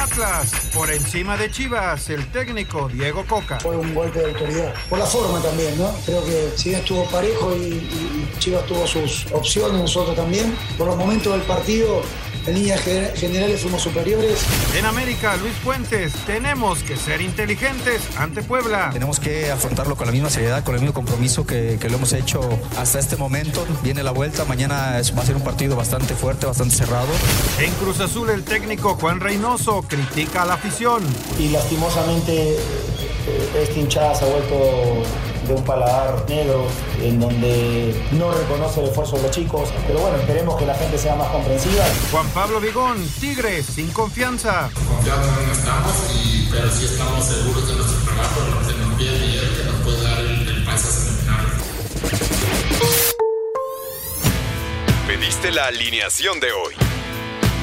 Atlas, 0.00 0.52
por 0.72 0.90
encima 0.90 1.36
de 1.36 1.50
Chivas, 1.50 2.08
el 2.08 2.26
técnico 2.32 2.88
Diego 2.88 3.22
Coca. 3.26 3.60
Fue 3.60 3.76
un 3.76 3.94
golpe 3.94 4.18
de 4.20 4.30
autoridad. 4.30 4.74
Por 4.88 4.98
la 4.98 5.04
forma 5.04 5.42
también, 5.42 5.76
¿no? 5.76 5.92
Creo 6.06 6.24
que 6.24 6.52
si 6.56 6.72
estuvo 6.72 7.04
parejo 7.10 7.54
y, 7.54 7.74
y 7.74 8.30
Chivas 8.38 8.64
tuvo 8.64 8.86
sus 8.86 9.26
opciones, 9.32 9.78
nosotros 9.78 10.16
también. 10.16 10.56
Por 10.78 10.86
los 10.86 10.96
momentos 10.96 11.34
del 11.34 11.42
partido 11.42 12.02
en 12.50 12.56
líneas 12.56 12.80
generales 13.14 13.60
fuimos 13.60 13.82
superiores. 13.82 14.40
En 14.76 14.84
América, 14.84 15.36
Luis 15.36 15.54
Fuentes, 15.54 16.12
tenemos 16.26 16.82
que 16.82 16.96
ser 16.96 17.20
inteligentes 17.20 18.02
ante 18.16 18.42
Puebla. 18.42 18.90
Tenemos 18.92 19.20
que 19.20 19.50
afrontarlo 19.50 19.96
con 19.96 20.06
la 20.06 20.12
misma 20.12 20.30
seriedad, 20.30 20.64
con 20.64 20.74
el 20.74 20.80
mismo 20.80 20.92
compromiso 20.94 21.46
que, 21.46 21.78
que 21.80 21.88
lo 21.88 21.96
hemos 21.96 22.12
hecho 22.12 22.40
hasta 22.76 22.98
este 22.98 23.16
momento. 23.16 23.64
Viene 23.82 24.02
la 24.02 24.10
vuelta, 24.10 24.44
mañana 24.44 24.98
es, 24.98 25.16
va 25.16 25.22
a 25.22 25.26
ser 25.26 25.36
un 25.36 25.42
partido 25.42 25.76
bastante 25.76 26.14
fuerte, 26.14 26.46
bastante 26.46 26.74
cerrado. 26.74 27.08
En 27.60 27.72
Cruz 27.74 28.00
Azul, 28.00 28.28
el 28.30 28.42
técnico 28.42 28.94
Juan 28.96 29.20
Reynoso 29.20 29.82
critica 29.82 30.42
a 30.42 30.46
la 30.46 30.54
afición. 30.54 31.02
Y 31.38 31.48
lastimosamente, 31.48 32.52
eh, 32.52 33.62
esta 33.62 33.78
hinchada 33.78 34.14
se 34.14 34.24
ha 34.24 34.28
vuelto 34.28 35.04
de 35.50 35.56
un 35.56 35.64
paladar 35.64 36.24
negro 36.28 36.64
en 37.02 37.18
donde 37.18 38.08
no 38.12 38.30
reconoce 38.30 38.80
el 38.80 38.88
esfuerzo 38.88 39.16
de 39.16 39.22
los 39.22 39.30
chicos. 39.32 39.68
Pero 39.86 39.98
bueno, 40.00 40.16
esperemos 40.16 40.56
que 40.56 40.66
la 40.66 40.74
gente 40.74 40.96
sea 40.96 41.16
más 41.16 41.28
comprensiva. 41.28 41.84
Juan 42.12 42.28
Pablo 42.28 42.60
Vigón, 42.60 43.04
Tigres, 43.20 43.66
sin 43.66 43.90
confianza. 43.90 44.70
Confiados 44.72 45.26
no 45.26 45.52
estamos, 45.52 45.92
y, 46.14 46.48
pero 46.52 46.70
sí 46.70 46.84
estamos 46.84 47.24
seguros 47.24 47.66
de 47.66 47.74
nuestro 47.74 47.98
trabajo, 48.04 48.40
lo 48.48 48.68
que 48.68 48.74
nos 48.74 48.96
viene 48.96 49.26
y 49.26 49.38
el 49.38 49.56
que 49.56 49.64
nos 49.64 49.74
puede 49.82 50.02
dar 50.02 50.20
el, 50.20 50.48
el 50.48 50.64
pase 50.64 50.86
a 50.86 50.90
semifinal. 50.90 51.46
Pediste 55.08 55.50
la 55.50 55.66
alineación 55.66 56.38
de 56.38 56.52
hoy. 56.52 56.74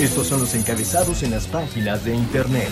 Estos 0.00 0.28
son 0.28 0.40
los 0.40 0.54
encabezados 0.54 1.22
en 1.22 1.30
las 1.30 1.46
páginas 1.46 2.06
de 2.06 2.14
internet. 2.14 2.70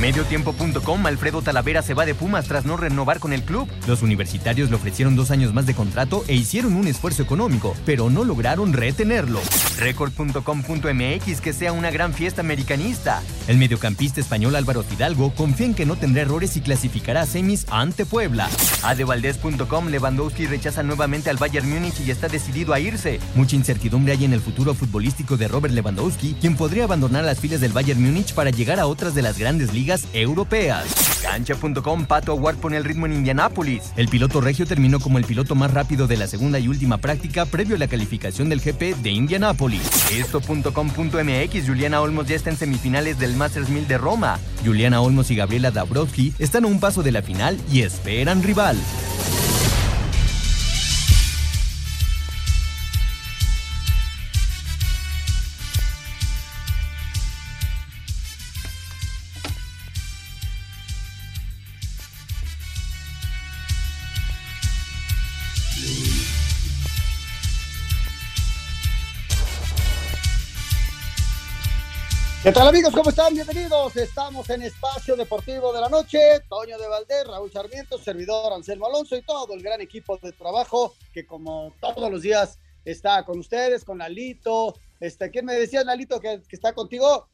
Mediotiempo.com, 0.00 1.06
Alfredo 1.06 1.42
Talavera 1.42 1.82
se 1.82 1.92
va 1.92 2.06
de 2.06 2.14
Pumas 2.14 2.46
tras 2.46 2.64
no 2.66 2.76
renovar 2.76 3.18
con 3.18 3.32
el 3.32 3.42
club. 3.42 3.68
Los 3.88 4.02
universitarios 4.02 4.70
le 4.70 4.76
ofrecieron 4.76 5.16
dos 5.16 5.32
años 5.32 5.52
más 5.52 5.66
de 5.66 5.74
contrato 5.74 6.24
e 6.28 6.34
hicieron 6.34 6.76
un 6.76 6.86
esfuerzo 6.86 7.24
económico, 7.24 7.74
pero 7.84 8.10
no 8.10 8.22
lograron 8.22 8.74
retenerlo. 8.74 9.40
Record.com.mx, 9.78 11.40
que 11.40 11.52
sea 11.52 11.72
una 11.72 11.90
gran 11.90 12.14
fiesta 12.14 12.40
americanista. 12.40 13.22
El 13.46 13.58
mediocampista 13.58 14.20
español 14.20 14.56
Álvaro 14.56 14.82
Fidalgo 14.82 15.32
confía 15.34 15.66
en 15.66 15.74
que 15.74 15.86
no 15.86 15.96
tendrá 15.96 16.22
errores 16.22 16.56
y 16.56 16.60
clasificará 16.60 17.22
a 17.22 17.26
semis 17.26 17.66
ante 17.70 18.06
Puebla. 18.06 18.48
Adevaldez.com, 18.82 19.88
Lewandowski 19.88 20.46
rechaza 20.46 20.82
nuevamente 20.82 21.30
al 21.30 21.36
Bayern 21.36 21.68
Múnich 21.68 22.00
y 22.00 22.10
está 22.10 22.28
decidido 22.28 22.72
a 22.72 22.80
irse. 22.80 23.20
Mucha 23.34 23.56
incertidumbre 23.56 24.12
hay 24.12 24.24
en 24.24 24.32
el 24.32 24.40
futuro 24.40 24.74
futbolístico 24.74 25.36
de 25.36 25.48
Robert 25.48 25.74
Lewandowski, 25.74 26.34
quien 26.40 26.56
podría 26.56 26.84
abandonar 26.84 27.24
las 27.24 27.40
filas 27.40 27.60
del 27.60 27.72
Bayern 27.72 28.02
Múnich 28.02 28.34
para 28.34 28.50
llegar 28.50 28.80
a 28.80 28.86
otras 28.86 29.14
de 29.14 29.22
las 29.22 29.38
grandes 29.38 29.72
ligas 29.72 30.06
europeas. 30.12 30.86
Cancha.com, 31.22 32.06
Pato 32.06 32.32
Award 32.32 32.56
pone 32.56 32.76
el 32.76 32.84
ritmo 32.84 33.06
en 33.06 33.12
Indianápolis. 33.12 33.92
El 33.96 34.08
piloto 34.08 34.40
regio 34.40 34.66
terminó 34.66 35.00
como 35.00 35.18
el 35.18 35.24
piloto 35.24 35.54
más 35.54 35.72
rápido 35.72 36.06
de 36.06 36.16
la 36.16 36.26
segunda 36.26 36.58
y 36.58 36.68
última 36.68 36.98
práctica 36.98 37.46
previo 37.46 37.76
a 37.76 37.78
la 37.78 37.88
calificación 37.88 38.48
del 38.48 38.60
GP 38.60 38.96
de 39.02 39.10
Indianápolis. 39.10 39.65
Esto.com.mx, 39.74 41.66
Juliana 41.66 42.00
Olmos 42.00 42.28
ya 42.28 42.36
está 42.36 42.50
en 42.50 42.56
semifinales 42.56 43.18
del 43.18 43.34
Masters 43.34 43.68
1000 43.68 43.88
de 43.88 43.98
Roma. 43.98 44.38
Juliana 44.64 45.00
Olmos 45.00 45.30
y 45.30 45.36
Gabriela 45.36 45.70
Dabrowski 45.70 46.32
están 46.38 46.64
a 46.64 46.68
un 46.68 46.78
paso 46.78 47.02
de 47.02 47.12
la 47.12 47.22
final 47.22 47.58
y 47.70 47.82
esperan 47.82 48.42
rival. 48.42 48.76
¿Qué 72.46 72.52
tal 72.52 72.68
amigos? 72.68 72.94
¿Cómo 72.94 73.10
están? 73.10 73.34
Bienvenidos. 73.34 73.96
Estamos 73.96 74.48
en 74.50 74.62
Espacio 74.62 75.16
Deportivo 75.16 75.72
de 75.72 75.80
la 75.80 75.88
Noche. 75.88 76.20
Toño 76.48 76.78
de 76.78 76.86
Valdés, 76.86 77.26
Raúl 77.26 77.50
Sarmiento, 77.50 77.98
servidor 77.98 78.52
Anselmo 78.52 78.86
Alonso 78.86 79.16
y 79.16 79.22
todo 79.22 79.52
el 79.52 79.64
gran 79.64 79.80
equipo 79.80 80.16
de 80.18 80.30
trabajo 80.30 80.94
que 81.12 81.26
como 81.26 81.74
todos 81.80 82.08
los 82.08 82.22
días 82.22 82.60
está 82.84 83.24
con 83.24 83.40
ustedes, 83.40 83.84
con 83.84 83.98
Lalito. 83.98 84.74
Este, 85.00 85.28
¿Quién 85.32 85.44
me 85.44 85.54
decía, 85.54 85.82
Lalito, 85.82 86.20
que, 86.20 86.40
que 86.48 86.54
está 86.54 86.72
contigo? 86.72 87.26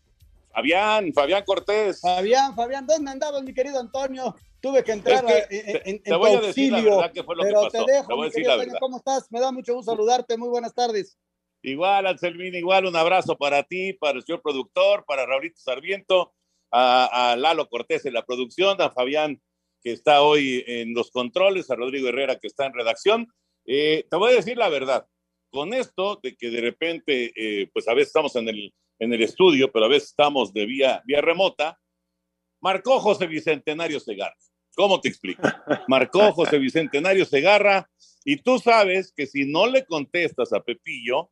Fabián, 0.50 1.12
Fabián 1.12 1.44
Cortés. 1.44 2.00
Fabián, 2.00 2.56
Fabián, 2.56 2.86
¿dónde 2.86 3.10
andabas, 3.10 3.42
mi 3.42 3.52
querido 3.52 3.80
Antonio? 3.80 4.34
Tuve 4.62 4.82
que 4.82 4.92
entrar 4.92 5.26
Es 5.28 5.46
que 5.46 5.56
en, 5.58 5.96
en, 5.96 6.02
te 6.04 6.10
en 6.10 6.18
voy 6.18 6.30
tu 6.32 6.38
a 6.38 6.40
decir 6.40 6.72
la 6.72 6.78
auxilio, 6.78 6.96
verdad 6.96 7.12
que 7.12 7.22
fue 7.22 7.36
lo 7.36 7.42
que 7.42 7.48
pero 7.50 7.62
pasó. 7.64 7.84
te 7.84 7.92
dejo, 7.92 8.06
Te 8.08 8.14
voy 8.14 8.22
a 8.22 8.24
mi 8.24 8.28
decir 8.30 8.42
querido 8.44 8.50
la 8.52 8.56
Toño, 8.56 8.66
verdad. 8.72 8.80
¿cómo 8.80 8.96
estás? 8.96 9.30
Me 9.30 9.40
da 9.40 9.52
mucho 9.52 9.74
gusto 9.74 9.92
saludarte. 9.92 10.38
Muy 10.38 10.48
buenas 10.48 10.72
tardes. 10.72 11.18
Igual, 11.62 12.06
Anselmín, 12.06 12.54
igual 12.54 12.86
un 12.86 12.96
abrazo 12.96 13.36
para 13.36 13.62
ti, 13.62 13.92
para 13.92 14.18
el 14.18 14.24
señor 14.24 14.42
productor, 14.42 15.04
para 15.06 15.26
Raulito 15.26 15.60
Sarmiento, 15.60 16.34
a, 16.70 17.32
a 17.32 17.36
Lalo 17.36 17.68
Cortés 17.68 18.04
en 18.06 18.14
la 18.14 18.24
producción, 18.24 18.80
a 18.80 18.90
Fabián 18.90 19.40
que 19.82 19.92
está 19.92 20.22
hoy 20.22 20.64
en 20.66 20.94
los 20.94 21.10
controles, 21.10 21.70
a 21.70 21.74
Rodrigo 21.74 22.08
Herrera 22.08 22.38
que 22.38 22.46
está 22.46 22.66
en 22.66 22.74
redacción. 22.74 23.28
Eh, 23.66 24.06
te 24.08 24.16
voy 24.16 24.32
a 24.32 24.36
decir 24.36 24.56
la 24.56 24.68
verdad, 24.68 25.06
con 25.50 25.74
esto 25.74 26.18
de 26.22 26.36
que 26.36 26.50
de 26.50 26.60
repente, 26.60 27.32
eh, 27.36 27.68
pues 27.72 27.88
a 27.88 27.94
veces 27.94 28.08
estamos 28.08 28.34
en 28.36 28.48
el, 28.48 28.74
en 28.98 29.12
el 29.12 29.22
estudio, 29.22 29.70
pero 29.70 29.86
a 29.86 29.88
veces 29.88 30.10
estamos 30.10 30.52
de 30.52 30.66
vía, 30.66 31.02
vía 31.04 31.20
remota, 31.20 31.78
marcó 32.60 33.00
José 33.00 33.26
Bicentenario 33.26 34.00
Segarra. 34.00 34.36
¿Cómo 34.74 35.00
te 35.00 35.08
explico? 35.08 35.42
Marcó 35.88 36.32
José 36.32 36.58
Bicentenario 36.58 37.26
Segarra 37.26 37.90
y 38.24 38.36
tú 38.36 38.58
sabes 38.58 39.12
que 39.14 39.26
si 39.26 39.44
no 39.44 39.66
le 39.66 39.84
contestas 39.84 40.52
a 40.52 40.62
Pepillo, 40.62 41.30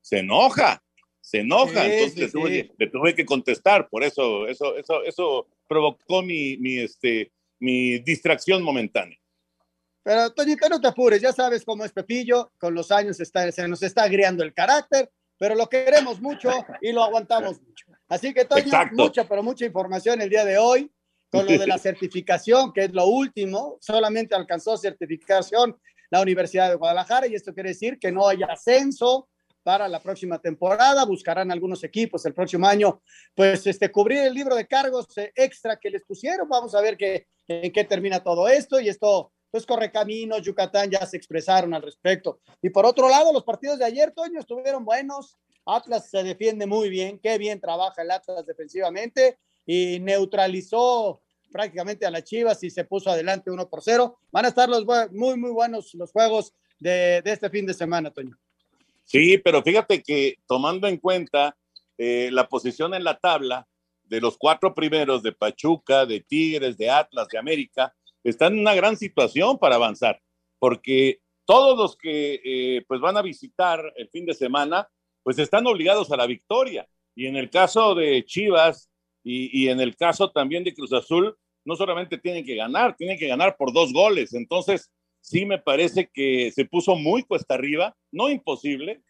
se 0.00 0.18
enoja, 0.18 0.82
se 1.20 1.40
enoja, 1.40 1.84
Sí, 1.84 1.90
entonces 1.90 2.12
sí, 2.14 2.20
le, 2.20 2.28
tuve, 2.28 2.62
sí. 2.62 2.72
le 2.78 2.86
tuve 2.88 3.14
que 3.14 3.24
contestar, 3.24 3.88
por 3.88 4.02
eso, 4.02 4.46
eso, 4.46 4.76
eso, 4.76 5.02
eso 5.04 5.46
provocó 5.68 6.22
mi, 6.22 6.56
mi, 6.58 6.78
este, 6.78 7.32
mi 7.60 7.98
distracción 8.00 8.62
momentánea. 8.62 9.16
Pero, 10.02 10.32
Toñito, 10.32 10.68
no 10.68 10.80
te 10.80 10.88
apures, 10.88 11.20
ya 11.20 11.32
sabes 11.32 11.64
cómo 11.64 11.84
es 11.84 11.92
Pepillo, 11.92 12.52
con 12.58 12.74
los 12.74 12.90
años 12.90 13.20
está, 13.20 13.50
se 13.52 13.68
nos 13.68 13.82
está 13.82 14.04
agriando 14.04 14.42
el 14.42 14.54
carácter, 14.54 15.10
pero 15.38 15.54
lo 15.54 15.68
queremos 15.68 16.20
mucho 16.20 16.50
y 16.80 16.92
lo 16.92 17.02
aguantamos 17.02 17.60
mucho. 17.62 17.86
Así 18.08 18.34
que, 18.34 18.44
Toño, 18.44 18.64
Exacto. 18.64 18.96
mucha, 18.96 19.28
pero 19.28 19.42
mucha 19.42 19.64
información 19.64 20.20
el 20.20 20.30
día 20.30 20.44
de 20.44 20.58
hoy, 20.58 20.90
con 21.30 21.46
lo 21.46 21.52
de 21.52 21.66
la 21.66 21.78
certificación, 21.78 22.72
que 22.72 22.84
es 22.84 22.92
lo 22.92 23.06
último, 23.06 23.78
solamente 23.80 24.34
alcanzó 24.34 24.76
certificación 24.76 25.76
la 26.10 26.20
Universidad 26.20 26.68
de 26.68 26.74
Guadalajara 26.74 27.26
y 27.26 27.34
esto 27.34 27.54
quiere 27.54 27.70
decir 27.70 27.98
que 27.98 28.10
no 28.12 28.28
hay 28.28 28.42
ascenso 28.42 29.28
para 29.62 29.88
la 29.88 30.00
próxima 30.00 30.38
temporada, 30.38 31.04
buscarán 31.04 31.50
algunos 31.50 31.84
equipos 31.84 32.24
el 32.26 32.34
próximo 32.34 32.66
año, 32.66 33.02
pues 33.34 33.66
este, 33.66 33.90
cubrir 33.90 34.18
el 34.18 34.34
libro 34.34 34.54
de 34.54 34.66
cargos 34.66 35.16
eh, 35.18 35.32
extra 35.34 35.78
que 35.78 35.90
les 35.90 36.04
pusieron, 36.04 36.48
vamos 36.48 36.74
a 36.74 36.80
ver 36.80 36.96
qué, 36.96 37.26
en 37.48 37.72
qué 37.72 37.84
termina 37.84 38.22
todo 38.22 38.48
esto 38.48 38.80
y 38.80 38.88
esto 38.88 39.32
pues 39.50 39.66
corre 39.66 39.90
camino, 39.90 40.38
Yucatán 40.38 40.90
ya 40.90 41.04
se 41.06 41.16
expresaron 41.16 41.74
al 41.74 41.82
respecto. 41.82 42.40
Y 42.62 42.70
por 42.70 42.86
otro 42.86 43.08
lado, 43.08 43.32
los 43.32 43.42
partidos 43.42 43.80
de 43.80 43.84
ayer, 43.84 44.12
Toño, 44.12 44.38
estuvieron 44.38 44.84
buenos. 44.84 45.38
Atlas 45.66 46.08
se 46.08 46.22
defiende 46.22 46.66
muy 46.66 46.88
bien, 46.88 47.18
qué 47.18 47.36
bien 47.36 47.60
trabaja 47.60 48.02
el 48.02 48.10
Atlas 48.10 48.46
defensivamente 48.46 49.38
y 49.66 49.98
neutralizó 50.00 51.20
prácticamente 51.50 52.06
a 52.06 52.10
las 52.10 52.24
Chivas 52.24 52.62
y 52.62 52.70
se 52.70 52.84
puso 52.84 53.10
adelante 53.10 53.50
uno 53.50 53.68
por 53.68 53.82
cero. 53.82 54.18
Van 54.30 54.44
a 54.44 54.48
estar 54.48 54.68
los 54.68 54.84
muy, 55.10 55.36
muy 55.36 55.50
buenos 55.50 55.94
los 55.94 56.12
juegos 56.12 56.54
de, 56.78 57.20
de 57.22 57.32
este 57.32 57.50
fin 57.50 57.66
de 57.66 57.74
semana, 57.74 58.12
Toño. 58.12 58.38
Sí, 59.10 59.38
pero 59.38 59.60
fíjate 59.60 60.04
que 60.04 60.36
tomando 60.46 60.86
en 60.86 60.96
cuenta 60.96 61.56
eh, 61.98 62.28
la 62.30 62.46
posición 62.48 62.94
en 62.94 63.02
la 63.02 63.18
tabla 63.18 63.66
de 64.04 64.20
los 64.20 64.38
cuatro 64.38 64.72
primeros 64.72 65.24
de 65.24 65.32
Pachuca, 65.32 66.06
de 66.06 66.20
Tigres, 66.20 66.78
de 66.78 66.90
Atlas, 66.90 67.26
de 67.26 67.36
América, 67.36 67.92
están 68.22 68.52
en 68.52 68.60
una 68.60 68.72
gran 68.72 68.96
situación 68.96 69.58
para 69.58 69.74
avanzar, 69.74 70.20
porque 70.60 71.18
todos 71.44 71.76
los 71.76 71.96
que 71.96 72.40
eh, 72.44 72.84
pues 72.86 73.00
van 73.00 73.16
a 73.16 73.22
visitar 73.22 73.92
el 73.96 74.08
fin 74.10 74.26
de 74.26 74.34
semana 74.34 74.88
pues 75.24 75.40
están 75.40 75.66
obligados 75.66 76.12
a 76.12 76.16
la 76.16 76.28
victoria. 76.28 76.86
Y 77.16 77.26
en 77.26 77.34
el 77.34 77.50
caso 77.50 77.96
de 77.96 78.24
Chivas 78.24 78.92
y, 79.24 79.64
y 79.64 79.70
en 79.70 79.80
el 79.80 79.96
caso 79.96 80.30
también 80.30 80.62
de 80.62 80.72
Cruz 80.72 80.92
Azul, 80.92 81.36
no 81.64 81.74
solamente 81.74 82.16
tienen 82.16 82.44
que 82.44 82.54
ganar, 82.54 82.94
tienen 82.94 83.18
que 83.18 83.26
ganar 83.26 83.56
por 83.56 83.72
dos 83.72 83.92
goles. 83.92 84.34
Entonces, 84.34 84.88
sí 85.20 85.46
me 85.46 85.58
parece 85.58 86.10
que 86.12 86.50
se 86.52 86.64
puso 86.64 86.96
muy 86.96 87.22
cuesta 87.22 87.54
arriba, 87.54 87.96
no 88.10 88.30
imposible, 88.30 89.02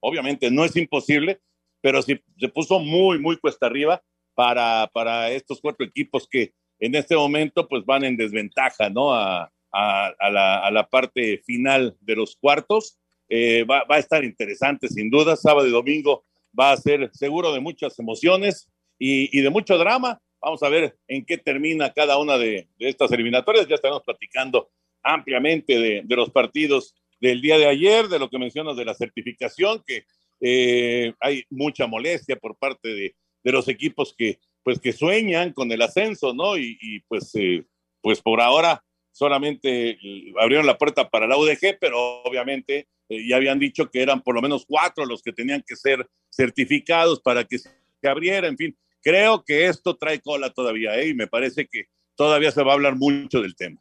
obviamente 0.00 0.50
no 0.50 0.64
es 0.64 0.76
imposible, 0.76 1.40
pero 1.80 2.02
sí 2.02 2.20
se 2.38 2.48
puso 2.48 2.80
muy, 2.80 3.18
muy 3.18 3.36
cuesta 3.38 3.66
arriba 3.66 4.02
para, 4.34 4.88
para 4.92 5.30
estos 5.30 5.60
cuatro 5.60 5.84
equipos 5.84 6.28
que 6.28 6.52
en 6.78 6.94
este 6.94 7.16
momento 7.16 7.68
pues 7.68 7.84
van 7.84 8.04
en 8.04 8.16
desventaja, 8.16 8.88
¿no? 8.88 9.12
A, 9.12 9.52
a, 9.72 10.30
la, 10.30 10.58
a 10.58 10.70
la, 10.70 10.88
parte 10.88 11.42
final 11.44 11.96
de 12.00 12.16
los 12.16 12.36
cuartos. 12.36 12.98
Eh, 13.28 13.64
va, 13.64 13.84
va, 13.84 13.96
a 13.96 13.98
estar 13.98 14.24
interesante, 14.24 14.88
sin 14.88 15.10
duda. 15.10 15.36
Sábado 15.36 15.66
y 15.66 15.70
domingo 15.70 16.24
va 16.58 16.72
a 16.72 16.76
ser 16.76 17.10
seguro 17.12 17.52
de 17.52 17.60
muchas 17.60 17.98
emociones 17.98 18.70
y, 18.98 19.36
y 19.36 19.42
de 19.42 19.50
mucho 19.50 19.76
drama. 19.76 20.20
Vamos 20.40 20.62
a 20.62 20.68
ver 20.68 20.96
en 21.08 21.24
qué 21.26 21.36
termina 21.36 21.92
cada 21.92 22.16
una 22.18 22.38
de, 22.38 22.68
de 22.78 22.88
estas 22.88 23.10
eliminatorias. 23.12 23.66
Ya 23.66 23.74
estaremos 23.74 24.02
platicando 24.04 24.70
ampliamente 25.08 25.78
de, 25.78 26.16
los 26.16 26.30
partidos 26.30 26.94
del 27.20 27.40
día 27.40 27.58
de 27.58 27.66
ayer, 27.66 28.08
de 28.08 28.18
lo 28.18 28.28
que 28.28 28.38
mencionas 28.38 28.76
de 28.76 28.84
la 28.84 28.94
certificación, 28.94 29.82
que 29.86 30.04
eh, 30.40 31.14
hay 31.20 31.44
mucha 31.50 31.86
molestia 31.86 32.36
por 32.36 32.56
parte 32.56 32.88
de, 32.88 33.14
los 33.44 33.68
equipos 33.68 34.14
que, 34.16 34.38
pues, 34.62 34.78
que 34.78 34.92
sueñan 34.92 35.54
con 35.54 35.72
el 35.72 35.80
ascenso, 35.80 36.34
¿no? 36.34 36.58
Y, 36.58 37.02
pues, 37.08 37.34
eh, 37.34 37.64
pues 38.02 38.20
por 38.20 38.42
ahora 38.42 38.84
solamente 39.10 39.98
abrieron 40.38 40.66
la 40.66 40.76
puerta 40.76 41.08
para 41.08 41.26
la 41.26 41.38
UDG, 41.38 41.78
pero 41.80 42.22
obviamente 42.24 42.88
eh, 43.08 43.26
ya 43.26 43.36
habían 43.36 43.58
dicho 43.58 43.90
que 43.90 44.02
eran 44.02 44.20
por 44.20 44.34
lo 44.34 44.42
menos 44.42 44.66
cuatro 44.66 45.06
los 45.06 45.22
que 45.22 45.32
tenían 45.32 45.64
que 45.66 45.76
ser 45.76 46.06
certificados 46.30 47.20
para 47.20 47.44
que 47.44 47.58
se 47.58 47.70
abriera, 48.04 48.46
en 48.48 48.56
fin. 48.58 48.78
Creo 49.02 49.42
que 49.44 49.66
esto 49.66 49.96
trae 49.96 50.20
cola 50.20 50.50
todavía, 50.50 51.00
¿eh? 51.00 51.08
y 51.08 51.14
me 51.14 51.26
parece 51.26 51.66
que 51.66 51.86
todavía 52.14 52.50
se 52.50 52.62
va 52.62 52.72
a 52.72 52.74
hablar 52.74 52.96
mucho 52.96 53.40
del 53.40 53.56
tema. 53.56 53.80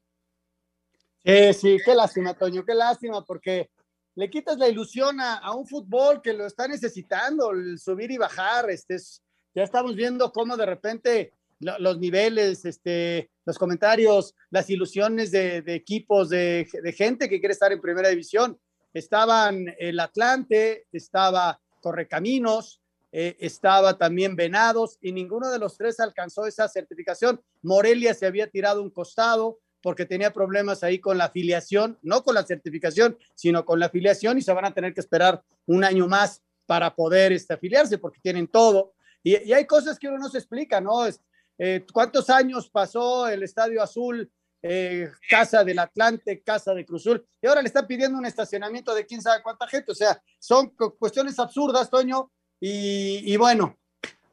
Sí, 1.27 1.53
sí, 1.53 1.77
qué 1.83 1.93
lástima, 1.93 2.33
Toño, 2.35 2.63
qué 2.63 2.73
lástima, 2.73 3.21
porque 3.25 3.69
le 4.15 4.29
quitas 4.29 4.57
la 4.57 4.69
ilusión 4.69 5.19
a, 5.19 5.53
un 5.53 5.67
fútbol 5.67 6.21
que 6.21 6.31
lo 6.31 6.45
está 6.45 6.69
necesitando, 6.69 7.51
el 7.51 7.77
subir 7.79 8.11
y 8.11 8.17
bajar. 8.17 8.69
Este 8.69 8.95
es, 8.95 9.21
ya 9.53 9.63
estamos 9.63 9.93
viendo 9.97 10.31
cómo 10.31 10.55
de 10.55 10.65
repente 10.65 11.33
lo, 11.59 11.77
los 11.79 11.99
niveles, 11.99 12.63
este, 12.63 13.29
los 13.43 13.57
comentarios, 13.57 14.35
las 14.51 14.69
ilusiones 14.69 15.29
de, 15.31 15.61
equipos, 15.67 16.29
de, 16.29 16.65
de, 16.81 16.93
gente 16.93 17.27
que 17.27 17.41
quiere 17.41 17.51
estar 17.51 17.73
en 17.73 17.81
primera 17.81 18.07
división. 18.07 18.57
Estaban 18.93 19.75
el 19.79 19.99
Atlante, 19.99 20.85
estaba 20.93 21.59
Correcaminos, 21.81 22.79
eh, 23.11 23.35
estaba 23.41 23.97
también 23.97 24.37
Venados 24.37 24.97
y 25.01 25.11
ninguno 25.11 25.51
de 25.51 25.59
los 25.59 25.75
tres 25.75 25.99
alcanzó 25.99 26.45
esa 26.45 26.69
certificación. 26.69 27.41
Morelia 27.63 28.13
se 28.13 28.27
había 28.27 28.49
tirado 28.49 28.81
un 28.81 28.91
costado 28.91 29.59
porque 29.81 30.05
tenía 30.05 30.33
problemas 30.33 30.83
ahí 30.83 30.99
con 30.99 31.17
la 31.17 31.25
afiliación, 31.25 31.97
no 32.01 32.23
con 32.23 32.35
la 32.35 32.43
certificación, 32.43 33.17
sino 33.35 33.65
con 33.65 33.79
la 33.79 33.87
afiliación 33.87 34.37
y 34.37 34.41
se 34.41 34.53
van 34.53 34.65
a 34.65 34.73
tener 34.73 34.93
que 34.93 35.01
esperar 35.01 35.43
un 35.65 35.83
año 35.83 36.07
más 36.07 36.41
para 36.65 36.93
poder 36.95 37.31
este, 37.31 37.53
afiliarse 37.53 37.97
porque 37.97 38.19
tienen 38.21 38.47
todo. 38.47 38.93
Y, 39.23 39.49
y, 39.49 39.53
hay 39.53 39.65
cosas 39.65 39.97
que 39.97 40.07
uno 40.07 40.17
no 40.17 40.29
se 40.29 40.37
explica, 40.37 40.79
¿no? 40.79 41.05
Es, 41.05 41.21
eh, 41.57 41.85
¿Cuántos 41.91 42.29
años 42.29 42.69
pasó 42.69 43.27
el 43.27 43.43
Estadio 43.43 43.81
Azul, 43.81 44.31
eh, 44.61 45.09
Casa 45.29 45.63
del 45.63 45.79
Atlante, 45.79 46.41
Casa 46.41 46.73
de 46.73 46.85
Cruzul? 46.85 47.25
Y 47.41 47.47
ahora 47.47 47.61
le 47.61 47.67
están 47.67 47.87
pidiendo 47.87 48.17
un 48.17 48.25
estacionamiento 48.25 48.93
de 48.93 49.05
quién 49.05 49.21
sabe 49.21 49.41
cuánta 49.41 49.67
gente. 49.67 49.91
O 49.91 49.95
sea, 49.95 50.21
son 50.39 50.69
cuestiones 50.99 51.37
absurdas, 51.39 51.89
Toño. 51.89 52.31
Y, 52.59 53.35
bueno, 53.37 53.77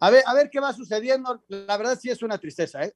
a 0.01 0.11
ver, 0.11 0.23
a 0.27 0.35
ver 0.35 0.51
qué 0.51 0.61
va 0.61 0.73
sucediendo. 0.73 1.43
La 1.49 1.77
verdad 1.77 1.99
sí 2.01 2.11
es 2.11 2.23
una 2.23 2.39
tristeza, 2.39 2.83
¿eh? 2.83 2.95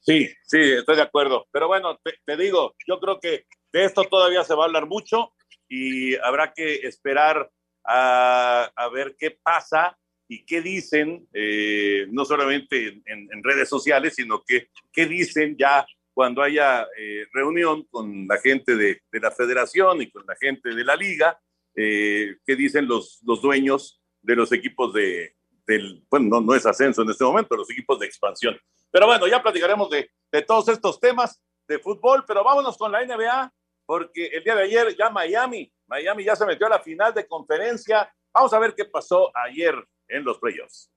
Sí, 0.00 0.28
sí, 0.46 0.58
estoy 0.60 0.96
de 0.96 1.02
acuerdo. 1.02 1.46
Pero 1.50 1.68
bueno, 1.68 1.98
te, 2.02 2.14
te, 2.24 2.36
digo, 2.36 2.74
yo 2.86 2.98
creo 3.00 3.20
que 3.20 3.44
de 3.72 3.84
esto 3.84 4.04
todavía 4.04 4.44
se 4.44 4.54
va 4.54 4.62
a 4.62 4.66
hablar 4.66 4.86
mucho 4.86 5.32
y 5.68 6.16
habrá 6.16 6.52
que 6.52 6.76
esperar 6.86 7.50
a, 7.84 8.70
a 8.74 8.88
ver 8.88 9.16
qué 9.18 9.38
pasa 9.42 9.96
y 10.28 10.44
qué 10.44 10.60
dicen, 10.60 11.26
eh, 11.32 12.06
no 12.10 12.24
solamente 12.24 12.88
en, 12.88 13.28
en, 13.32 13.42
redes 13.42 13.68
sociales, 13.68 14.14
sino 14.14 14.42
que 14.46 14.68
qué 14.92 15.06
dicen 15.06 15.56
ya 15.58 15.86
cuando 16.12 16.42
haya 16.42 16.86
eh, 16.98 17.26
reunión 17.32 17.84
con 17.90 18.26
la 18.28 18.38
gente 18.38 18.76
de, 18.76 19.00
de, 19.10 19.20
la 19.20 19.30
federación 19.30 20.02
y 20.02 20.10
con 20.10 20.26
la 20.26 20.36
gente 20.36 20.74
de 20.74 20.84
la 20.84 20.96
liga, 20.96 21.40
eh, 21.74 22.36
qué 22.44 22.56
dicen 22.56 22.86
los, 22.86 23.20
los 23.24 23.40
dueños 23.40 24.02
de 24.20 24.36
los 24.36 24.52
equipos 24.52 24.92
de, 24.92 25.34
del, 25.66 26.04
bueno, 26.10 26.28
no, 26.28 26.40
no 26.42 26.54
es 26.54 26.66
ascenso 26.66 27.02
en 27.02 27.10
este 27.10 27.24
momento, 27.24 27.56
los 27.56 27.70
equipos 27.70 27.98
de 27.98 28.06
expansión. 28.06 28.58
Pero 28.90 29.06
bueno, 29.06 29.26
ya 29.26 29.42
platicaremos 29.42 29.90
de, 29.90 30.10
todos 30.46 30.68
estos 30.68 31.00
temas 31.00 31.40
de 31.66 31.78
fútbol, 31.78 32.24
pero 32.26 32.44
vámonos 32.44 32.76
con 32.76 32.92
la 32.92 33.04
NBA, 33.04 33.52
porque 33.86 34.26
el 34.26 34.44
día 34.44 34.54
de 34.54 34.62
ayer 34.62 34.96
ya 34.96 35.10
Miami, 35.10 35.72
Miami 35.86 36.24
ya 36.24 36.36
se 36.36 36.46
metió 36.46 36.66
a 36.66 36.70
la 36.70 36.80
final 36.80 37.12
de 37.14 37.26
conferencia. 37.26 38.12
Vamos 38.32 38.52
a 38.52 38.58
ver 38.58 38.74
qué 38.74 38.84
pasó 38.84 39.30
ayer 39.34 39.74
en 40.08 40.24
los 40.24 40.38
playoffs. 40.38 40.90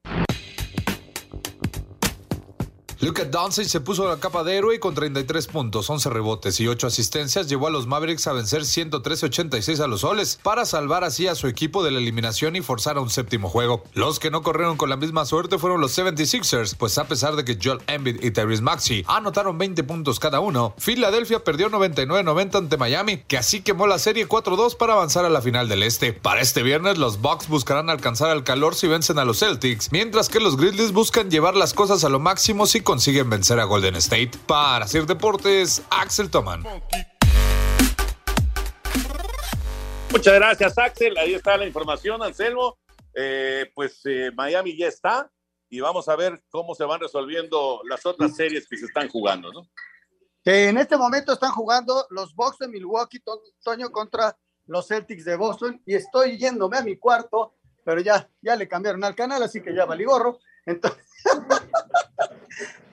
Luka 3.01 3.25
Doncic 3.25 3.65
se 3.65 3.81
puso 3.81 4.07
la 4.07 4.19
capa 4.19 4.43
de 4.43 4.55
héroe 4.55 4.75
y 4.75 4.79
con 4.79 4.93
33 4.93 5.47
puntos, 5.47 5.89
11 5.89 6.11
rebotes 6.11 6.59
y 6.59 6.67
8 6.67 6.85
asistencias 6.85 7.47
llevó 7.47 7.65
a 7.65 7.71
los 7.71 7.87
Mavericks 7.87 8.27
a 8.27 8.33
vencer 8.33 8.61
113-86 8.61 9.79
a 9.79 9.87
los 9.87 10.01
Soles 10.01 10.39
para 10.43 10.67
salvar 10.67 11.03
así 11.03 11.25
a 11.25 11.33
su 11.33 11.47
equipo 11.47 11.83
de 11.83 11.89
la 11.89 11.97
eliminación 11.97 12.55
y 12.55 12.61
forzar 12.61 12.97
a 12.97 13.01
un 13.01 13.09
séptimo 13.09 13.49
juego. 13.49 13.81
Los 13.95 14.19
que 14.19 14.29
no 14.29 14.43
corrieron 14.43 14.77
con 14.77 14.91
la 14.91 14.97
misma 14.97 15.25
suerte 15.25 15.57
fueron 15.57 15.81
los 15.81 15.97
76ers, 15.97 16.75
pues 16.77 16.99
a 16.99 17.05
pesar 17.05 17.35
de 17.35 17.43
que 17.43 17.57
Joel 17.59 17.81
Embiid 17.87 18.23
y 18.23 18.29
Tyrese 18.29 18.61
Maxey 18.61 19.03
anotaron 19.07 19.57
20 19.57 19.83
puntos 19.83 20.19
cada 20.19 20.39
uno, 20.39 20.75
Filadelfia 20.77 21.43
perdió 21.43 21.71
99-90 21.71 22.55
ante 22.55 22.77
Miami, 22.77 23.23
que 23.27 23.39
así 23.39 23.61
quemó 23.61 23.87
la 23.87 23.97
serie 23.97 24.29
4-2 24.29 24.77
para 24.77 24.93
avanzar 24.93 25.25
a 25.25 25.29
la 25.31 25.41
final 25.41 25.67
del 25.67 25.81
este. 25.81 26.13
Para 26.13 26.41
este 26.41 26.61
viernes 26.61 26.99
los 26.99 27.19
Bucks 27.19 27.47
buscarán 27.47 27.89
alcanzar 27.89 28.29
al 28.29 28.43
calor 28.43 28.75
si 28.75 28.85
vencen 28.85 29.17
a 29.17 29.25
los 29.25 29.39
Celtics, 29.39 29.91
mientras 29.91 30.29
que 30.29 30.39
los 30.39 30.55
Grizzlies 30.55 30.91
buscan 30.91 31.31
llevar 31.31 31.55
las 31.55 31.73
cosas 31.73 32.03
a 32.03 32.09
lo 32.09 32.19
máximo 32.19 32.67
si 32.67 32.81
consiguen 32.91 33.29
vencer 33.29 33.57
a 33.57 33.63
Golden 33.63 33.95
State. 33.95 34.31
Para 34.45 34.83
hacer 34.83 35.05
deportes, 35.05 35.81
Axel 35.89 36.29
Toman. 36.29 36.61
Muchas 40.11 40.33
gracias, 40.33 40.77
Axel. 40.77 41.17
Ahí 41.17 41.33
está 41.33 41.55
la 41.55 41.65
información, 41.65 42.21
Anselmo. 42.21 42.79
Eh, 43.15 43.71
pues 43.73 44.01
eh, 44.03 44.31
Miami 44.35 44.75
ya 44.75 44.87
está 44.87 45.31
y 45.69 45.79
vamos 45.79 46.09
a 46.09 46.17
ver 46.17 46.43
cómo 46.49 46.75
se 46.75 46.83
van 46.83 46.99
resolviendo 46.99 47.81
las 47.89 48.05
otras 48.05 48.35
series 48.35 48.67
que 48.67 48.75
se 48.75 48.87
están 48.87 49.07
jugando, 49.07 49.53
¿no? 49.53 49.61
Que 50.43 50.67
en 50.67 50.77
este 50.77 50.97
momento 50.97 51.31
están 51.31 51.51
jugando 51.51 52.05
los 52.09 52.35
Bucks 52.35 52.57
de 52.57 52.67
Milwaukee, 52.67 53.23
Toño, 53.63 53.89
contra 53.89 54.37
los 54.65 54.85
Celtics 54.85 55.23
de 55.23 55.37
Boston 55.37 55.81
y 55.85 55.95
estoy 55.95 56.37
yéndome 56.37 56.77
a 56.77 56.83
mi 56.83 56.97
cuarto, 56.97 57.55
pero 57.85 58.01
ya, 58.01 58.29
ya 58.41 58.57
le 58.57 58.67
cambiaron 58.67 59.05
al 59.05 59.15
canal, 59.15 59.41
así 59.43 59.61
que 59.61 59.73
ya 59.73 59.85
valí 59.85 60.03
gorro. 60.03 60.39
Entonces, 60.65 61.10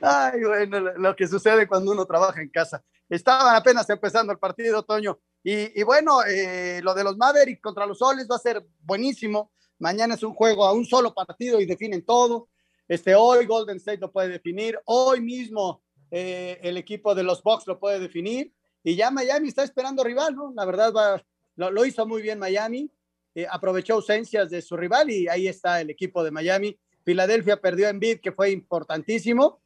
Ay, 0.00 0.44
bueno, 0.44 0.80
lo 0.80 1.16
que 1.16 1.26
sucede 1.26 1.66
cuando 1.66 1.92
uno 1.92 2.06
trabaja 2.06 2.40
en 2.40 2.50
casa. 2.50 2.82
Estaban 3.08 3.54
apenas 3.56 3.88
empezando 3.90 4.32
el 4.32 4.38
partido, 4.38 4.82
Toño. 4.82 5.18
Y, 5.42 5.80
y 5.80 5.82
bueno, 5.82 6.22
eh, 6.24 6.80
lo 6.82 6.94
de 6.94 7.04
los 7.04 7.16
Mavericks 7.16 7.60
contra 7.60 7.86
los 7.86 7.98
Soles 7.98 8.28
va 8.30 8.36
a 8.36 8.40
ser 8.40 8.64
buenísimo. 8.80 9.50
Mañana 9.78 10.14
es 10.14 10.22
un 10.22 10.34
juego 10.34 10.64
a 10.64 10.72
un 10.72 10.84
solo 10.84 11.14
partido 11.14 11.60
y 11.60 11.66
definen 11.66 12.04
todo. 12.04 12.48
Este, 12.86 13.14
hoy 13.14 13.46
Golden 13.46 13.76
State 13.76 13.98
lo 13.98 14.10
puede 14.10 14.28
definir. 14.28 14.78
Hoy 14.86 15.20
mismo 15.20 15.82
eh, 16.10 16.58
el 16.62 16.76
equipo 16.76 17.14
de 17.14 17.22
los 17.22 17.42
Bucks 17.42 17.66
lo 17.66 17.78
puede 17.78 18.00
definir. 18.00 18.52
Y 18.82 18.96
ya 18.96 19.10
Miami 19.10 19.48
está 19.48 19.62
esperando 19.62 20.02
rival, 20.04 20.34
¿no? 20.34 20.52
La 20.54 20.64
verdad, 20.64 20.92
va, 20.92 21.22
lo, 21.56 21.84
hizo 21.84 22.06
muy 22.06 22.22
bien 22.22 22.38
Miami. 22.38 22.90
Eh, 23.34 23.46
aprovechó 23.48 23.94
ausencias 23.94 24.50
de 24.50 24.62
su 24.62 24.76
rival 24.76 25.10
y 25.10 25.28
ahí 25.28 25.46
está 25.46 25.80
el 25.80 25.90
equipo 25.90 26.24
de 26.24 26.30
Miami 26.30 26.78
Filadelfia 27.08 27.58
perdió 27.58 27.88
en 27.88 27.98
bid, 27.98 28.20
que 28.20 28.32
fue 28.32 28.50
importantísimo, 28.50 29.62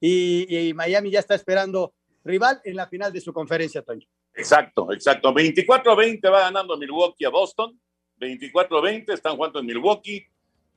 y, 0.00 0.72
Miami 0.74 1.10
ya 1.10 1.18
está 1.18 1.34
esperando 1.34 1.92
rival 2.24 2.58
en 2.64 2.74
la 2.74 2.86
final 2.86 3.12
de 3.12 3.20
su 3.20 3.34
conferencia, 3.34 3.82
Toño. 3.82 4.06
Exacto, 4.34 4.90
exacto. 4.90 5.30
24-20 5.34 6.32
va 6.32 6.40
ganando 6.40 6.74
Milwaukee 6.78 7.26
a 7.26 7.28
Boston. 7.28 7.78
24-20 8.18 9.12
están 9.12 9.36
jugando 9.36 9.58
en 9.58 9.66
Milwaukee. 9.66 10.26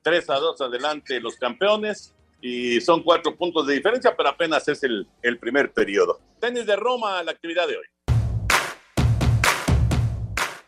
3 0.02 0.28
a 0.28 0.34
2 0.34 0.60
adelante 0.60 1.20
los 1.20 1.36
campeones. 1.36 2.14
Y 2.42 2.82
son 2.82 3.02
cuatro 3.02 3.34
puntos 3.34 3.66
de 3.66 3.74
diferencia, 3.74 4.14
pero 4.14 4.28
apenas 4.28 4.68
es 4.68 4.82
el, 4.82 5.06
el 5.22 5.38
primer 5.38 5.72
periodo. 5.72 6.20
Tenis 6.38 6.66
de 6.66 6.76
Roma, 6.76 7.22
la 7.22 7.30
actividad 7.30 7.66
de 7.66 7.78
hoy. 7.78 7.86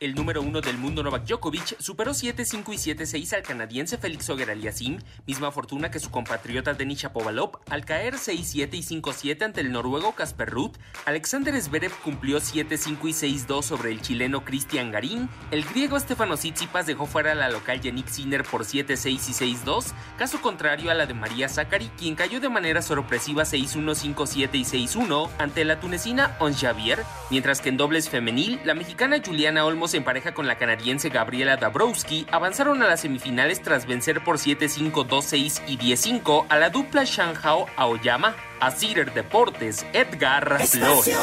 El 0.03 0.17
número 0.17 0.43
uno 0.43 0.61
del 0.61 0.79
mundo 0.79 1.05
Novak 1.05 1.27
Djokovic 1.27 1.79
superó 1.79 2.11
7-5 2.11 2.75
y 2.75 2.93
7-6 2.93 3.37
al 3.37 3.43
canadiense 3.45 3.99
Félix 3.99 4.29
Auger-Aliassime, 4.31 4.99
misma 5.29 5.53
fortuna 5.53 5.93
que 5.93 6.01
su 6.01 6.11
compatriota 6.11 6.75
Denis 6.75 7.03
Shapovalov 7.03 7.61
al 7.71 7.85
caer 7.85 8.15
6-7 8.15 8.75
y 8.75 9.01
5-7 9.01 9.45
ante 9.45 9.61
el 9.61 9.71
noruego 9.71 10.17
Casper 10.17 10.51
Ruud. 10.51 10.73
Alexander 11.05 11.55
Zverev 11.61 11.93
cumplió 12.03 12.39
7-5 12.39 12.99
y 13.05 13.47
6-2 13.47 13.63
sobre 13.63 13.93
el 13.93 14.03
chileno 14.03 14.45
Cristian 14.45 14.91
Garín. 14.91 15.29
El 15.53 15.63
griego 15.63 16.01
Stefano 16.01 16.35
Tsitsipas 16.35 16.87
dejó 16.87 17.07
fuera 17.07 17.31
a 17.31 17.37
la 17.37 17.49
local 17.49 17.81
Yannick 17.81 18.09
Sinner 18.09 18.43
por 18.43 18.65
7-6 18.65 19.07
y 19.07 19.55
6-2, 19.55 19.93
caso 20.19 20.43
contrario 20.43 20.91
a 20.91 20.95
la 20.95 21.07
de 21.07 21.15
María 21.15 21.49
Zachary, 21.49 21.93
quien 21.97 22.17
cayó 22.17 22.41
de 22.41 22.49
manera 22.49 22.83
sorpresiva 22.83 23.45
6-1, 23.45 24.17
5-7 24.17 24.51
y 24.55 24.65
6-1 24.65 25.31
ante 25.39 25.65
la 25.65 25.79
tunecina 25.79 26.37
Ons 26.41 26.61
Javier, 26.61 27.05
mientras 27.31 27.61
que 27.61 27.69
en 27.69 27.77
dobles 27.77 28.09
femenil, 28.09 28.59
la 28.65 28.75
mexicana 28.75 29.23
Juliana 29.25 29.65
Olmos 29.65 29.92
en 29.95 30.05
pareja 30.05 30.35
con 30.35 30.47
la 30.47 30.57
canadiense 30.57 31.09
Gabriela 31.09 31.57
Dabrowski 31.57 32.27
avanzaron 32.31 32.83
a 32.83 32.87
las 32.87 33.01
semifinales 33.01 33.63
tras 33.63 33.87
vencer 33.87 34.23
por 34.25 34.39
7-5, 34.39 34.93
2-6 35.07 35.63
y 35.67 35.79
10-5 35.79 36.47
a 36.49 36.59
la 36.59 36.71
dupla 36.71 37.05
Shanghao 37.05 37.67
Aoyama. 37.77 38.35
A 38.61 38.71
Cider 38.71 39.13
Deportes, 39.13 39.85
Edgar 39.93 40.65
Flores. 40.67 41.17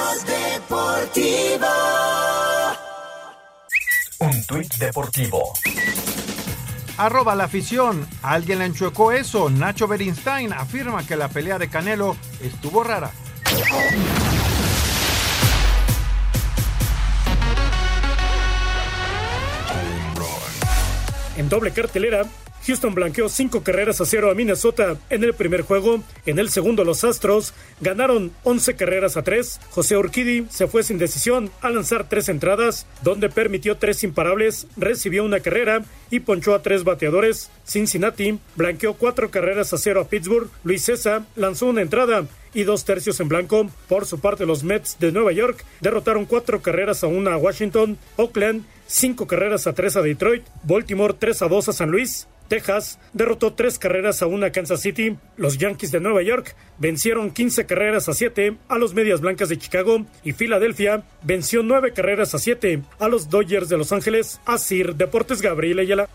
Un 4.20 4.46
tuit 4.46 4.74
deportivo. 4.76 5.54
Arroba 6.98 7.34
la 7.36 7.46
afición. 7.46 8.06
Alguien 8.22 8.60
le 8.60 8.66
enchuecó 8.66 9.14
eso. 9.14 9.50
Nacho 9.50 9.88
Berinstein 9.88 10.52
afirma 10.52 11.08
que 11.08 11.16
la 11.16 11.30
pelea 11.30 11.58
de 11.58 11.70
Canelo 11.70 12.18
estuvo 12.42 12.84
rara. 12.84 13.12
Doble 21.50 21.72
cartelera, 21.72 22.28
Houston 22.68 22.94
blanqueó 22.94 23.28
cinco 23.28 23.64
carreras 23.64 24.00
a 24.02 24.06
cero 24.06 24.30
a 24.30 24.36
Minnesota 24.36 24.98
en 25.10 25.24
el 25.24 25.34
primer 25.34 25.62
juego. 25.64 26.04
En 26.28 26.38
el 26.38 26.50
segundo, 26.50 26.84
los 26.84 27.04
Astros 27.04 27.54
ganaron 27.82 28.32
11 28.44 28.76
carreras 28.76 29.18
a 29.18 29.24
tres. 29.24 29.60
José 29.72 29.98
Urquidi 29.98 30.46
se 30.52 30.68
fue 30.68 30.84
sin 30.84 31.00
decisión 31.00 31.50
al 31.62 31.76
lanzar 31.76 32.08
tres 32.08 32.30
entradas, 32.30 32.86
donde 33.02 33.30
permitió 33.30 33.78
tres 33.78 34.04
imparables, 34.04 34.68
recibió 34.78 35.24
una 35.24 35.40
carrera 35.40 35.84
y 36.12 36.20
ponchó 36.20 36.54
a 36.54 36.62
tres 36.62 36.84
bateadores. 36.84 37.50
Cincinnati 37.66 38.40
blanqueó 38.56 38.94
cuatro 38.94 39.32
carreras 39.32 39.74
a 39.74 39.78
cero 39.78 40.02
a 40.02 40.08
Pittsburgh. 40.08 40.50
Luis 40.64 40.84
César 40.84 41.24
lanzó 41.36 41.66
una 41.66 41.82
entrada 41.82 42.28
y 42.54 42.64
dos 42.64 42.86
tercios 42.86 43.20
en 43.20 43.30
blanco. 43.30 43.70
Por 43.88 44.06
su 44.06 44.20
parte, 44.20 44.46
los 44.46 44.64
Mets 44.64 44.98
de 45.00 45.12
Nueva 45.12 45.32
York 45.32 45.64
derrotaron 45.82 46.26
cuatro 46.26 46.62
carreras 46.62 47.04
a 47.04 47.08
una 47.08 47.34
a 47.34 47.38
Washington. 47.38 47.98
Oakland 48.18 48.66
cinco 48.90 49.28
carreras 49.28 49.68
a 49.68 49.74
tres 49.74 49.96
a 49.96 50.02
Detroit. 50.02 50.44
Baltimore 50.64 51.14
3 51.14 51.44
a 51.44 51.48
2 51.48 51.70
a 51.70 51.74
San 51.74 51.92
Luis. 51.92 52.28
Texas 52.50 53.00
derrotó 53.14 53.54
tres 53.54 53.78
carreras 53.78 54.24
a 54.24 54.26
una 54.26 54.48
a 54.48 54.52
Kansas 54.52 54.82
City. 54.82 55.16
Los 55.38 55.60
Yankees 55.60 55.92
de 55.92 56.00
Nueva 56.00 56.24
York 56.24 56.56
vencieron 56.80 57.32
15 57.32 57.68
carreras 57.68 58.10
a 58.10 58.14
7 58.14 58.58
a 58.68 58.78
los 58.80 58.96
Medias 58.96 59.22
Blancas 59.22 59.50
de 59.50 59.60
Chicago 59.60 60.06
y 60.24 60.34
Filadelfia 60.34 61.04
venció 61.22 61.62
9 61.62 61.94
carreras 61.94 62.34
a 62.34 62.40
7 62.40 62.82
a 62.98 63.08
los 63.08 63.30
Dodgers 63.30 63.70
de 63.70 63.78
Los 63.78 63.92
Ángeles. 63.94 64.42
Asir 64.46 64.96
Deportes 64.96 65.42
Gabriel 65.42 65.80
Ayala. 65.80 66.10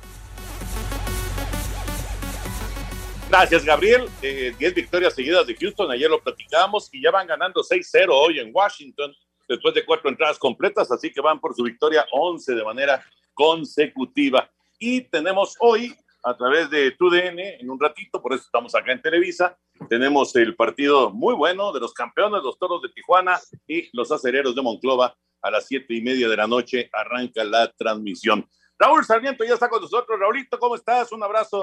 Gracias, 3.30 3.64
Gabriel. 3.64 4.08
Eh, 4.20 4.54
10 4.58 4.74
victorias 4.74 5.14
seguidas 5.14 5.46
de 5.46 5.54
Houston, 5.54 5.90
ayer 5.90 6.10
lo 6.10 6.20
platicamos 6.20 6.88
y 6.92 7.02
ya 7.02 7.12
van 7.12 7.26
ganando 7.26 7.62
6-0 7.62 8.08
hoy 8.10 8.40
en 8.40 8.50
Washington 8.52 9.14
después 9.54 9.74
de 9.74 9.84
cuatro 9.84 10.10
entradas 10.10 10.38
completas, 10.38 10.90
así 10.90 11.12
que 11.12 11.20
van 11.20 11.40
por 11.40 11.54
su 11.54 11.62
victoria 11.62 12.06
11 12.12 12.54
de 12.54 12.64
manera 12.64 13.04
consecutiva. 13.32 14.50
Y 14.78 15.02
tenemos 15.02 15.56
hoy 15.60 15.94
a 16.24 16.36
través 16.36 16.70
de 16.70 16.90
TUDN 16.92 17.38
en 17.38 17.70
un 17.70 17.78
ratito, 17.78 18.20
por 18.20 18.32
eso 18.32 18.44
estamos 18.44 18.74
acá 18.74 18.92
en 18.92 19.02
Televisa. 19.02 19.58
Tenemos 19.88 20.34
el 20.36 20.56
partido 20.56 21.10
muy 21.10 21.34
bueno 21.34 21.72
de 21.72 21.80
los 21.80 21.92
campeones, 21.92 22.42
los 22.42 22.58
toros 22.58 22.80
de 22.82 22.88
Tijuana 22.88 23.38
y 23.66 23.88
los 23.92 24.10
acereros 24.10 24.54
de 24.54 24.62
Monclova. 24.62 25.14
A 25.42 25.50
las 25.50 25.66
siete 25.66 25.92
y 25.92 26.00
media 26.00 26.26
de 26.26 26.36
la 26.38 26.46
noche 26.46 26.88
arranca 26.90 27.44
la 27.44 27.70
transmisión. 27.72 28.48
Raúl 28.78 29.04
Sarmiento 29.04 29.44
ya 29.44 29.54
está 29.54 29.68
con 29.68 29.82
nosotros. 29.82 30.18
Raulito, 30.18 30.58
¿cómo 30.58 30.74
estás? 30.74 31.12
Un 31.12 31.22
abrazo. 31.22 31.60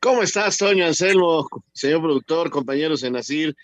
¿Cómo 0.00 0.22
estás, 0.22 0.56
Toño 0.56 0.86
Anselmo, 0.86 1.48
señor 1.72 2.02
productor, 2.02 2.50
compañeros 2.50 3.02
en 3.02 3.16
Asir? 3.16 3.56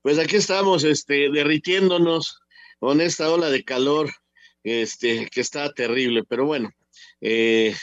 Pues 0.00 0.18
aquí 0.18 0.36
estamos, 0.36 0.82
este, 0.84 1.30
derritiéndonos 1.30 2.40
con 2.78 3.00
esta 3.00 3.30
ola 3.30 3.50
de 3.50 3.64
calor, 3.64 4.10
este, 4.62 5.28
que 5.30 5.40
está 5.40 5.72
terrible, 5.72 6.24
pero 6.24 6.46
bueno, 6.46 6.70
eh, 7.20 7.74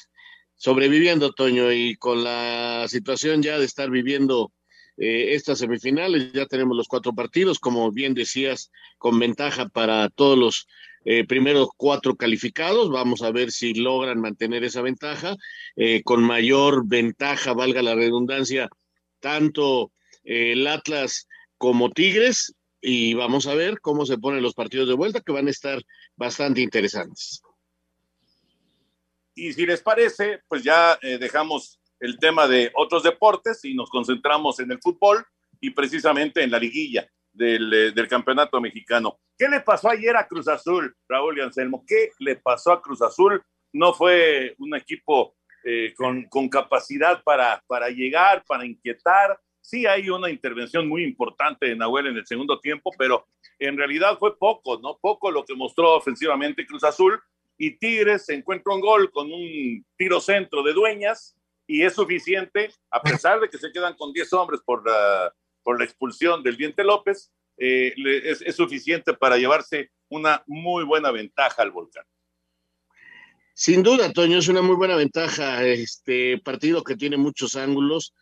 sobreviviendo, 0.56 1.34
Toño, 1.34 1.72
y 1.72 1.96
con 1.96 2.24
la 2.24 2.86
situación 2.88 3.42
ya 3.42 3.58
de 3.58 3.66
estar 3.66 3.90
viviendo 3.90 4.52
eh, 4.98 5.34
estas 5.34 5.60
semifinales, 5.60 6.32
ya 6.34 6.46
tenemos 6.46 6.78
los 6.78 6.88
cuatro 6.88 7.14
partidos, 7.14 7.60
como 7.60 7.92
bien 7.92 8.14
decías, 8.14 8.72
con 8.98 9.20
ventaja 9.20 9.68
para 9.70 10.10
todos 10.10 10.38
los 10.38 10.68
eh, 11.06 11.26
primeros 11.26 11.70
cuatro 11.76 12.16
calificados. 12.16 12.90
Vamos 12.90 13.22
a 13.24 13.32
ver 13.32 13.52
si 13.52 13.74
logran 13.74 14.22
mantener 14.22 14.64
esa 14.64 14.82
ventaja. 14.82 15.36
Eh, 15.76 16.02
con 16.04 16.24
mayor 16.24 16.88
ventaja, 16.88 17.54
valga 17.54 17.82
la 17.82 17.96
redundancia, 17.96 18.70
tanto 19.20 19.92
el 20.24 20.66
Atlas 20.68 21.28
como 21.58 21.90
Tigres. 21.90 22.54
Y 22.86 23.14
vamos 23.14 23.48
a 23.48 23.56
ver 23.56 23.80
cómo 23.80 24.06
se 24.06 24.18
ponen 24.18 24.44
los 24.44 24.54
partidos 24.54 24.90
de 24.90 24.94
vuelta, 24.94 25.22
que 25.22 25.32
van 25.32 25.48
a 25.48 25.52
estar 25.52 25.82
bastante 26.18 26.60
interesantes. 26.60 27.42
Y 29.36 29.54
si 29.54 29.66
les 29.66 29.82
parece, 29.82 30.42
pues 30.50 30.64
ya 30.64 31.00
eh, 31.02 31.18
dejamos 31.18 31.80
el 32.02 32.20
tema 32.20 32.46
de 32.46 32.74
otros 32.76 33.04
deportes 33.04 33.64
y 33.64 33.74
nos 33.74 33.90
concentramos 33.90 34.60
en 34.60 34.70
el 34.70 34.82
fútbol 34.82 35.26
y 35.62 35.70
precisamente 35.70 36.44
en 36.44 36.52
la 36.52 36.60
liguilla 36.60 37.10
del, 37.32 37.74
eh, 37.74 37.92
del, 37.92 38.08
campeonato 38.10 38.60
mexicano. 38.60 39.18
¿Qué 39.38 39.48
le 39.48 39.62
pasó 39.62 39.90
ayer 39.90 40.18
a 40.18 40.28
Cruz 40.28 40.50
Azul, 40.50 40.94
Raúl 41.08 41.38
y 41.38 41.42
Anselmo? 41.42 41.86
¿Qué 41.88 42.12
le 42.20 42.36
pasó 42.36 42.74
a 42.74 42.82
Cruz 42.82 43.02
Azul? 43.02 43.42
No 43.72 43.94
fue 43.94 44.56
un 44.60 44.76
equipo 44.76 45.38
eh, 45.64 45.94
con, 45.96 46.24
con, 46.24 46.50
capacidad 46.50 47.24
para, 47.24 47.64
para 47.66 47.88
llegar, 47.90 48.44
para 48.46 48.66
inquietar. 48.66 49.40
Sí 49.64 49.86
hay 49.86 50.10
una 50.10 50.30
intervención 50.30 50.90
muy 50.90 51.06
importante 51.06 51.68
de 51.68 51.76
Nahuel 51.78 52.08
en 52.08 52.18
el 52.18 52.28
segundo 52.28 52.60
tiempo, 52.60 52.92
pero 52.98 53.26
en 53.58 53.78
realidad 53.78 54.18
fue 54.20 54.38
poco, 54.38 54.78
¿no? 54.80 55.00
Poco 55.02 55.32
lo 55.32 55.46
que 55.46 55.56
mostró 55.56 55.96
ofensivamente 55.96 56.66
Cruz 56.66 56.84
Azul 56.84 57.18
y 57.58 57.78
Tigres 57.78 58.26
se 58.26 58.34
encuentra 58.34 58.74
un 58.74 58.82
gol 58.82 59.10
con 59.10 59.32
un 59.32 59.86
tiro 59.96 60.20
centro 60.20 60.64
de 60.64 60.74
dueñas 60.74 61.38
y 61.66 61.84
es 61.84 61.94
suficiente, 61.94 62.74
a 62.92 63.02
pesar 63.02 63.40
de 63.40 63.50
que 63.50 63.58
se 63.58 63.72
quedan 63.72 63.96
con 63.96 64.12
10 64.12 64.34
hombres 64.34 64.60
por 64.66 64.86
la, 64.86 65.34
por 65.64 65.80
la 65.80 65.86
expulsión 65.86 66.44
del 66.44 66.58
Diente 66.58 66.84
López, 66.84 67.32
eh, 67.58 67.94
es, 68.26 68.42
es, 68.42 68.56
suficiente 68.58 69.14
para 69.14 69.38
llevarse 69.38 69.92
una 70.10 70.44
muy 70.46 70.84
buena 70.84 71.10
ventaja 71.12 71.62
al 71.62 71.72
volcán. 71.72 72.04
Sin 73.54 73.82
duda, 73.82 74.12
Toño, 74.12 74.40
es 74.40 74.50
una 74.50 74.62
muy 74.62 74.76
buena 74.76 74.98
ventaja. 74.98 75.64
Este 75.64 76.38
partido 76.40 76.84
que 76.84 76.98
tiene 76.98 77.16
muchos 77.16 77.56
ángulos. 77.56 78.14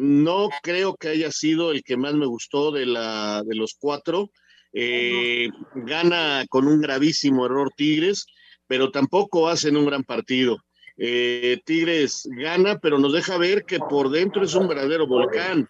No 0.00 0.48
creo 0.62 0.96
que 0.96 1.08
haya 1.08 1.32
sido 1.32 1.72
el 1.72 1.82
que 1.82 1.96
más 1.96 2.14
me 2.14 2.26
gustó 2.26 2.70
de, 2.70 2.86
la, 2.86 3.42
de 3.44 3.56
los 3.56 3.74
cuatro. 3.78 4.30
Eh, 4.72 5.48
gana 5.74 6.44
con 6.48 6.68
un 6.68 6.80
gravísimo 6.80 7.46
error 7.46 7.72
Tigres 7.74 8.26
pero 8.68 8.90
tampoco 8.90 9.48
hacen 9.48 9.76
un 9.76 9.86
gran 9.86 10.04
partido. 10.04 10.58
Eh, 10.96 11.58
Tigres 11.64 12.28
gana, 12.30 12.78
pero 12.78 12.98
nos 12.98 13.12
deja 13.12 13.38
ver 13.38 13.64
que 13.64 13.78
por 13.78 14.10
dentro 14.10 14.44
es 14.44 14.54
un 14.54 14.68
verdadero 14.68 15.06
volcán. 15.08 15.68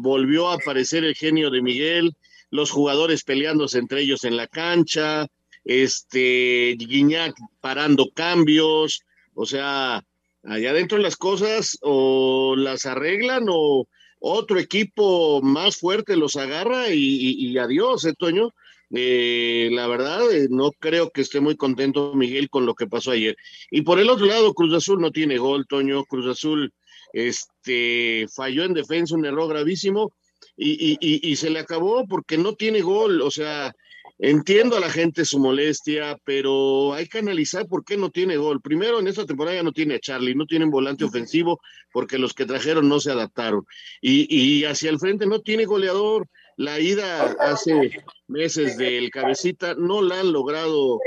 Volvió 0.00 0.48
a 0.48 0.54
aparecer 0.54 1.04
el 1.04 1.14
genio 1.14 1.50
de 1.50 1.60
Miguel, 1.60 2.14
los 2.50 2.70
jugadores 2.70 3.24
peleándose 3.24 3.78
entre 3.78 4.02
ellos 4.02 4.24
en 4.24 4.36
la 4.36 4.46
cancha, 4.46 5.26
este 5.64 6.76
Guiñac 6.78 7.34
parando 7.60 8.10
cambios, 8.14 9.02
o 9.34 9.44
sea, 9.44 10.02
allá 10.44 10.70
adentro 10.70 10.98
las 10.98 11.16
cosas 11.16 11.78
o 11.82 12.54
las 12.56 12.86
arreglan 12.86 13.46
o 13.48 13.86
otro 14.20 14.58
equipo 14.58 15.40
más 15.42 15.76
fuerte 15.76 16.16
los 16.16 16.36
agarra 16.36 16.90
y, 16.90 17.56
adiós, 17.56 18.04
¿eh, 18.04 18.14
Toño? 18.16 18.52
Eh, 18.92 19.70
la 19.72 19.86
verdad, 19.86 20.30
eh, 20.32 20.48
no 20.50 20.72
creo 20.72 21.10
que 21.10 21.22
esté 21.22 21.40
muy 21.40 21.56
contento 21.56 22.12
Miguel 22.14 22.50
con 22.50 22.66
lo 22.66 22.74
que 22.74 22.86
pasó 22.86 23.12
ayer. 23.12 23.36
Y 23.70 23.82
por 23.82 23.98
el 23.98 24.10
otro 24.10 24.26
lado, 24.26 24.52
Cruz 24.52 24.74
Azul 24.74 25.00
no 25.00 25.10
tiene 25.10 25.38
gol, 25.38 25.66
Toño. 25.66 26.04
Cruz 26.04 26.26
Azul 26.26 26.72
este, 27.12 28.26
falló 28.34 28.64
en 28.64 28.74
defensa, 28.74 29.14
un 29.14 29.24
error 29.24 29.48
gravísimo, 29.48 30.12
y, 30.56 30.98
y, 31.00 31.36
se 31.36 31.48
le 31.48 31.58
acabó 31.58 32.06
porque 32.06 32.36
no 32.36 32.54
tiene 32.54 32.82
gol. 32.82 33.22
O 33.22 33.30
sea, 33.30 33.74
entiendo 34.20 34.76
a 34.76 34.80
la 34.80 34.90
gente 34.90 35.24
su 35.24 35.38
molestia, 35.38 36.16
pero 36.24 36.92
hay 36.94 37.06
que 37.06 37.18
analizar 37.18 37.66
por 37.66 37.84
qué 37.84 37.96
no 37.96 38.10
tiene 38.10 38.36
gol. 38.36 38.60
Primero, 38.60 39.00
en 39.00 39.08
esta 39.08 39.26
temporada 39.26 39.56
ya 39.56 39.62
no 39.62 39.72
tiene 39.72 39.96
a 39.96 40.00
Charlie, 40.00 40.34
no 40.34 40.46
tienen 40.46 40.70
volante 40.70 41.04
ofensivo 41.04 41.60
porque 41.92 42.18
los 42.18 42.34
que 42.34 42.46
trajeron 42.46 42.88
no 42.88 43.00
se 43.00 43.10
adaptaron. 43.10 43.64
Y, 44.00 44.26
y 44.34 44.64
hacia 44.64 44.90
el 44.90 44.98
frente 44.98 45.26
no 45.26 45.40
tiene 45.40 45.64
goleador 45.64 46.28
la 46.60 46.78
ida 46.78 47.34
hace 47.40 47.90
meses 48.28 48.76
del 48.76 49.10
cabecita 49.10 49.74
no 49.76 50.02
la 50.02 50.20
han 50.20 50.30
logrado 50.30 51.00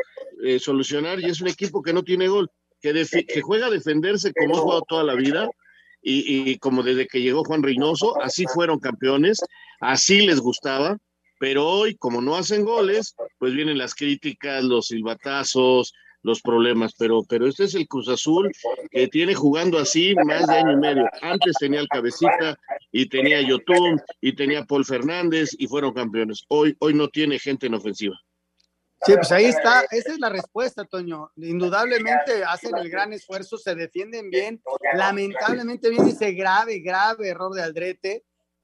eh, 0.43 0.57
solucionar 0.57 1.19
y 1.19 1.25
es 1.25 1.41
un 1.41 1.47
equipo 1.47 1.83
que 1.83 1.93
no 1.93 2.01
tiene 2.01 2.27
gol, 2.27 2.49
que, 2.81 3.05
que 3.05 3.41
juega 3.41 3.67
a 3.67 3.69
defenderse 3.69 4.33
como 4.33 4.57
ha 4.57 4.61
jugado 4.61 4.81
toda 4.87 5.03
la 5.03 5.13
vida 5.13 5.47
y, 6.01 6.49
y, 6.49 6.57
como 6.57 6.81
desde 6.81 7.05
que 7.05 7.21
llegó 7.21 7.43
Juan 7.43 7.61
Reynoso, 7.61 8.19
así 8.19 8.45
fueron 8.51 8.79
campeones, 8.79 9.37
así 9.79 10.25
les 10.25 10.39
gustaba, 10.39 10.97
pero 11.43 11.67
hoy 11.67 11.97
como 11.97 12.21
no 12.21 12.37
hacen 12.37 12.63
goles, 12.63 13.17
pues 13.37 13.53
vienen 13.53 13.77
las 13.77 13.93
críticas, 13.95 14.63
los 14.63 14.87
silbatazos, 14.87 15.93
los 16.21 16.41
problemas, 16.41 16.93
pero, 16.97 17.21
pero 17.27 17.47
este 17.47 17.65
es 17.65 17.75
el 17.75 17.85
Cruz 17.85 18.07
Azul 18.07 18.49
que 18.89 19.09
tiene 19.09 19.35
jugando 19.35 19.77
así 19.77 20.15
más 20.23 20.47
de 20.47 20.55
año 20.55 20.71
y 20.71 20.77
medio. 20.77 21.05
Antes 21.21 21.57
tenía 21.59 21.81
el 21.81 21.89
Cabecita 21.89 22.57
y 22.93 23.09
tenía 23.09 23.41
Yotun 23.41 24.01
y 24.21 24.33
tenía 24.33 24.63
Paul 24.63 24.85
Fernández 24.85 25.49
y 25.59 25.67
fueron 25.67 25.91
campeones. 25.91 26.45
Hoy, 26.47 26.77
hoy 26.79 26.93
no 26.93 27.09
tiene 27.09 27.37
gente 27.39 27.67
en 27.67 27.73
ofensiva. 27.73 28.17
Sí, 29.05 29.13
pues 29.13 29.33
ahí 29.33 29.43
está, 29.43 29.81
esa 29.91 30.13
es 30.13 30.19
la 30.19 30.29
respuesta, 30.29 30.85
Toño. 30.85 31.29
Indudablemente 31.35 32.45
hacen 32.47 32.77
el 32.77 32.89
gran 32.89 33.11
esfuerzo, 33.11 33.57
se 33.57 33.75
defienden 33.75 34.29
bien. 34.29 34.63
Lamentablemente 34.93 35.89
viene 35.89 36.11
ese 36.11 36.31
grave, 36.31 36.79
grave 36.79 37.27
error 37.27 37.53
de 37.53 37.63
Aldrete, 37.63 38.23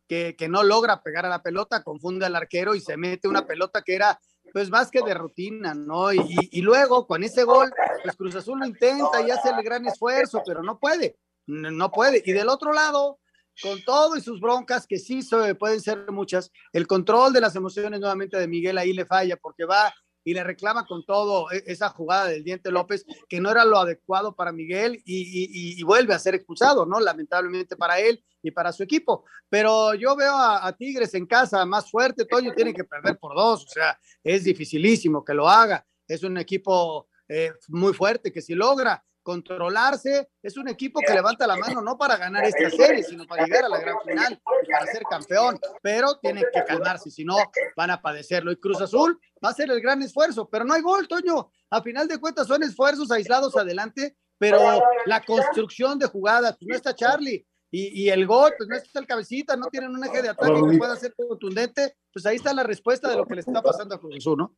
que, 0.09 0.47
no 0.49 0.63
logra 0.63 1.03
pegar 1.03 1.25
a 1.27 1.29
la 1.29 1.43
pelota, 1.43 1.83
confunde 1.83 2.25
al 2.25 2.35
arquero 2.35 2.73
y 2.73 2.81
se 2.81 2.97
mete 2.97 3.27
una 3.27 3.45
pelota 3.45 3.83
que 3.83 3.93
era 3.93 4.19
pues 4.51 4.71
más 4.71 4.89
que 4.89 5.03
de 5.03 5.13
rutina, 5.13 5.75
¿no? 5.75 6.11
Y, 6.11 6.19
y, 6.51 6.61
luego 6.61 7.05
con 7.05 7.23
ese 7.23 7.43
gol, 7.43 7.71
pues 8.03 8.15
Cruz 8.15 8.35
Azul 8.35 8.59
lo 8.59 8.65
intenta 8.65 9.21
y 9.21 9.29
hace 9.29 9.49
el 9.49 9.63
gran 9.63 9.85
esfuerzo, 9.85 10.41
pero 10.43 10.63
no 10.63 10.79
puede, 10.79 11.19
no 11.45 11.91
puede. 11.91 12.23
Y 12.25 12.31
del 12.31 12.49
otro 12.49 12.73
lado, 12.73 13.19
con 13.61 13.83
todo 13.83 14.17
y 14.17 14.21
sus 14.21 14.41
broncas, 14.41 14.87
que 14.87 14.97
sí 14.97 15.21
pueden 15.59 15.81
ser 15.81 16.11
muchas, 16.11 16.51
el 16.73 16.87
control 16.87 17.31
de 17.31 17.41
las 17.41 17.55
emociones 17.55 17.99
nuevamente 17.99 18.39
de 18.39 18.47
Miguel 18.47 18.79
ahí 18.79 18.91
le 18.91 19.05
falla 19.05 19.37
porque 19.37 19.65
va 19.65 19.93
y 20.29 20.33
le 20.33 20.43
reclama 20.43 20.86
con 20.86 21.03
todo 21.03 21.51
e, 21.51 21.63
esa 21.65 21.89
jugada 21.89 22.27
del 22.27 22.43
Diente 22.43 22.69
López, 22.69 23.03
que 23.27 23.39
no 23.39 23.50
era 23.50 23.65
lo 23.65 23.79
adecuado 23.79 24.36
para 24.36 24.51
Miguel 24.51 25.01
y, 25.03 25.81
vuelve 25.83 26.13
a 26.13 26.19
ser 26.19 26.36
expulsado, 26.36 26.86
¿no? 26.86 27.00
Lamentablemente 27.00 27.75
para 27.75 28.00
él 28.00 28.24
y 28.43 28.51
para 28.51 28.71
su 28.71 28.83
equipo. 28.83 29.25
Pero 29.50 29.95
yo 29.95 30.15
veo 30.15 30.36
a, 30.36 30.71
Tigres 30.77 31.15
en 31.15 31.25
casa 31.25 31.65
más 31.65 31.89
fuerte, 31.89 32.25
Toño 32.25 32.53
tiene 32.53 32.75
que 32.75 32.83
perder 32.83 33.17
por 33.17 33.36
dos, 33.36 33.65
o 33.65 33.69
sea, 33.69 34.00
es 34.24 34.43
dificilísimo 34.43 35.25
que 35.25 35.33
lo 35.33 35.50
haga. 35.50 35.83
Es 36.07 36.21
un 36.24 36.38
equipo 36.38 37.07
eh, 37.27 37.51
muy 37.69 37.93
fuerte 37.93 38.31
que 38.31 38.41
si 38.41 38.53
logra 38.53 39.03
controlarse. 39.29 40.27
Es 40.41 40.57
un 40.57 40.67
equipo 40.69 41.00
que 41.05 41.13
levanta 41.13 41.45
la 41.45 41.55
mano 41.55 41.83
no 41.83 42.00
para 42.00 42.17
ganar 42.17 42.43
esta 42.45 42.67
serie, 42.71 43.03
sino 43.03 43.27
para 43.27 43.45
llegar 43.45 43.65
a 43.65 43.69
la 43.69 43.79
gran 43.79 43.98
final, 44.03 44.41
para 44.43 44.91
ser 44.91 45.03
campeón. 45.07 45.59
Pero 45.83 46.17
tiene 46.17 46.43
que 46.51 46.63
calmarse, 46.63 47.12
si 47.12 47.24
no 47.24 47.36
van 47.75 47.91
a 47.91 48.01
padecerlo. 48.01 48.51
Y 48.51 48.55
Cruz 48.55 48.81
Azul 48.81 49.19
va 49.43 49.50
a 49.50 49.53
ser 49.53 49.69
el 49.69 49.79
gran 49.81 50.01
esfuerzo, 50.01 50.50
pero 50.50 50.65
no 50.65 50.74
hay 50.74 50.81
gol, 50.81 51.07
Toño. 51.07 51.51
A 51.69 51.81
final 51.83 52.07
de 52.07 52.17
cuentas 52.17 52.48
son 52.48 52.63
esfuerzos 52.63 53.12
aislados 53.12 53.55
adelante, 53.55 54.17
pero 54.39 54.59
la 55.05 55.24
construcción 55.24 56.00
de 56.00 56.07
jugadas, 56.07 56.57
pues 56.57 56.67
no 56.67 56.75
está 56.75 56.95
Charlie. 56.95 57.45
Y, 57.71 58.05
y, 58.05 58.09
el 58.09 58.25
gol, 58.25 58.51
pues 58.57 58.67
no 58.67 58.75
está 58.75 59.00
el 59.00 59.05
cabecita, 59.05 59.55
no 59.55 59.67
tienen 59.67 59.91
un 59.91 60.03
eje 60.03 60.24
de 60.24 60.29
ataque 60.29 60.59
que 60.71 60.77
pueda 60.79 60.95
ser 60.95 61.13
contundente, 61.13 61.98
pues 62.12 62.25
ahí 62.25 62.38
está 62.38 62.51
la 62.51 62.63
respuesta 62.63 63.07
de 63.07 63.15
lo 63.15 63.27
que 63.27 63.36
le 63.36 63.41
está 63.41 63.62
pasando 63.62 63.93
a 63.93 64.00
Cruz 64.00 64.15
Azul, 64.17 64.38
¿no? 64.39 64.57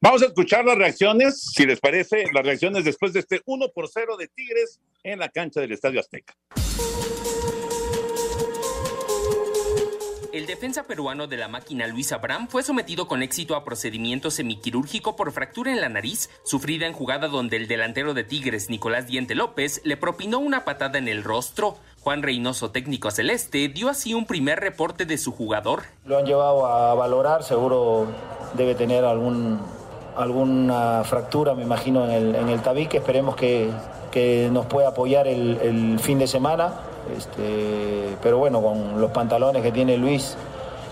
Vamos 0.00 0.22
a 0.22 0.26
escuchar 0.26 0.64
las 0.64 0.76
reacciones, 0.76 1.40
si 1.40 1.64
les 1.64 1.80
parece, 1.80 2.24
las 2.32 2.44
reacciones 2.44 2.84
después 2.84 3.12
de 3.12 3.20
este 3.20 3.40
1 3.46 3.68
por 3.74 3.88
0 3.88 4.16
de 4.18 4.28
Tigres 4.28 4.80
en 5.02 5.18
la 5.18 5.28
cancha 5.30 5.60
del 5.60 5.72
Estadio 5.72 6.00
Azteca. 6.00 6.34
El 10.34 10.44
defensa 10.44 10.82
peruano 10.82 11.26
de 11.28 11.38
la 11.38 11.48
máquina 11.48 11.86
Luis 11.86 12.12
Abraham 12.12 12.48
fue 12.48 12.62
sometido 12.62 13.08
con 13.08 13.22
éxito 13.22 13.56
a 13.56 13.64
procedimiento 13.64 14.30
semiquirúrgico 14.30 15.16
por 15.16 15.32
fractura 15.32 15.72
en 15.72 15.80
la 15.80 15.88
nariz, 15.88 16.28
sufrida 16.44 16.86
en 16.86 16.92
jugada 16.92 17.28
donde 17.28 17.56
el 17.56 17.66
delantero 17.66 18.12
de 18.12 18.22
Tigres, 18.22 18.68
Nicolás 18.68 19.06
Diente 19.06 19.34
López, 19.34 19.80
le 19.82 19.96
propinó 19.96 20.38
una 20.38 20.66
patada 20.66 20.98
en 20.98 21.08
el 21.08 21.24
rostro. 21.24 21.78
Juan 22.00 22.22
Reynoso, 22.22 22.70
técnico 22.70 23.10
celeste, 23.10 23.68
dio 23.68 23.88
así 23.88 24.12
un 24.12 24.26
primer 24.26 24.60
reporte 24.60 25.06
de 25.06 25.16
su 25.16 25.32
jugador. 25.32 25.84
Lo 26.04 26.18
han 26.18 26.26
llevado 26.26 26.66
a 26.66 26.94
valorar, 26.94 27.42
seguro 27.42 28.06
debe 28.54 28.74
tener 28.74 29.06
algún, 29.06 29.58
alguna 30.16 31.02
fractura, 31.04 31.54
me 31.54 31.62
imagino, 31.62 32.04
en 32.04 32.10
el, 32.10 32.34
en 32.34 32.48
el 32.48 32.60
tabique. 32.60 32.98
Esperemos 32.98 33.36
que, 33.36 33.70
que 34.10 34.48
nos 34.50 34.66
pueda 34.66 34.88
apoyar 34.88 35.28
el, 35.28 35.98
fin 36.00 36.18
de 36.18 36.26
semana. 36.26 36.72
Este, 37.16 38.16
pero 38.22 38.38
bueno, 38.38 38.62
con 38.62 39.00
los 39.00 39.10
pantalones 39.10 39.62
que 39.62 39.70
tiene 39.70 39.96
Luis, 39.96 40.36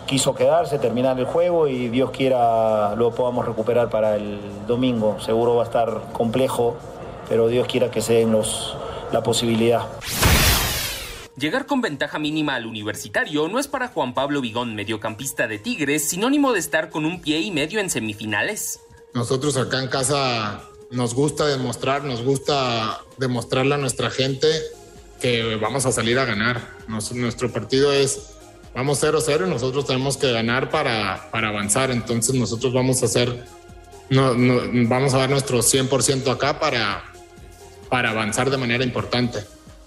quiso 0.07 0.35
quedarse, 0.35 0.79
terminar 0.79 1.19
el 1.19 1.25
juego 1.25 1.67
y 1.67 1.89
Dios 1.89 2.11
quiera 2.11 2.95
lo 2.95 3.13
podamos 3.15 3.47
recuperar 3.47 3.89
para 3.89 4.17
el 4.17 4.39
domingo. 4.67 5.19
Seguro 5.21 5.57
va 5.57 5.63
a 5.63 5.67
estar 5.67 6.13
complejo, 6.13 6.77
pero 7.29 7.49
Dios 7.49 7.67
quiera 7.67 7.91
que 7.91 8.01
se 8.01 8.15
den 8.15 8.31
los, 8.31 8.77
la 9.11 9.23
posibilidad. 9.23 9.87
Llegar 11.37 11.67
con 11.67 11.81
ventaja 11.81 12.21
mínima 12.21 12.55
al 12.55 12.67
universitario 12.67 13.49
no 13.49 13.59
es 13.59 13.67
para 13.67 13.89
Juan 13.89 14.15
Pablo 14.15 14.41
Vigón, 14.41 14.77
mediocampista 14.77 15.49
de 15.49 15.59
Tigres, 15.59 16.09
sinónimo 16.09 16.53
de 16.53 16.61
estar 16.61 16.91
con 16.91 17.05
un 17.05 17.21
pie 17.21 17.41
y 17.41 17.51
medio 17.51 17.81
en 17.81 17.91
semifinales. 17.91 18.84
Nosotros 19.15 19.57
acá 19.57 19.81
en 19.81 19.89
casa 19.89 20.61
nos 20.91 21.15
gusta 21.15 21.47
demostrar, 21.47 22.03
nos 22.03 22.23
gusta 22.23 23.01
demostrarle 23.17 23.77
a 23.77 23.79
nuestra 23.79 24.11
gente 24.11 24.49
que 25.21 25.55
vamos 25.55 25.87
a 25.87 25.93
salir 25.93 26.19
a 26.19 26.25
ganar. 26.25 26.77
nuestro 26.89 27.53
partido 27.53 27.93
es, 27.93 28.35
vamos 28.75 29.03
0-0 29.03 29.47
y 29.47 29.51
nosotros 29.51 29.87
tenemos 29.87 30.17
que 30.17 30.33
ganar 30.33 30.69
para, 30.69 31.31
para 31.31 31.49
avanzar. 31.49 31.93
Entonces 31.93 32.35
nosotros 32.35 32.73
vamos 32.73 33.03
a 33.03 33.07
hacer, 33.07 33.47
no, 34.11 34.35
vamos 34.89 35.15
a 35.15 35.19
dar 35.19 35.31
nuestro 35.31 35.61
100% 35.61 36.33
acá 36.33 36.59
para, 36.59 37.05
para 37.89 38.11
avanzar 38.11 38.51
de 38.51 38.57
manera 38.57 38.85
importante 38.85 39.39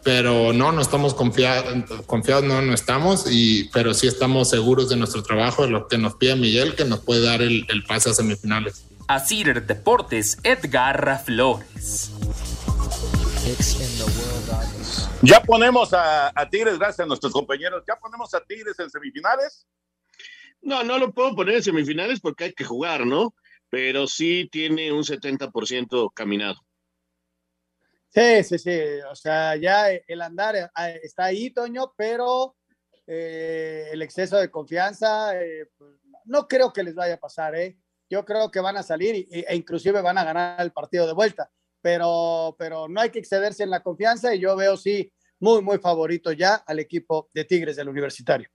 pero 0.04 0.54
no, 0.54 0.72
no 0.72 0.80
estamos 0.80 1.14
confiados, 1.14 1.84
confiados 2.06 2.46
no, 2.46 2.62
no 2.62 2.74
estamos, 2.74 3.26
y, 3.30 3.66
pero 3.74 3.94
sí 3.94 4.08
estamos 4.08 4.50
seguros 4.50 4.88
de 4.88 4.96
nuestro 4.96 5.22
trabajo, 5.22 5.64
de 5.64 5.70
lo 5.70 5.90
que 5.90 5.98
nos 5.98 6.16
pide 6.16 6.38
Miguel, 6.38 6.76
que 6.76 6.86
nos 6.86 7.02
puede 7.02 7.24
dar 7.24 7.42
el, 7.42 7.66
el 7.68 7.84
pase 7.84 8.12
a 8.12 8.14
semifinales. 8.14 8.86
Asir 9.08 9.66
Deportes, 9.66 10.38
Edgar 10.44 11.24
Flores. 11.24 12.12
Ya 15.22 15.42
ponemos 15.42 15.94
a, 15.94 16.32
a, 16.36 16.50
Tigres, 16.50 16.78
gracias 16.78 17.00
a 17.00 17.06
nuestros 17.06 17.32
compañeros, 17.32 17.84
ya 17.88 17.96
ponemos 17.96 18.34
a 18.34 18.42
Tigres 18.42 18.78
en 18.80 18.90
semifinales. 18.90 19.66
No, 20.62 20.84
no 20.84 20.98
lo 20.98 21.14
puedo 21.14 21.34
poner 21.36 21.56
en 21.56 21.64
semifinales 21.64 22.20
porque 22.20 22.46
hay 22.46 22.54
que 22.54 22.66
jugar, 22.66 23.06
¿no? 23.06 23.34
Pero 23.70 24.08
sí 24.08 24.50
tiene 24.52 24.92
un 24.92 25.04
70% 25.04 26.12
caminado. 26.14 26.58
Sí, 28.10 28.44
sí, 28.44 28.58
sí. 28.58 28.80
O 29.10 29.16
sea, 29.16 29.56
ya 29.56 29.90
el 29.90 30.22
andar 30.22 30.56
eh, 30.58 30.70
está 31.02 31.26
ahí, 31.26 31.52
Toño, 31.52 31.94
pero 31.96 32.58
eh, 33.06 33.88
el 33.92 34.02
exceso 34.02 34.38
de 34.38 34.52
confianza, 34.52 35.42
eh, 35.42 35.70
pues, 35.78 35.92
no 36.26 36.48
creo 36.48 36.74
que 36.74 36.84
les 36.84 36.94
vaya 36.94 37.14
a 37.14 37.20
pasar, 37.20 37.56
¿eh? 37.56 37.78
Yo 38.10 38.24
creo 38.24 38.50
que 38.50 38.60
van 38.60 38.78
a 38.78 38.84
salir 38.84 39.28
e 39.30 39.56
inclusive 39.56 40.02
van 40.02 40.18
a 40.18 40.24
ganar 40.24 40.62
el 40.62 40.72
partido 40.72 41.06
de 41.06 41.14
vuelta, 41.14 41.50
pero, 41.82 42.56
pero 42.58 42.88
no 42.88 43.02
hay 43.02 43.10
que 43.10 43.20
excederse 43.20 43.64
en 43.64 43.70
la 43.70 43.84
confianza 43.84 44.34
y 44.34 44.40
yo 44.40 44.56
veo, 44.56 44.78
sí, 44.78 45.12
muy, 45.40 45.62
muy 45.62 45.78
favorito 45.78 46.32
ya 46.32 46.56
al 46.56 46.80
equipo 46.80 47.30
de 47.34 47.44
Tigres 47.44 47.76
del 47.76 47.90
Universitario. 47.90 48.50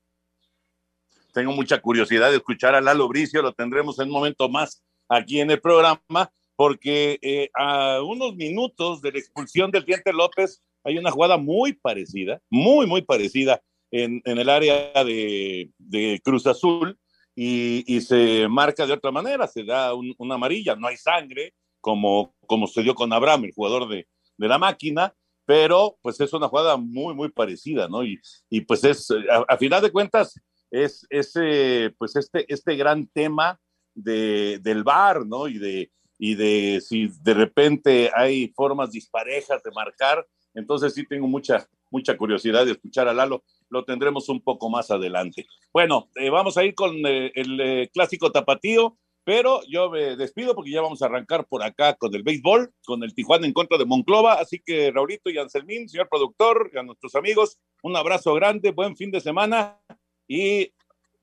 Tengo 1.32 1.52
mucha 1.52 1.80
curiosidad 1.80 2.30
de 2.30 2.36
escuchar 2.36 2.74
a 2.74 2.80
Lalo 2.80 3.08
Bricio, 3.08 3.42
lo 3.42 3.52
tendremos 3.52 3.98
en 3.98 4.08
un 4.08 4.12
momento 4.12 4.48
más 4.48 4.82
aquí 5.08 5.40
en 5.40 5.50
el 5.50 5.60
programa 5.60 6.32
porque 6.56 7.18
eh, 7.22 7.50
a 7.54 8.02
unos 8.02 8.34
minutos 8.36 9.00
de 9.00 9.12
la 9.12 9.18
expulsión 9.18 9.70
del 9.70 9.84
Diente 9.84 10.12
López 10.12 10.62
hay 10.84 10.98
una 10.98 11.10
jugada 11.10 11.36
muy 11.36 11.72
parecida, 11.72 12.40
muy, 12.50 12.86
muy 12.86 13.02
parecida 13.02 13.62
en, 13.90 14.20
el 14.24 14.48
área 14.48 14.92
de 15.04 16.20
Cruz 16.24 16.46
Azul 16.46 16.98
y, 17.34 17.84
y, 17.86 18.00
se 18.00 18.46
marca 18.48 18.86
de 18.86 18.92
otra 18.92 19.10
manera, 19.10 19.46
se 19.46 19.64
da 19.64 19.94
un, 19.94 20.14
una 20.18 20.34
amarilla, 20.34 20.76
no 20.76 20.88
hay 20.88 20.96
sangre, 20.96 21.54
como, 21.80 22.34
como 22.46 22.66
se 22.66 22.82
dio 22.82 22.94
con 22.94 23.12
Abraham, 23.12 23.44
el 23.44 23.54
jugador 23.54 23.88
de, 23.88 24.06
de 24.36 24.48
la 24.48 24.58
máquina, 24.58 25.14
pero 25.44 25.98
pues 26.02 26.20
es 26.20 26.32
una 26.32 26.48
jugada 26.48 26.76
muy, 26.76 27.14
muy 27.14 27.30
parecida, 27.30 27.88
¿no? 27.88 28.04
Y, 28.04 28.20
y 28.48 28.60
pues 28.62 28.84
es, 28.84 29.10
a, 29.10 29.44
a, 29.48 29.56
final 29.56 29.82
de 29.82 29.90
cuentas, 29.90 30.40
es 30.70 31.06
ese, 31.10 31.94
pues 31.98 32.16
este, 32.16 32.50
este 32.52 32.76
gran 32.76 33.06
tema 33.08 33.60
de, 33.94 34.58
del 34.62 34.84
VAR, 34.84 35.26
¿no? 35.26 35.48
Y 35.48 35.58
de, 35.58 35.90
y 36.18 36.34
de 36.34 36.80
si 36.80 37.08
de 37.22 37.34
repente 37.34 38.10
hay 38.14 38.48
formas 38.54 38.92
disparejas 38.92 39.62
de 39.62 39.70
marcar, 39.72 40.26
entonces 40.54 40.94
sí 40.94 41.06
tengo 41.06 41.26
mucha, 41.26 41.66
mucha 41.90 42.16
curiosidad 42.16 42.64
de 42.64 42.72
escuchar 42.72 43.08
a 43.08 43.14
Lalo, 43.14 43.44
lo 43.72 43.84
tendremos 43.84 44.28
un 44.28 44.42
poco 44.42 44.68
más 44.68 44.90
adelante. 44.90 45.46
Bueno, 45.72 46.10
eh, 46.16 46.28
vamos 46.28 46.58
a 46.58 46.64
ir 46.64 46.74
con 46.74 46.94
eh, 47.06 47.32
el 47.34 47.58
eh, 47.58 47.90
clásico 47.92 48.30
tapatío, 48.30 48.98
pero 49.24 49.62
yo 49.66 49.88
me 49.88 50.14
despido 50.16 50.54
porque 50.54 50.70
ya 50.70 50.82
vamos 50.82 51.00
a 51.00 51.06
arrancar 51.06 51.46
por 51.46 51.62
acá 51.62 51.94
con 51.94 52.14
el 52.14 52.22
béisbol, 52.22 52.70
con 52.84 53.02
el 53.02 53.14
Tijuana 53.14 53.46
en 53.46 53.54
contra 53.54 53.78
de 53.78 53.86
Monclova, 53.86 54.34
así 54.34 54.60
que 54.64 54.90
Raurito 54.90 55.30
y 55.30 55.38
Anselmín, 55.38 55.88
señor 55.88 56.08
productor, 56.10 56.70
y 56.74 56.78
a 56.78 56.82
nuestros 56.82 57.14
amigos, 57.14 57.58
un 57.82 57.96
abrazo 57.96 58.34
grande, 58.34 58.72
buen 58.72 58.94
fin 58.94 59.10
de 59.10 59.22
semana 59.22 59.80
y 60.28 60.70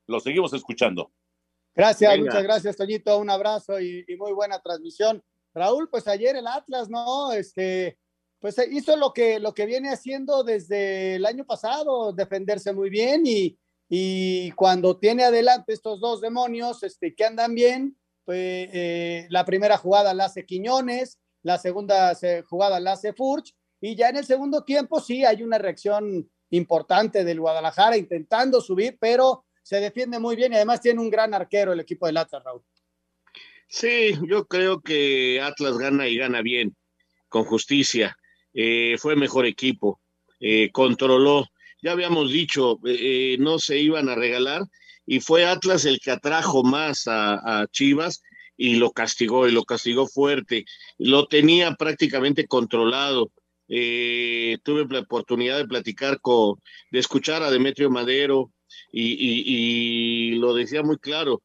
lo 0.07 0.19
seguimos 0.19 0.51
escuchando. 0.53 1.11
Gracias, 1.75 2.17
muchas 2.17 2.43
gracias, 2.43 2.77
Toñito. 2.77 3.15
Un 3.19 3.29
abrazo 3.29 3.79
y, 3.79 4.03
muy 4.17 4.33
buena 4.33 4.59
transmisión. 4.59 5.23
Raúl, 5.53 5.87
pues 5.87 6.07
ayer 6.07 6.35
el 6.35 6.47
Atlas, 6.47 6.89
¿no? 6.89 7.31
Este, 7.31 7.99
pues 8.39 8.55
hizo 8.71 8.95
lo 8.95 9.13
que, 9.13 9.39
lo 9.39 9.53
que 9.53 9.65
viene 9.65 9.91
haciendo 9.91 10.43
desde 10.43 11.15
el 11.15 11.25
año 11.25 11.45
pasado, 11.45 12.13
defenderse 12.13 12.73
muy 12.73 12.89
bien 12.89 13.23
y, 13.25 13.57
y 13.89 14.51
cuando 14.51 14.97
tiene 14.97 15.23
adelante 15.23 15.73
estos 15.73 15.99
dos 15.99 16.21
demonios 16.21 16.83
este, 16.83 17.15
que 17.15 17.25
andan 17.25 17.55
bien, 17.55 17.97
pues 18.23 18.69
eh, 18.71 19.25
la 19.29 19.43
primera 19.43 19.77
jugada 19.77 20.13
la 20.13 20.25
hace 20.25 20.45
Quiñones, 20.45 21.19
la 21.41 21.57
segunda 21.57 22.13
jugada 22.47 22.79
la 22.79 22.91
hace 22.91 23.13
Furch 23.13 23.55
y 23.81 23.95
ya 23.95 24.09
en 24.09 24.17
el 24.17 24.25
segundo 24.25 24.63
tiempo 24.63 24.99
sí 24.99 25.25
hay 25.25 25.41
una 25.41 25.57
reacción 25.57 26.29
importante 26.51 27.23
del 27.23 27.39
Guadalajara 27.39 27.97
intentando 27.97 28.61
subir, 28.61 28.97
pero 28.99 29.45
se 29.63 29.79
defiende 29.79 30.19
muy 30.19 30.35
bien 30.35 30.53
y 30.53 30.57
además 30.57 30.81
tiene 30.81 30.99
un 30.99 31.09
gran 31.09 31.33
arquero 31.33 31.73
el 31.73 31.79
equipo 31.79 32.05
del 32.05 32.17
Atlas, 32.17 32.43
Raúl. 32.43 32.61
Sí, 33.67 34.13
yo 34.27 34.47
creo 34.47 34.81
que 34.81 35.41
Atlas 35.41 35.77
gana 35.79 36.07
y 36.07 36.17
gana 36.17 36.43
bien, 36.43 36.75
con 37.27 37.45
justicia. 37.45 38.18
Eh, 38.53 38.95
fue 38.97 39.15
mejor 39.15 39.45
equipo, 39.45 39.99
eh, 40.39 40.69
controló. 40.71 41.47
Ya 41.81 41.91
habíamos 41.91 42.31
dicho, 42.31 42.79
eh, 42.85 43.37
no 43.39 43.59
se 43.59 43.79
iban 43.79 44.09
a 44.09 44.15
regalar 44.15 44.63
y 45.05 45.21
fue 45.21 45.45
Atlas 45.45 45.85
el 45.85 45.99
que 45.99 46.11
atrajo 46.11 46.63
más 46.63 47.03
a, 47.07 47.65
Chivas 47.71 48.21
y 48.57 48.75
lo 48.75 48.91
castigó 48.91 49.47
y 49.47 49.51
lo 49.51 49.63
castigó 49.63 50.07
fuerte. 50.07 50.65
Lo 50.97 51.27
tenía 51.27 51.73
prácticamente 51.73 52.47
controlado. 52.47 53.31
Eh, 53.69 54.57
tuve 54.63 54.85
la 54.89 54.99
oportunidad 54.99 55.57
de 55.57 55.67
platicar 55.67 56.19
con, 56.21 56.61
de 56.91 56.99
escuchar 56.99 57.43
a 57.43 57.51
Demetrio 57.51 57.89
Madero 57.89 58.51
y, 58.91 60.31
lo 60.35 60.53
decía 60.53 60.83
muy 60.83 60.97
claro, 60.97 61.41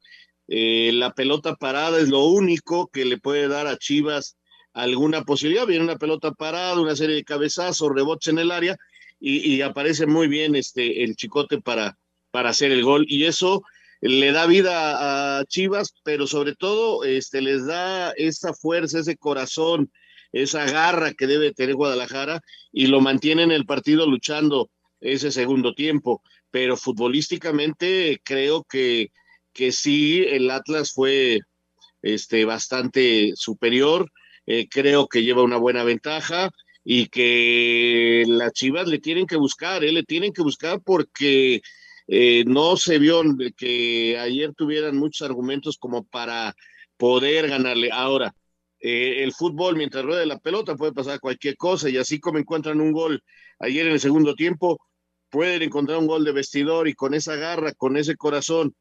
eh, 0.48 0.90
la 0.92 1.14
pelota 1.14 1.56
parada 1.56 1.98
es 1.98 2.08
lo 2.08 2.24
único 2.24 2.88
que 2.88 3.04
le 3.04 3.18
puede 3.18 3.48
dar 3.48 3.66
a 3.66 3.78
Chivas 3.78 4.36
alguna 4.74 5.22
posibilidad. 5.22 5.66
Viene 5.66 5.84
una 5.84 5.96
pelota 5.96 6.32
parada, 6.32 6.80
una 6.80 6.96
serie 6.96 7.16
de 7.16 7.24
cabezazos, 7.24 7.94
rebotes 7.94 8.28
en 8.28 8.38
el 8.38 8.50
área 8.50 8.76
y, 9.20 9.62
aparece 9.62 10.06
muy 10.06 10.28
bien 10.28 10.54
este, 10.54 11.02
el 11.02 11.16
chicote 11.16 11.60
para, 11.60 11.96
para 12.30 12.50
hacer 12.50 12.72
el 12.72 12.82
gol 12.82 13.06
y 13.08 13.24
eso 13.24 13.62
le 14.02 14.32
da 14.32 14.44
vida 14.44 15.38
a 15.38 15.44
Chivas, 15.46 15.94
pero 16.02 16.26
sobre 16.26 16.54
todo 16.54 17.04
este, 17.04 17.40
les 17.40 17.64
da 17.64 18.10
esa 18.16 18.52
fuerza, 18.52 18.98
ese 18.98 19.16
corazón, 19.16 19.90
esa 20.30 20.66
garra 20.66 21.14
que 21.14 21.26
debe 21.26 21.54
tener 21.54 21.74
Guadalajara 21.74 22.42
y 22.70 22.88
lo 22.88 23.00
mantiene 23.00 23.44
en 23.44 23.52
el 23.52 23.64
partido 23.64 24.06
luchando 24.06 24.68
ese 25.00 25.30
segundo 25.30 25.74
tiempo. 25.74 26.22
Pero 26.50 26.76
futbolísticamente 26.76 28.20
creo 28.22 28.64
que, 28.64 29.10
que 29.54 29.72
sí, 29.72 30.22
el 30.28 30.50
Atlas 30.50 30.92
fue 30.92 31.40
este, 32.02 32.44
bastante 32.44 33.32
superior, 33.36 34.10
eh, 34.46 34.68
creo 34.68 35.08
que 35.08 35.22
lleva 35.22 35.42
una 35.42 35.56
buena 35.56 35.84
ventaja 35.84 36.50
y 36.84 37.06
que 37.06 38.24
las 38.26 38.52
Chivas 38.52 38.86
le 38.88 38.98
tienen 38.98 39.26
que 39.26 39.36
buscar, 39.36 39.84
eh, 39.84 39.92
le 39.92 40.02
tienen 40.02 40.32
que 40.32 40.42
buscar 40.42 40.80
porque 40.82 41.62
eh, 42.06 42.44
no 42.46 42.76
se 42.76 42.98
vio 42.98 43.22
que 43.56 44.18
ayer 44.18 44.52
tuvieran 44.54 44.96
muchos 44.96 45.22
argumentos 45.26 45.78
como 45.78 46.04
para 46.04 46.54
poder 46.96 47.48
ganarle. 47.48 47.90
Ahora, 47.90 48.34
eh, 48.80 49.22
el 49.24 49.32
fútbol, 49.32 49.76
mientras 49.76 50.04
ruede 50.04 50.26
la 50.26 50.38
pelota, 50.38 50.76
puede 50.76 50.92
pasar 50.92 51.20
cualquier 51.20 51.56
cosa 51.56 51.88
y 51.88 51.96
así 51.96 52.20
como 52.20 52.38
encuentran 52.38 52.80
un 52.80 52.92
gol 52.92 53.22
ayer 53.58 53.86
en 53.86 53.92
el 53.92 54.00
segundo 54.00 54.34
tiempo, 54.34 54.78
pueden 55.30 55.62
encontrar 55.62 55.98
un 55.98 56.06
gol 56.06 56.24
de 56.24 56.32
vestidor 56.32 56.86
y 56.86 56.94
con 56.94 57.14
esa 57.14 57.36
garra, 57.36 57.72
con 57.72 57.96
ese 57.96 58.16
corazón 58.16 58.74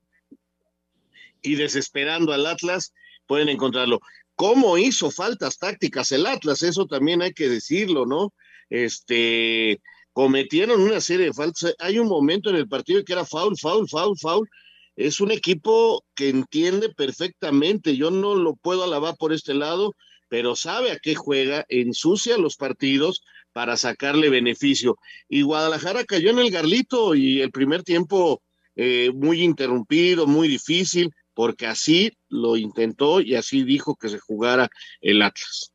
y 1.42 1.56
desesperando 1.56 2.34
al 2.34 2.46
Atlas, 2.46 2.94
pueden 3.28 3.48
encontrarlo. 3.50 4.02
¿Cómo 4.36 4.78
hizo 4.78 5.12
faltas 5.12 5.58
tácticas 5.58 6.12
el 6.12 6.26
Atlas? 6.26 6.64
Eso 6.64 6.86
también 6.86 7.22
hay 7.22 7.34
que 7.34 7.50
decirlo, 7.50 8.06
¿no? 8.06 8.34
Este, 8.70 9.82
cometieron 10.12 10.82
una 10.82 11.02
serie 11.02 11.28
de 11.28 11.34
faltas. 11.34 11.76
Hay 11.80 12.00
un 12.00 12.08
momento 12.08 12.50
en 12.50 12.56
el 12.56 12.68
partido 12.68 13.04
que 13.04 13.14
era 13.14 13.26
foul, 13.26 13.58
foul, 13.58 13.88
foul, 13.88 14.18
foul, 14.18 14.50
es 14.96 15.20
un 15.22 15.32
equipo 15.32 16.04
que 16.16 16.30
entiende 16.30 16.90
perfectamente. 16.90 17.98
Yo 17.98 18.12
no 18.12 18.36
lo 18.36 18.56
puedo 18.56 18.84
alabar 18.84 19.16
por 19.18 19.34
este 19.34 19.54
lado, 19.54 19.94
pero 20.30 20.56
sabe 20.56 20.92
a 20.92 21.00
qué 21.00 21.16
juega, 21.16 21.66
ensucia 21.70 22.38
los 22.38 22.56
partidos 22.56 23.24
para 23.52 23.78
sacarle 23.78 24.30
beneficio. 24.30 24.98
Y 25.30 25.42
Guadalajara 25.44 26.04
cayó 26.06 26.32
en 26.32 26.40
el 26.40 26.52
garlito 26.52 27.16
y 27.16 27.42
el 27.42 27.52
primer 27.52 27.84
tiempo 27.84 28.42
eh, 28.76 29.12
muy 29.14 29.42
interrumpido, 29.42 30.26
muy 30.28 30.48
difícil, 30.48 31.12
porque 31.34 31.68
así 31.68 32.12
lo 32.34 32.58
intentó 32.58 33.22
y 33.22 33.36
así 33.36 33.64
dijo 33.64 33.96
que 33.96 34.10
se 34.10 34.20
jugara 34.20 34.70
el 35.02 35.22
Atlas. 35.22 35.74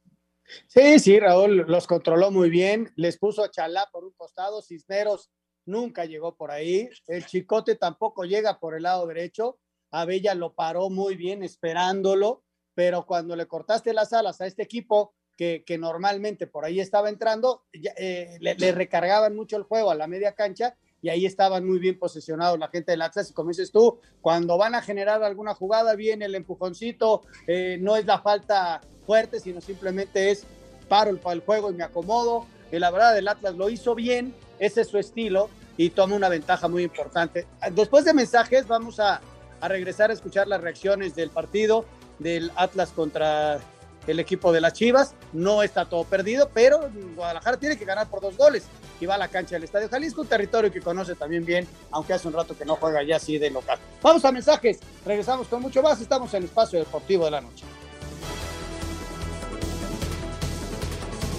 Sí, 0.66 0.98
sí, 0.98 1.20
Raúl 1.20 1.64
los 1.68 1.86
controló 1.86 2.30
muy 2.30 2.50
bien, 2.50 2.90
les 2.96 3.18
puso 3.18 3.44
a 3.44 3.50
Chalá 3.50 3.88
por 3.92 4.04
un 4.04 4.12
costado, 4.12 4.62
Cisneros 4.62 5.30
nunca 5.66 6.06
llegó 6.06 6.34
por 6.34 6.50
ahí. 6.50 6.88
El 7.06 7.26
Chicote 7.26 7.76
tampoco 7.76 8.24
llega 8.24 8.58
por 8.58 8.74
el 8.74 8.84
lado 8.84 9.06
derecho. 9.06 9.58
Abella 9.90 10.34
lo 10.34 10.54
paró 10.54 10.90
muy 10.90 11.14
bien 11.14 11.42
esperándolo, 11.42 12.42
pero 12.74 13.06
cuando 13.06 13.36
le 13.36 13.46
cortaste 13.46 13.92
las 13.92 14.12
alas 14.12 14.40
a 14.40 14.46
este 14.46 14.62
equipo 14.62 15.14
que, 15.36 15.62
que 15.64 15.78
normalmente 15.78 16.46
por 16.46 16.64
ahí 16.64 16.80
estaba 16.80 17.08
entrando, 17.08 17.64
eh, 17.72 18.38
le, 18.40 18.72
recargaban 18.72 19.36
mucho 19.36 19.56
el 19.56 19.62
juego 19.62 19.90
a 19.90 19.94
la 19.94 20.08
media 20.08 20.34
cancha 20.34 20.76
y 21.02 21.08
ahí 21.08 21.26
estaban 21.26 21.64
muy 21.64 21.78
bien 21.78 21.98
posicionados 21.98 22.58
la 22.58 22.68
gente 22.68 22.92
del 22.92 23.02
Atlas. 23.02 23.30
Y 23.30 23.32
como 23.32 23.50
dices 23.50 23.70
tú, 23.70 23.98
cuando 24.20 24.58
van 24.58 24.74
a 24.74 24.82
generar 24.82 25.22
alguna 25.22 25.54
jugada, 25.54 25.94
viene 25.94 26.24
el 26.24 26.34
empujoncito, 26.34 27.22
eh, 27.46 27.78
no 27.80 27.96
es 27.96 28.06
la 28.06 28.20
falta 28.20 28.80
fuerte, 29.06 29.40
sino 29.40 29.60
simplemente 29.60 30.30
es 30.30 30.44
paro 30.88 31.10
el, 31.10 31.20
el 31.32 31.40
juego 31.40 31.70
y 31.70 31.74
me 31.74 31.84
acomodo. 31.84 32.46
Y 32.72 32.78
la 32.78 32.90
verdad, 32.90 33.16
el 33.16 33.28
Atlas 33.28 33.54
lo 33.54 33.70
hizo 33.70 33.94
bien, 33.94 34.34
ese 34.58 34.82
es 34.82 34.88
su 34.88 34.98
estilo 34.98 35.48
y 35.76 35.90
toma 35.90 36.16
una 36.16 36.28
ventaja 36.28 36.68
muy 36.68 36.82
importante. 36.82 37.46
Después 37.72 38.04
de 38.04 38.12
mensajes 38.12 38.66
vamos 38.66 39.00
a, 39.00 39.20
regresar 39.62 40.10
a 40.10 40.12
escuchar 40.12 40.46
las 40.46 40.60
reacciones 40.60 41.14
del 41.14 41.30
partido 41.30 41.84
del 42.18 42.52
Atlas 42.56 42.90
contra 42.90 43.60
el 44.06 44.20
equipo 44.20 44.52
de 44.52 44.60
las 44.60 44.72
Chivas. 44.72 45.14
No 45.32 45.62
está 45.62 45.84
todo 45.84 46.04
perdido, 46.04 46.50
pero 46.52 46.90
Guadalajara 47.14 47.56
tiene 47.56 47.78
que 47.78 47.84
ganar 47.84 48.08
por 48.08 48.20
dos 48.20 48.36
goles 48.36 48.64
y 49.00 49.06
va 49.06 49.14
a 49.14 49.18
la 49.18 49.28
cancha 49.28 49.54
del 49.54 49.64
Estadio 49.64 49.88
Jalisco, 49.88 50.22
un 50.22 50.28
territorio 50.28 50.70
que 50.70 50.80
conoce 50.80 51.14
también 51.14 51.44
bien, 51.44 51.66
aunque 51.90 52.12
hace 52.12 52.28
un 52.28 52.34
rato 52.34 52.56
que 52.56 52.64
no 52.64 52.76
juega 52.76 53.02
ya 53.02 53.16
así 53.16 53.38
de 53.38 53.50
local. 53.50 53.78
Vamos 54.02 54.24
a 54.24 54.32
mensajes, 54.32 54.78
regresamos 55.04 55.48
con 55.48 55.62
mucho 55.62 55.82
más, 55.82 56.00
estamos 56.00 56.32
en 56.34 56.44
Espacio 56.44 56.78
Deportivo 56.78 57.24
de 57.24 57.30
la 57.30 57.40
Noche. 57.40 57.64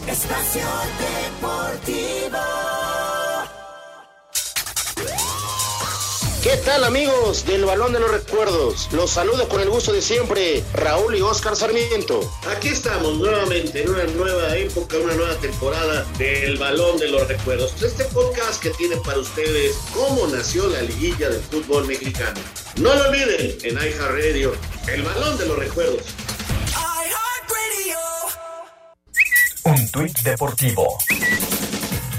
Espacio 0.08 0.68
Deportivo. 1.40 2.79
¿Qué 6.44 6.56
tal 6.64 6.86
amigos 6.86 7.46
del 7.46 7.66
Balón 7.66 7.92
de 7.92 8.00
los 8.00 8.10
Recuerdos? 8.12 8.88
Los 8.94 9.12
saludo 9.12 9.50
con 9.50 9.60
el 9.60 9.70
gusto 9.70 9.92
de 9.92 10.02
siempre, 10.02 10.64
Raúl 10.74 11.14
y 11.18 11.22
Oscar 11.22 11.54
Sarmiento. 11.54 12.22
Aquí 12.56 12.70
estamos 12.70 13.18
nuevamente 13.18 13.84
en 13.84 13.90
una 13.90 14.06
nueva 14.06 14.56
época, 14.56 14.96
una 15.04 15.16
nueva 15.16 15.36
temporada 15.36 16.06
del 16.18 16.58
Balón 16.58 16.98
de 16.98 17.10
los 17.10 17.28
Recuerdos. 17.28 17.74
Este 17.84 18.06
podcast 18.06 18.64
que 18.64 18.70
tiene 18.70 18.96
para 19.04 19.20
ustedes 19.20 19.76
cómo 19.94 20.28
nació 20.28 20.68
la 20.68 20.82
liguilla 20.82 21.30
del 21.30 21.42
fútbol 21.42 21.86
mexicano. 21.86 22.40
No 22.78 22.96
lo 22.96 23.10
olviden 23.10 23.58
en 23.64 23.76
iHeartRadio, 23.76 24.54
el 24.88 25.04
Balón 25.04 25.38
de 25.38 25.46
los 25.46 25.60
Recuerdos. 25.60 26.04
Un 29.66 29.92
tuit 29.92 30.18
deportivo. 30.20 30.98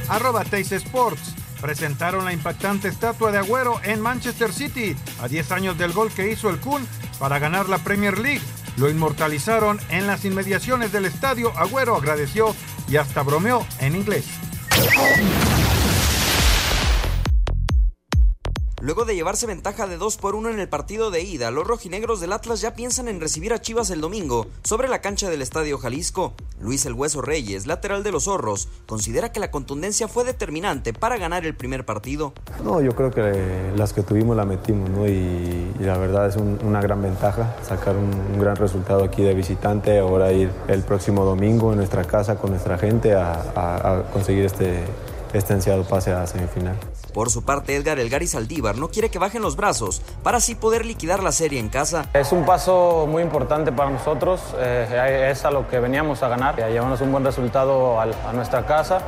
Arroba 0.09 0.45
Teis 0.45 0.73
Sports 0.73 1.40
presentaron 1.61 2.25
la 2.25 2.33
impactante 2.33 2.89
estatua 2.89 3.31
de 3.33 3.39
Agüero 3.39 3.81
en 3.85 4.01
Manchester 4.01 4.53
City 4.53 4.97
a 5.21 5.29
10 5.29 5.53
años 5.53 5.79
del 5.79 5.93
gol 5.93 6.11
que 6.11 6.31
hizo 6.31 6.51
el 6.51 6.59
Kun 6.59 6.87
para 7.19 7.39
ganar 7.39 7.69
la 7.69 7.79
Premier 7.79 8.19
League. 8.19 8.43
Lo 8.77 8.89
inmortalizaron 8.89 9.79
en 9.91 10.07
las 10.07 10.25
inmediaciones 10.25 10.93
del 10.93 11.05
estadio. 11.05 11.57
Agüero 11.57 11.97
agradeció 11.97 12.55
y 12.89 12.97
hasta 12.97 13.23
bromeó 13.23 13.67
en 13.79 13.97
inglés. 13.97 14.25
Luego 18.83 19.05
de 19.05 19.15
llevarse 19.15 19.47
ventaja 19.47 19.87
de 19.87 19.99
2 19.99 20.17
por 20.17 20.35
1 20.35 20.49
en 20.49 20.59
el 20.59 20.67
partido 20.67 21.11
de 21.11 21.21
ida, 21.21 21.51
los 21.51 21.67
rojinegros 21.67 22.19
del 22.19 22.33
Atlas 22.33 22.63
ya 22.63 22.73
piensan 22.73 23.09
en 23.09 23.21
recibir 23.21 23.53
a 23.53 23.61
Chivas 23.61 23.91
el 23.91 24.01
domingo 24.01 24.47
sobre 24.63 24.89
la 24.89 25.03
cancha 25.03 25.29
del 25.29 25.43
Estadio 25.43 25.77
Jalisco. 25.77 26.33
Luis 26.63 26.87
El 26.87 26.95
Hueso 26.95 27.21
Reyes, 27.21 27.67
lateral 27.67 28.03
de 28.03 28.11
los 28.11 28.25
Zorros, 28.25 28.69
considera 28.87 29.33
que 29.33 29.41
la 29.41 29.51
contundencia 29.51 30.09
fue 30.09 30.25
determinante 30.25 30.95
para 30.95 31.19
ganar 31.19 31.45
el 31.45 31.55
primer 31.55 31.85
partido. 31.85 32.33
No, 32.65 32.81
yo 32.81 32.93
creo 32.93 33.11
que 33.11 33.71
las 33.77 33.93
que 33.93 34.03
tuvimos 34.03 34.35
la 34.35 34.47
metimos, 34.47 34.89
¿no? 34.89 35.07
Y, 35.07 35.73
la 35.81 35.99
verdad 35.99 36.29
es 36.29 36.37
una 36.37 36.81
gran 36.81 37.03
ventaja 37.03 37.57
sacar 37.63 37.97
un, 37.97 38.41
gran 38.41 38.57
resultado 38.57 39.05
aquí 39.05 39.23
de 39.23 39.35
visitante, 39.35 39.99
ahora 39.99 40.33
ir 40.33 40.51
el 40.69 40.83
próximo 40.83 41.27
domingo 41.27 41.73
en 41.73 41.79
nuestra 41.79 42.05
casa 42.05 42.37
con 42.37 42.51
nuestra 42.51 42.79
gente 42.79 43.15
a, 43.15 44.05
conseguir 44.13 44.47
este, 44.47 44.85
este 45.35 45.53
ansiado 45.53 45.85
pase 45.85 46.13
a 46.13 46.27
semifinal. 46.27 46.77
Por 47.13 47.31
su 47.31 47.45
parte, 47.45 47.77
Edgar 47.77 47.99
Elgar 47.99 48.23
y 48.23 48.27
Saldívar 48.27 48.77
no 48.77 48.89
quiere 48.89 49.11
que 49.11 49.19
bajen 49.19 49.43
los 49.43 49.57
brazos 49.57 50.03
para 50.23 50.39
así 50.39 50.55
poder 50.55 50.87
liquidar 50.87 51.23
la 51.23 51.33
serie 51.33 51.59
en 51.59 51.69
casa. 51.69 52.09
Es 52.15 52.33
un 52.33 52.45
paso 52.45 53.07
muy 53.09 53.23
importante 53.23 53.73
para 53.73 53.91
nosotros, 53.91 54.41
eh, 54.59 55.29
es 55.31 55.45
a 55.45 55.51
lo 55.51 55.69
que 55.69 55.79
veníamos 55.81 56.23
a 56.23 56.29
ganar, 56.29 56.61
a 56.61 56.69
llevarnos 56.69 57.01
un 57.01 57.13
buen 57.13 57.25
resultado 57.25 58.01
a 58.01 58.33
nuestra 58.33 58.67
casa 58.67 59.01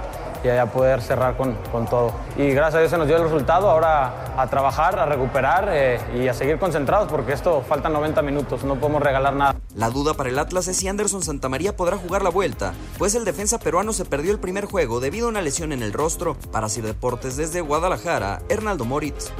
y 0.44 0.48
a 0.48 0.66
poder 0.66 1.00
cerrar 1.00 1.36
con, 1.36 1.54
con, 1.70 1.86
todo. 1.86 2.12
Y 2.36 2.50
gracias 2.50 2.74
a 2.76 2.78
Dios 2.80 2.90
se 2.90 2.98
nos 2.98 3.06
dio 3.06 3.16
el 3.16 3.24
resultado, 3.24 3.70
ahora 3.70 4.12
a 4.36 4.46
trabajar, 4.48 4.98
a 4.98 5.06
recuperar 5.06 5.68
eh, 5.70 6.00
y 6.14 6.28
a 6.28 6.34
seguir 6.34 6.58
concentrados 6.58 7.08
porque 7.08 7.32
esto 7.32 7.62
faltan 7.68 7.92
90 7.92 8.22
minutos, 8.22 8.64
no 8.64 8.76
podemos 8.76 9.02
regalar 9.02 9.34
nada. 9.34 9.56
La 9.74 9.90
duda 9.90 10.14
para 10.14 10.30
el 10.30 10.38
Atlas 10.38 10.68
es 10.68 10.76
si 10.76 10.88
Anderson 10.88 11.22
Santamaría 11.22 11.76
podrá 11.76 11.96
jugar 11.96 12.22
la 12.22 12.30
vuelta, 12.30 12.72
pues 12.98 13.14
el 13.14 13.24
defensa 13.24 13.58
peruano 13.58 13.92
se 13.92 14.04
perdió 14.04 14.32
el 14.32 14.38
primer 14.38 14.64
juego 14.64 15.00
debido 15.00 15.26
a 15.26 15.30
una 15.30 15.42
lesión 15.42 15.72
en 15.72 15.82
el 15.82 15.92
rostro. 15.92 16.36
Para 16.50 16.68
Sir 16.68 16.84
Deportes 16.84 17.36
desde 17.36 17.60
Guadalajara, 17.60 18.42
Hernaldo 18.48 18.84
Moritz. 18.84 19.30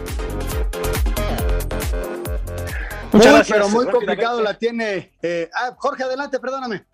Muchas 3.13 3.33
gracias. 3.33 3.59
Pero 3.59 3.69
muy 3.69 3.87
complicado 3.87 4.41
la 4.41 4.59
tiene. 4.59 5.13
Eh, 5.23 5.51
ah, 5.55 5.75
Jorge, 5.77 6.03
adelante, 6.05 6.41
perdóname. 6.41 6.85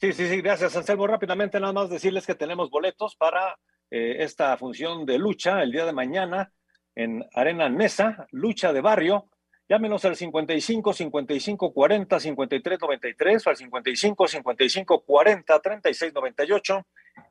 Sí, 0.00 0.12
sí, 0.12 0.28
sí, 0.28 0.40
gracias, 0.40 0.76
Anselmo. 0.76 1.08
Rápidamente, 1.08 1.58
nada 1.58 1.72
más 1.72 1.90
decirles 1.90 2.24
que 2.24 2.36
tenemos 2.36 2.70
boletos 2.70 3.16
para 3.16 3.58
eh, 3.90 4.18
esta 4.20 4.56
función 4.56 5.04
de 5.04 5.18
lucha 5.18 5.60
el 5.60 5.72
día 5.72 5.84
de 5.84 5.92
mañana 5.92 6.52
en 6.94 7.24
Arena 7.34 7.68
Mesa, 7.68 8.28
lucha 8.30 8.72
de 8.72 8.80
barrio. 8.80 9.28
Llámenos 9.68 10.04
al 10.04 10.14
55 10.14 10.92
55 10.92 11.72
40 11.72 12.20
53 12.20 12.80
93 12.80 13.46
o 13.46 13.50
al 13.50 13.56
55 13.56 14.28
55 14.28 15.04
40 15.04 15.60
36 15.60 16.14
98. 16.14 16.86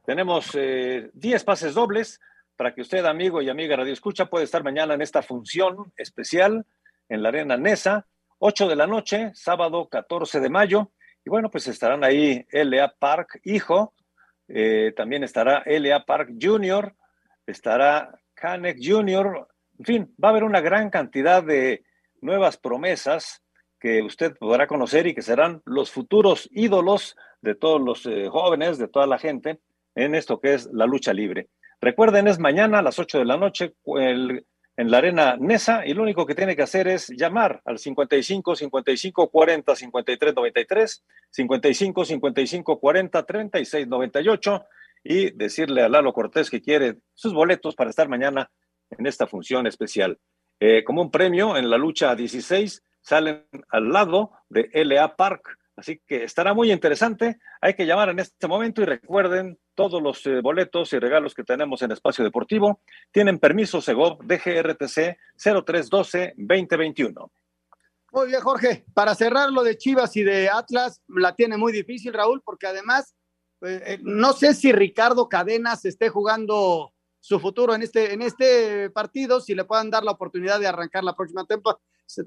Tenemos 0.05 0.51
10 0.51 0.55
eh, 0.55 1.45
pases 1.45 1.73
dobles 1.73 2.19
para 2.57 2.75
que 2.75 2.81
usted, 2.81 3.05
amigo 3.05 3.41
y 3.41 3.47
amiga 3.47 3.77
Radio 3.77 3.93
Escucha, 3.93 4.25
pueda 4.25 4.43
estar 4.43 4.65
mañana 4.65 4.93
en 4.93 5.01
esta 5.01 5.21
función 5.21 5.93
especial 5.95 6.65
en 7.07 7.23
la 7.23 7.29
Arena 7.29 7.55
Nesa, 7.55 8.07
8 8.39 8.67
de 8.67 8.75
la 8.75 8.87
noche, 8.87 9.31
sábado 9.35 9.87
14 9.87 10.41
de 10.41 10.49
mayo. 10.49 10.91
Y 11.27 11.29
bueno, 11.29 11.51
pues 11.51 11.67
estarán 11.67 12.05
ahí 12.05 12.45
L.A. 12.49 12.87
Park, 12.87 13.41
hijo, 13.43 13.93
eh, 14.47 14.93
también 14.95 15.25
estará 15.25 15.61
L.A. 15.65 16.05
Park 16.05 16.29
Jr., 16.41 16.95
estará 17.45 18.17
Canek 18.33 18.77
Jr., 18.81 19.45
en 19.77 19.85
fin, 19.85 20.15
va 20.23 20.29
a 20.29 20.31
haber 20.31 20.45
una 20.45 20.61
gran 20.61 20.89
cantidad 20.89 21.43
de 21.43 21.83
nuevas 22.21 22.55
promesas 22.55 23.43
que 23.77 24.03
usted 24.03 24.37
podrá 24.37 24.67
conocer 24.67 25.05
y 25.05 25.13
que 25.13 25.21
serán 25.21 25.61
los 25.65 25.91
futuros 25.91 26.47
ídolos 26.53 27.17
de 27.41 27.55
todos 27.55 27.81
los 27.81 28.05
eh, 28.05 28.29
jóvenes, 28.29 28.77
de 28.77 28.87
toda 28.87 29.05
la 29.05 29.19
gente, 29.19 29.59
en 29.95 30.15
esto 30.15 30.39
que 30.39 30.53
es 30.53 30.69
la 30.71 30.85
lucha 30.85 31.11
libre. 31.11 31.49
Recuerden, 31.81 32.29
es 32.29 32.39
mañana 32.39 32.79
a 32.79 32.83
las 32.83 32.99
8 32.99 33.19
de 33.19 33.25
la 33.25 33.35
noche 33.35 33.73
el 33.97 34.45
en 34.77 34.91
la 34.91 34.99
arena 34.99 35.35
Nesa 35.39 35.85
y 35.85 35.93
lo 35.93 36.03
único 36.03 36.25
que 36.25 36.35
tiene 36.35 36.55
que 36.55 36.61
hacer 36.61 36.87
es 36.87 37.09
llamar 37.09 37.61
al 37.65 37.79
55 37.79 38.55
55 38.55 39.29
40 39.29 39.75
53 39.75 40.35
93, 40.35 41.05
55 41.31 42.05
55 42.05 42.79
40 42.79 43.25
36 43.25 43.87
98 43.87 44.65
y 45.03 45.31
decirle 45.31 45.81
a 45.81 45.89
Lalo 45.89 46.13
Cortés 46.13 46.49
que 46.49 46.61
quiere 46.61 46.97
sus 47.15 47.33
boletos 47.33 47.75
para 47.75 47.89
estar 47.89 48.07
mañana 48.07 48.51
en 48.91 49.07
esta 49.07 49.25
función 49.25 49.65
especial. 49.65 50.19
Eh, 50.59 50.83
como 50.83 51.01
un 51.01 51.11
premio 51.11 51.57
en 51.57 51.69
la 51.69 51.77
lucha 51.77 52.15
16 52.15 52.83
salen 53.01 53.45
al 53.69 53.89
lado 53.89 54.31
de 54.49 54.69
LA 54.73 55.15
Park 55.15 55.57
Así 55.77 56.01
que 56.07 56.23
estará 56.23 56.55
muy 56.55 56.71
interesante. 56.71 57.39
Hay 57.61 57.75
que 57.75 57.85
llamar 57.85 58.09
en 58.09 58.17
este 58.17 58.47
momento 58.47 58.81
y 58.81 58.85
recuerden 58.85 59.59
todos 59.75 60.01
los 60.01 60.25
eh, 60.25 60.41
boletos 60.41 60.91
y 60.91 60.97
regalos 60.97 61.35
que 61.35 61.43
tenemos 61.43 61.83
en 61.83 61.91
Espacio 61.91 62.23
Deportivo. 62.23 62.81
Tienen 63.11 63.37
permiso 63.37 63.79
Segov 63.79 64.17
DGRTC 64.25 65.17
0312-2021. 65.37 67.29
Muy 68.11 68.27
bien, 68.27 68.41
Jorge. 68.41 68.85
Para 68.95 69.13
cerrar 69.13 69.51
lo 69.51 69.63
de 69.63 69.77
Chivas 69.77 70.17
y 70.17 70.23
de 70.23 70.49
Atlas, 70.49 71.03
la 71.07 71.35
tiene 71.35 71.57
muy 71.57 71.71
difícil, 71.71 72.11
Raúl, 72.11 72.41
porque 72.43 72.65
además, 72.65 73.15
eh, 73.61 73.83
eh, 73.85 73.99
no 74.01 74.33
sé 74.33 74.55
si 74.55 74.71
Ricardo 74.71 75.29
Cadenas 75.29 75.85
esté 75.85 76.09
jugando 76.09 76.91
su 77.19 77.39
futuro 77.39 77.75
en 77.75 77.83
este, 77.83 78.13
en 78.13 78.23
este 78.23 78.89
partido, 78.89 79.41
si 79.41 79.53
le 79.53 79.65
puedan 79.65 79.91
dar 79.91 80.03
la 80.03 80.11
oportunidad 80.11 80.59
de 80.59 80.65
arrancar 80.65 81.03
la 81.03 81.15
próxima 81.15 81.45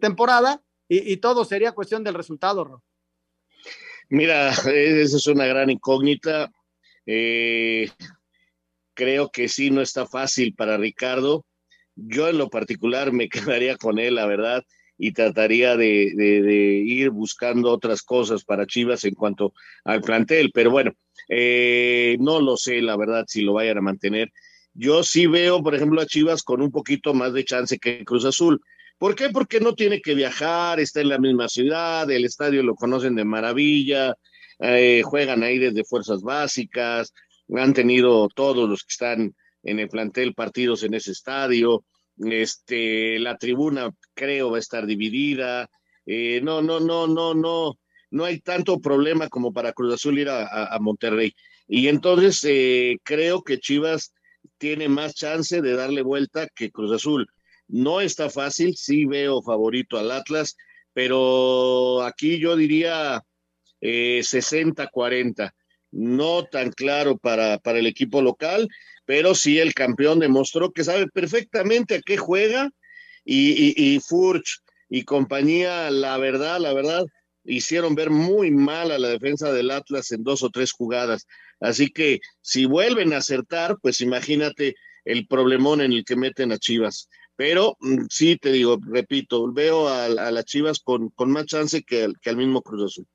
temporada, 0.00 0.62
y, 0.92 1.16
todo 1.18 1.44
sería 1.44 1.72
cuestión 1.72 2.02
del 2.02 2.14
resultado, 2.14 2.64
Raúl. 2.64 2.82
Mira, 4.10 4.50
esa 4.50 5.16
es 5.16 5.26
una 5.28 5.46
gran 5.46 5.70
incógnita. 5.70 6.50
Eh, 7.06 7.88
creo 8.92 9.30
que 9.30 9.48
sí, 9.48 9.70
no 9.70 9.80
está 9.80 10.04
fácil 10.04 10.52
para 10.54 10.76
Ricardo. 10.76 11.46
Yo 11.94 12.28
en 12.28 12.38
lo 12.38 12.50
particular 12.50 13.12
me 13.12 13.28
quedaría 13.54 13.76
con 13.76 14.00
él, 14.00 14.16
la 14.16 14.26
verdad, 14.26 14.64
y 14.98 15.12
trataría 15.12 15.76
de, 15.76 16.82
ir 16.84 17.10
buscando 17.10 17.70
otras 17.70 18.02
cosas 18.02 18.44
para 18.44 18.66
Chivas 18.66 19.04
en 19.04 19.14
cuanto 19.14 19.54
al 19.84 20.00
plantel. 20.00 20.50
Pero 20.52 20.72
bueno, 20.72 20.92
eh, 21.28 22.16
no 22.18 22.40
lo 22.40 22.56
sé, 22.56 22.82
la 22.82 22.96
verdad, 22.96 23.24
si 23.28 23.42
lo 23.42 23.52
vayan 23.52 23.78
a 23.78 23.82
mantener. 23.82 24.32
Yo 24.74 25.04
sí 25.04 25.28
veo, 25.28 25.62
por 25.62 25.76
ejemplo, 25.76 26.00
a 26.00 26.06
Chivas 26.06 26.42
con 26.42 26.62
un 26.62 26.72
poquito 26.72 27.14
más 27.14 27.32
de 27.32 27.44
chance 27.44 27.78
que 27.78 28.04
Cruz 28.04 28.24
Azul. 28.24 28.60
¿Por 29.00 29.14
qué? 29.14 29.30
Porque 29.30 29.60
no 29.60 29.74
tiene 29.74 30.02
que 30.02 30.14
viajar, 30.14 30.78
está 30.78 31.00
en 31.00 31.08
la 31.08 31.18
misma 31.18 31.48
ciudad, 31.48 32.10
el 32.10 32.26
estadio 32.26 32.62
lo 32.62 32.74
conocen 32.74 33.14
de 33.14 33.24
maravilla, 33.24 34.14
eh, 34.58 35.00
juegan 35.02 35.42
ahí 35.42 35.58
desde 35.58 35.86
fuerzas 35.86 36.20
básicas, 36.20 37.14
han 37.56 37.72
tenido 37.72 38.28
todos 38.28 38.68
los 38.68 38.82
que 38.82 38.90
están 38.90 39.34
en 39.62 39.78
el 39.78 39.88
plantel 39.88 40.34
partidos 40.34 40.82
en 40.82 40.92
ese 40.92 41.12
estadio, 41.12 41.82
este, 42.18 43.18
la 43.20 43.38
tribuna 43.38 43.90
creo 44.12 44.50
va 44.50 44.58
a 44.58 44.60
estar 44.60 44.84
dividida, 44.84 45.70
eh, 46.04 46.42
no, 46.42 46.60
no, 46.60 46.78
no, 46.78 47.06
no, 47.06 47.32
no, 47.32 47.78
no 48.10 48.24
hay 48.26 48.40
tanto 48.40 48.80
problema 48.80 49.30
como 49.30 49.50
para 49.50 49.72
Cruz 49.72 49.94
Azul 49.94 50.18
ir 50.18 50.28
a, 50.28 50.76
Monterrey. 50.78 51.34
Y 51.66 51.88
entonces 51.88 52.44
eh, 52.44 52.98
creo 53.02 53.40
que 53.44 53.60
Chivas 53.60 54.12
tiene 54.58 54.90
más 54.90 55.14
chance 55.14 55.62
de 55.62 55.74
darle 55.74 56.02
vuelta 56.02 56.48
que 56.54 56.70
Cruz 56.70 56.92
Azul. 56.92 57.26
No 57.70 58.00
está 58.00 58.30
fácil, 58.30 58.76
sí 58.76 59.06
veo 59.06 59.42
favorito 59.42 59.96
al 59.96 60.10
Atlas, 60.10 60.56
pero 60.92 62.02
aquí 62.02 62.38
yo 62.38 62.56
diría 62.56 63.22
60-40. 63.80 65.46
Eh, 65.46 65.50
no 65.92 66.44
tan 66.44 66.70
claro 66.70 67.18
para, 67.18 67.58
para 67.58 67.78
el 67.78 67.86
equipo 67.86 68.22
local, 68.22 68.68
pero 69.04 69.34
sí 69.34 69.58
el 69.58 69.74
campeón 69.74 70.20
demostró 70.20 70.70
que 70.70 70.84
sabe 70.84 71.08
perfectamente 71.08 71.96
a 71.96 72.00
qué 72.00 72.16
juega 72.16 72.70
y, 73.24 73.74
y, 73.76 74.00
Furch 74.00 74.60
y 74.88 75.04
compañía, 75.04 75.90
la 75.90 76.16
verdad, 76.18 76.60
la 76.60 76.72
verdad, 76.72 77.04
hicieron 77.44 77.94
ver 77.94 78.10
muy 78.10 78.50
mal 78.50 78.90
a 78.90 78.98
la 78.98 79.08
defensa 79.08 79.52
del 79.52 79.70
Atlas 79.70 80.10
en 80.12 80.22
dos 80.22 80.42
o 80.42 80.50
tres 80.50 80.72
jugadas. 80.72 81.26
Así 81.60 81.88
que 81.90 82.20
si 82.40 82.66
vuelven 82.66 83.12
a 83.12 83.18
acertar, 83.18 83.76
pues 83.82 84.00
imagínate 84.00 84.74
el 85.04 85.26
problemón 85.26 85.80
en 85.80 85.92
el 85.92 86.04
que 86.04 86.16
meten 86.16 86.52
a 86.52 86.58
Chivas. 86.58 87.08
Pero 87.40 87.78
mm, 87.80 88.04
sí, 88.10 88.36
te 88.36 88.52
digo, 88.52 88.78
repito, 88.82 89.50
veo 89.50 89.88
a, 89.88 90.10
las 90.10 90.44
Chivas 90.44 90.78
con, 90.78 91.10
más 91.28 91.46
chance 91.46 91.82
que, 91.82 92.12
al 92.26 92.36
mismo 92.36 92.60
Cruz 92.60 92.92
Azul. 92.92 93.06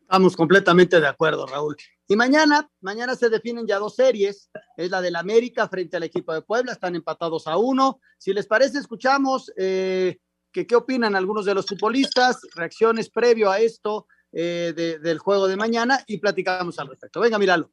Estamos 0.00 0.34
completamente 0.34 0.98
de 0.98 1.06
acuerdo, 1.06 1.46
Raúl. 1.46 1.76
Y 2.08 2.16
mañana, 2.16 2.70
mañana 2.80 3.14
se 3.14 3.28
definen 3.28 3.66
ya 3.66 3.76
dos 3.76 3.96
series. 3.96 4.48
Es 4.78 4.90
la 4.90 5.02
del 5.02 5.14
América 5.14 5.68
frente 5.68 5.98
al 5.98 6.04
equipo 6.04 6.32
de 6.32 6.40
Puebla. 6.40 6.72
Están 6.72 6.96
empatados 6.96 7.46
a 7.46 7.58
uno. 7.58 8.00
Si 8.16 8.32
les 8.32 8.46
parece, 8.46 8.78
escuchamos 8.78 9.52
eh, 9.58 10.20
qué 10.50 10.74
opinan 10.74 11.14
algunos 11.14 11.44
de 11.44 11.52
los 11.52 11.66
futbolistas, 11.66 12.40
reacciones 12.54 13.10
previo 13.10 13.50
a 13.50 13.58
esto 13.58 14.06
eh, 14.32 14.72
del 15.02 15.18
juego 15.18 15.48
de 15.48 15.56
mañana 15.56 16.02
y 16.06 16.16
platicamos 16.16 16.78
al 16.78 16.88
respecto. 16.88 17.20
Venga, 17.20 17.38
míralo. 17.38 17.70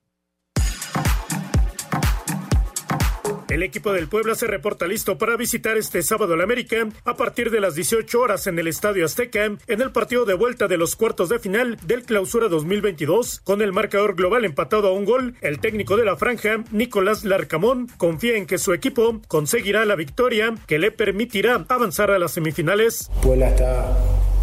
El 3.49 3.63
equipo 3.63 3.91
del 3.91 4.08
Puebla 4.08 4.36
se 4.36 4.47
reporta 4.47 4.88
listo 4.88 5.17
para 5.17 5.36
visitar 5.36 5.77
este 5.77 6.01
sábado 6.01 6.34
al 6.34 6.41
América 6.41 6.88
a 7.06 7.15
partir 7.15 7.51
de 7.51 7.60
las 7.60 7.75
18 7.75 8.19
horas 8.19 8.47
en 8.47 8.58
el 8.58 8.67
Estadio 8.67 9.06
Azteca 9.06 9.45
en 9.45 9.82
el 9.82 9.91
partido 9.91 10.25
de 10.25 10.34
vuelta 10.34 10.67
de 10.67 10.77
los 10.77 10.95
cuartos 10.95 11.29
de 11.29 11.39
final 11.39 11.77
del 11.86 12.03
Clausura 12.03 12.47
2022. 12.47 13.41
Con 13.43 13.62
el 13.62 13.73
marcador 13.73 14.15
global 14.15 14.45
empatado 14.45 14.88
a 14.88 14.93
un 14.93 15.06
gol, 15.06 15.36
el 15.41 15.60
técnico 15.60 15.97
de 15.97 16.06
la 16.06 16.15
franja, 16.15 16.63
Nicolás 16.71 17.23
Larcamón, 17.23 17.88
confía 17.97 18.38
en 18.38 18.45
que 18.45 18.58
su 18.58 18.73
equipo 18.73 19.21
conseguirá 19.27 19.86
la 19.86 19.95
victoria 19.95 20.56
que 20.67 20.79
le 20.79 20.91
permitirá 20.91 21.65
avanzar 21.67 22.12
a 22.12 22.19
las 22.19 22.32
semifinales. 22.32 23.10
Puebla 23.21 23.49
está 23.49 23.97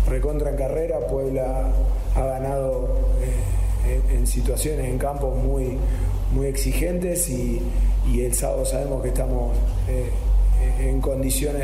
recontra 0.09 0.51
en 0.51 0.57
carrera, 0.57 0.99
Puebla 1.09 1.73
ha 2.17 2.25
ganado 2.25 2.99
eh, 3.87 4.01
en 4.13 4.27
situaciones 4.27 4.87
en 4.87 4.99
campos 4.99 5.37
muy 5.37 5.79
muy 6.31 6.47
exigentes 6.47 7.29
y, 7.29 7.61
el 8.19 8.35
sábado 8.35 8.65
sabemos 8.65 9.03
que 9.03 9.09
estamos 9.09 9.57
eh, 9.89 10.11
en 10.81 11.01
condiciones 11.01 11.63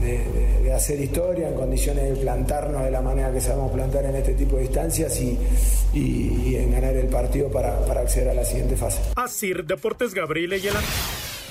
de, 0.00 0.72
hacer 0.72 1.00
historia, 1.00 1.48
en 1.48 1.54
condiciones 1.54 2.10
de 2.10 2.16
plantarnos 2.16 2.84
de 2.84 2.90
la 2.90 3.00
manera 3.00 3.32
que 3.32 3.40
sabemos 3.40 3.72
plantar 3.72 4.04
en 4.04 4.16
este 4.16 4.34
tipo 4.34 4.56
de 4.56 4.64
instancias 4.64 5.20
y, 5.20 6.56
en 6.56 6.72
ganar 6.72 6.94
el 6.96 7.06
partido 7.06 7.48
para, 7.50 7.78
acceder 8.00 8.28
a 8.28 8.34
la 8.34 8.44
siguiente 8.44 8.76
fase. 8.76 9.00
Así, 9.16 9.52
Deportes 9.52 10.12
Gabriel 10.12 10.52
Ayala. 10.52 10.80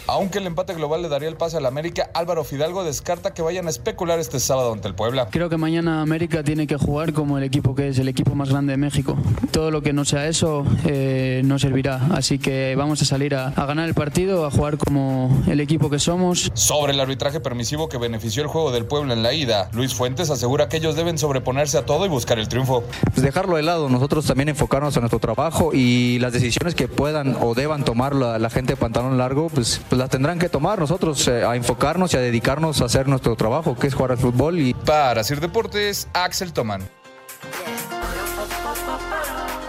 Aunque 0.07 0.39
el 0.39 0.47
empate 0.47 0.73
global 0.73 1.01
le 1.01 1.07
daría 1.07 1.29
el 1.29 1.37
pase 1.37 1.55
al 1.55 1.65
América, 1.65 2.09
Álvaro 2.13 2.43
Fidalgo 2.43 2.83
descarta 2.83 3.33
que 3.33 3.41
vayan 3.41 3.67
a 3.67 3.69
especular 3.69 4.19
este 4.19 4.39
sábado 4.39 4.73
ante 4.73 4.87
el 4.89 4.95
Puebla. 4.95 5.29
Creo 5.31 5.49
que 5.49 5.55
mañana 5.55 6.01
América 6.01 6.43
tiene 6.43 6.67
que 6.67 6.75
jugar 6.75 7.13
como 7.13 7.37
el 7.37 7.43
equipo 7.45 7.73
que 7.73 7.87
es 7.87 7.99
el 7.99 8.09
equipo 8.09 8.35
más 8.35 8.49
grande 8.49 8.71
de 8.71 8.77
México. 8.77 9.17
Todo 9.51 9.71
lo 9.71 9.81
que 9.81 9.93
no 9.93 10.03
sea 10.03 10.27
eso 10.27 10.65
eh, 10.85 11.41
no 11.45 11.57
servirá. 11.57 12.01
Así 12.11 12.37
que 12.37 12.75
vamos 12.75 13.01
a 13.01 13.05
salir 13.05 13.33
a, 13.33 13.47
a 13.47 13.65
ganar 13.65 13.87
el 13.87 13.93
partido, 13.93 14.45
a 14.45 14.51
jugar 14.51 14.77
como 14.77 15.41
el 15.47 15.61
equipo 15.61 15.89
que 15.89 15.99
somos. 15.99 16.51
Sobre 16.53 16.91
el 16.91 16.99
arbitraje 16.99 17.39
permisivo 17.39 17.87
que 17.87 17.97
benefició 17.97 18.43
el 18.43 18.49
juego 18.49 18.71
del 18.71 18.85
Puebla 18.85 19.13
en 19.13 19.23
la 19.23 19.33
ida, 19.33 19.69
Luis 19.71 19.93
Fuentes 19.93 20.29
asegura 20.29 20.67
que 20.67 20.77
ellos 20.77 20.97
deben 20.97 21.17
sobreponerse 21.17 21.77
a 21.77 21.85
todo 21.85 22.05
y 22.05 22.09
buscar 22.09 22.39
el 22.39 22.49
triunfo. 22.49 22.83
Pues 23.13 23.21
dejarlo 23.21 23.55
de 23.55 23.63
lado, 23.63 23.87
nosotros 23.87 24.25
también 24.25 24.49
enfocarnos 24.49 24.95
en 24.97 25.01
nuestro 25.03 25.19
trabajo 25.19 25.71
y 25.73 26.19
las 26.19 26.33
decisiones 26.33 26.75
que 26.75 26.89
puedan 26.89 27.37
o 27.39 27.53
deban 27.53 27.85
tomar 27.85 28.13
la, 28.15 28.37
la 28.37 28.49
gente 28.49 28.73
de 28.73 28.77
pantalón 28.77 29.17
largo, 29.17 29.47
pues, 29.49 29.81
pues 29.93 29.99
las 29.99 30.09
tendrán 30.09 30.39
que 30.39 30.49
tomar 30.49 30.79
nosotros 30.79 31.27
eh, 31.27 31.43
a 31.43 31.55
enfocarnos 31.55 32.11
y 32.15 32.17
a 32.17 32.19
dedicarnos 32.19 32.81
a 32.81 32.85
hacer 32.85 33.07
nuestro 33.07 33.35
trabajo, 33.35 33.77
que 33.77 33.85
es 33.85 33.93
jugar 33.93 34.13
al 34.13 34.17
fútbol. 34.17 34.57
Y... 34.57 34.73
Para 34.73 35.23
Sir 35.23 35.39
Deportes, 35.39 36.07
Axel 36.13 36.51
Toman. 36.51 36.81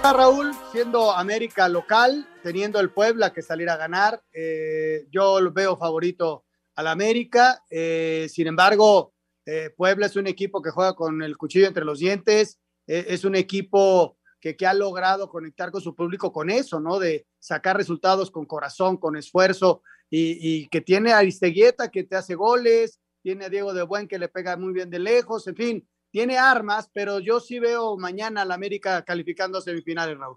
Raúl, 0.03 0.53
siendo 0.73 1.13
América 1.13 1.69
local, 1.69 2.27
teniendo 2.43 2.81
el 2.81 2.89
Puebla 2.89 3.35
que 3.35 3.43
salir 3.43 3.69
a 3.69 3.77
ganar, 3.77 4.23
eh, 4.33 5.07
yo 5.11 5.43
lo 5.43 5.53
veo 5.53 5.77
favorito 5.77 6.47
al 6.75 6.87
América. 6.87 7.63
Eh, 7.69 8.27
sin 8.31 8.47
embargo, 8.47 9.13
eh, 9.45 9.75
Puebla 9.77 10.07
es 10.07 10.17
un 10.17 10.27
equipo 10.27 10.63
que 10.63 10.71
juega 10.71 10.95
con 10.95 11.23
el 11.23 11.37
cuchillo 11.37 11.67
entre 11.67 11.85
los 11.85 11.99
dientes, 11.99 12.61
eh, 12.87 13.05
es 13.09 13.27
un 13.27 13.35
equipo 13.35 14.17
que, 14.41 14.57
que, 14.57 14.67
ha 14.67 14.73
logrado 14.73 15.29
conectar 15.29 15.71
con 15.71 15.83
su 15.83 15.95
público 15.95 16.33
con 16.33 16.49
eso, 16.49 16.81
¿no? 16.81 16.99
De 16.99 17.27
sacar 17.39 17.77
resultados 17.77 18.31
con 18.31 18.47
corazón, 18.47 18.97
con 18.97 19.17
esfuerzo, 19.17 19.83
y, 20.11 20.39
y 20.41 20.69
que 20.69 20.81
tiene 20.81 21.13
a 21.13 21.19
Aristeguieta 21.19 21.91
que 21.91 22.05
te 22.05 22.17
hace 22.17 22.35
goles, 22.35 23.01
tiene 23.23 23.47
a 23.47 23.49
Diego 23.49 23.73
de 23.73 23.83
Buen 23.83 24.07
que 24.07 24.19
le 24.19 24.29
pega 24.29 24.57
muy 24.57 24.73
bien 24.73 24.91
de 24.91 24.99
lejos, 24.99 25.47
en 25.49 25.57
fin, 25.57 25.89
tiene 26.11 26.39
armas, 26.39 26.91
pero 26.93 27.19
yo 27.19 27.41
sí 27.41 27.59
veo 27.59 27.97
mañana 27.97 28.43
al 28.43 28.53
América 28.53 29.05
calificando 29.05 29.59
a 29.59 29.63
semifinales, 29.63 30.17
Raúl. 30.17 30.37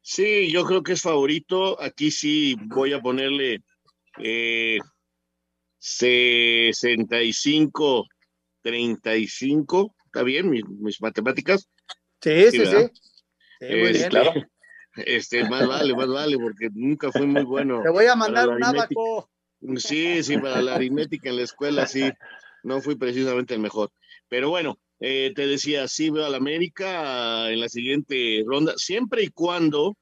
Sí, 0.00 0.50
yo 0.50 0.64
creo 0.64 0.82
que 0.82 0.92
es 0.92 1.02
favorito. 1.02 1.78
Aquí 1.82 2.10
sí 2.10 2.56
voy 2.68 2.94
a 2.94 3.02
ponerle 3.02 3.62
eh, 4.18 4.78
65, 5.78 8.06
35. 8.62 9.94
¿Está 10.06 10.22
bien 10.22 10.48
mis, 10.48 10.66
mis 10.68 11.02
matemáticas? 11.02 11.68
Sí, 12.22 12.50
sí, 12.50 12.58
sí. 12.58 12.66
sí. 12.66 12.88
sí 13.60 13.66
muy 13.66 13.68
este, 13.68 13.98
bien. 13.98 14.08
Claro. 14.08 14.32
Este, 14.96 15.48
más 15.48 15.66
vale, 15.66 15.94
más 15.94 16.08
vale, 16.08 16.38
porque 16.38 16.68
nunca 16.72 17.10
fui 17.10 17.26
muy 17.26 17.44
bueno. 17.44 17.82
Te 17.82 17.90
voy 17.90 18.06
a 18.06 18.14
mandar 18.14 18.48
un 18.48 18.62
abaco. 18.62 19.28
Sí, 19.76 20.22
sí, 20.22 20.38
para 20.38 20.60
la 20.60 20.74
aritmética 20.74 21.30
en 21.30 21.36
la 21.36 21.42
escuela, 21.42 21.86
sí. 21.86 22.10
No 22.62 22.80
fui 22.80 22.94
precisamente 22.94 23.54
el 23.54 23.60
mejor. 23.60 23.90
Pero 24.28 24.50
bueno, 24.50 24.78
eh, 25.00 25.32
te 25.34 25.46
decía, 25.46 25.88
sí 25.88 26.10
veo 26.10 26.24
al 26.24 26.34
América 26.34 27.50
en 27.50 27.60
la 27.60 27.68
siguiente 27.68 28.42
ronda, 28.46 28.74
siempre 28.76 29.22
y 29.22 29.28
cuando 29.28 29.96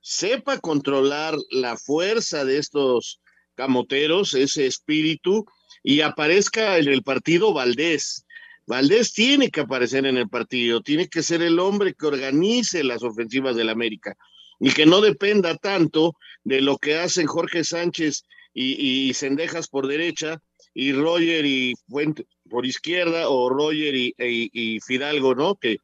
sepa 0.00 0.58
controlar 0.58 1.34
la 1.50 1.76
fuerza 1.76 2.44
de 2.44 2.58
estos 2.58 3.20
camoteros, 3.54 4.34
ese 4.34 4.66
espíritu, 4.66 5.46
y 5.82 6.00
aparezca 6.00 6.78
en 6.78 6.88
el 6.88 7.02
partido 7.02 7.52
Valdés. 7.52 8.25
Valdés 8.66 9.12
tiene 9.12 9.50
que 9.50 9.60
aparecer 9.60 10.06
en 10.06 10.16
el 10.16 10.28
partido, 10.28 10.80
tiene 10.80 11.08
que 11.08 11.22
ser 11.22 11.42
el 11.42 11.58
hombre 11.58 11.94
que 11.94 12.06
organice 12.06 12.82
las 12.82 13.02
ofensivas 13.02 13.54
del 13.54 13.68
América 13.68 14.16
y 14.58 14.70
que 14.70 14.86
no 14.86 15.00
dependa 15.00 15.56
tanto 15.56 16.14
de 16.42 16.60
lo 16.60 16.76
que 16.78 16.96
hacen 16.96 17.26
Jorge 17.26 17.62
Sánchez 17.62 18.24
y, 18.52 19.08
y 19.08 19.14
Cendejas 19.14 19.68
por 19.68 19.86
derecha 19.86 20.40
y 20.74 20.92
Roger 20.92 21.46
y 21.46 21.74
Fuente 21.88 22.26
por 22.50 22.66
izquierda 22.66 23.28
o 23.28 23.48
Roger 23.48 23.94
y, 23.94 24.14
y, 24.18 24.50
y 24.52 24.80
Fidalgo, 24.80 25.34
¿no? 25.34 25.54
Que, 25.56 25.78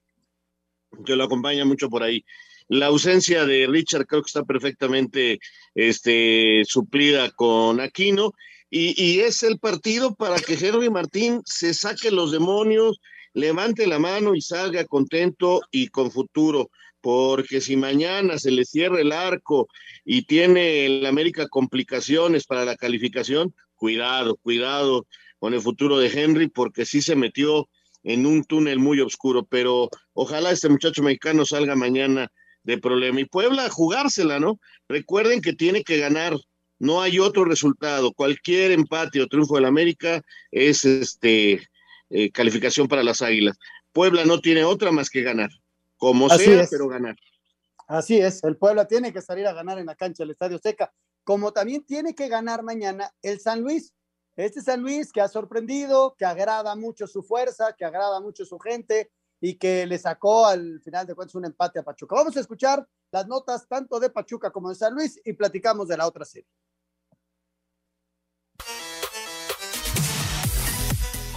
que, 1.05 1.17
lo 1.17 1.25
acompaña 1.25 1.65
mucho 1.65 1.89
por 1.89 2.03
ahí. 2.03 2.25
La 2.69 2.87
ausencia 2.87 3.45
de 3.45 3.67
Richard 3.67 4.07
creo 4.07 4.23
que 4.23 4.29
está 4.29 4.45
perfectamente 4.45 5.39
este, 5.75 6.63
suplida 6.65 7.31
con 7.31 7.81
Aquino 7.81 8.35
y, 8.75 8.95
y, 8.97 9.21
es 9.21 9.43
el 9.43 9.59
partido 9.59 10.15
para 10.15 10.37
que 10.37 10.55
Henry 10.55 10.89
Martín 10.89 11.43
se 11.45 11.75
saque 11.75 12.11
los 12.11 12.33
demonios, 12.33 13.03
levante 13.35 13.87
la 13.87 13.99
mano 13.99 14.35
y 14.35 14.41
salga 14.41 14.87
contento 14.87 15.61
y 15.71 15.89
con 15.89 16.11
futuro, 16.11 16.71
porque 17.03 17.61
si 17.61 17.77
mañana 17.77 18.39
se 18.39 18.51
le 18.51 18.65
cierra 18.65 18.99
el 18.99 19.13
arco 19.13 19.69
y 20.07 20.23
tiene 20.23 20.87
el 20.87 21.05
América 21.05 21.49
complicaciones 21.49 22.47
para 22.47 22.65
la 22.65 22.77
calificación, 22.77 23.55
cuidado, 23.75 24.37
cuidado 24.37 25.07
con 25.39 25.53
el 25.53 25.61
futuro 25.61 25.99
de 25.99 26.09
Henry, 26.09 26.49
porque 26.49 26.87
sí 26.87 27.03
se 27.03 27.15
metió 27.15 27.69
en 28.05 28.25
un 28.25 28.43
túnel 28.43 28.79
muy 28.79 29.01
oscuro, 29.01 29.45
pero 29.45 29.91
ojalá 30.15 30.51
este 30.51 30.71
muchacho 30.71 31.03
mexicano 31.03 31.45
salga 31.45 31.77
mañana 31.77 32.33
de 32.63 32.79
problema. 32.79 33.21
Y 33.21 33.27
Puebla 33.27 33.69
jugársela, 33.69 34.41
¿no? 34.41 34.59
Recuerden 34.89 35.43
que 35.43 35.53
tiene 35.53 35.85
que 35.85 35.99
ganar 35.99 36.39
no 36.83 37.01
hay 37.01 37.21
otro 37.21 37.45
resultado. 37.45 38.13
Cualquier 38.13 38.73
empate 38.73 39.23
o 39.23 39.29
triunfo 39.29 39.55
del 39.55 39.67
América 39.67 40.21
es 40.51 40.85
este 40.85 41.63
eh, 42.11 42.33
calificación 42.33 42.89
para 42.89 43.05
las 43.05 43.23
Águilas. 43.23 43.57
Puebla 43.93 44.25
no 44.25 44.41
tiene 44.41 44.65
otra 44.65 44.91
más 44.91 45.09
que 45.09 45.23
ganar, 45.23 45.51
como 45.97 46.27
Así 46.27 46.47
sea, 46.47 46.63
es. 46.63 46.71
pero 46.71 46.89
ganar. 46.89 47.15
Así 47.87 48.19
es, 48.19 48.43
el 48.43 48.57
Puebla 48.57 48.89
tiene 48.89 49.13
que 49.13 49.23
salir 49.23 49.47
a 49.47 49.53
ganar 49.53 49.79
en 49.79 49.87
la 49.87 49.95
cancha 49.95 50.25
del 50.25 50.33
Estadio 50.33 50.59
Seca, 50.59 50.93
como 51.23 51.53
también 51.53 51.85
tiene 51.85 52.17
que 52.17 52.27
ganar 52.27 52.65
mañana 52.65 53.13
el 53.23 53.39
San 53.39 53.61
Luis. 53.61 53.95
Este 54.35 54.61
San 54.61 54.83
Luis 54.83 55.13
que 55.13 55.21
ha 55.21 55.29
sorprendido, 55.29 56.17
que 56.19 56.25
agrada 56.25 56.75
mucho 56.75 57.07
su 57.07 57.23
fuerza, 57.23 57.77
que 57.79 57.85
agrada 57.85 58.21
mucho 58.21 58.45
su 58.45 58.59
gente 58.59 59.13
y 59.41 59.55
que 59.55 59.87
le 59.87 59.99
sacó 59.99 60.47
al 60.47 60.81
final 60.81 61.07
de 61.07 61.15
cuentas 61.15 61.37
un 61.37 61.45
empate 61.45 61.79
a 61.79 61.85
Pachuca. 61.85 62.17
Vamos 62.17 62.37
a 62.37 62.41
escuchar 62.41 62.85
las 63.13 63.29
notas 63.29 63.69
tanto 63.69 64.01
de 64.01 64.11
Pachuca 64.11 64.51
como 64.51 64.71
de 64.71 64.75
San 64.75 64.95
Luis 64.95 65.21
y 65.25 65.33
platicamos 65.35 65.87
de 65.87 65.97
la 65.97 66.09
otra 66.09 66.25
serie. 66.25 66.49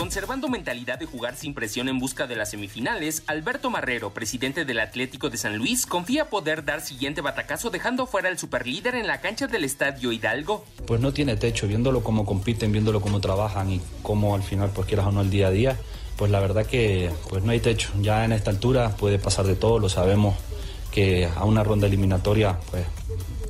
Conservando 0.06 0.50
mentalidad 0.50 1.00
de 1.00 1.08
jugar 1.08 1.36
sin 1.36 1.56
presión 1.56 1.89
en 1.89 1.98
busca 1.98 2.28
de 2.28 2.36
las 2.36 2.52
semifinales, 2.52 3.24
Alberto 3.26 3.72
Marrero, 3.72 4.13
presidente 4.13 4.63
del 4.63 4.80
Atlético 4.80 5.32
de 5.32 5.38
San 5.39 5.58
Luis, 5.58 5.88
confía 5.88 6.30
poder 6.30 6.63
dar 6.63 6.82
siguiente 6.82 7.22
batacazo 7.22 7.72
dejando 7.72 8.06
fuera 8.06 8.30
al 8.30 8.38
superlíder 8.38 8.94
en 8.94 9.08
la 9.08 9.20
cancha 9.20 9.48
del 9.48 9.63
Estadio 9.63 10.12
Hidalgo. 10.12 10.63
Pues 10.86 11.02
no 11.02 11.12
tiene 11.12 11.38
techo, 11.38 11.68
viéndolo 11.68 12.04
cómo 12.04 12.24
compiten, 12.24 12.72
viéndolo 12.72 13.02
cómo 13.02 13.20
trabajan 13.20 13.72
y 13.72 13.82
cómo 14.04 14.36
al 14.36 14.44
final, 14.44 14.70
pues 14.76 14.86
quieras 14.86 15.08
o 15.08 15.12
no, 15.12 15.22
el 15.22 15.32
día 15.32 15.48
a 15.48 15.50
día, 15.50 15.76
pues 16.18 16.30
la 16.30 16.39
verdad 16.39 16.68
que 16.68 17.10
pues 17.28 17.44
no 17.44 17.52
hay 17.52 17.60
techo. 17.60 17.89
Ya 18.00 18.26
en 18.26 18.32
esta 18.32 18.52
altura 18.52 18.96
puede 18.96 19.18
pasar 19.18 19.48
de 19.48 19.56
todo, 19.56 19.80
lo 19.80 19.89
sabemos 19.89 20.36
que 20.91 21.28
a 21.36 21.46
una 21.46 21.63
ronda 21.63 21.88
eliminatoria 21.88 22.60
pues 22.70 22.86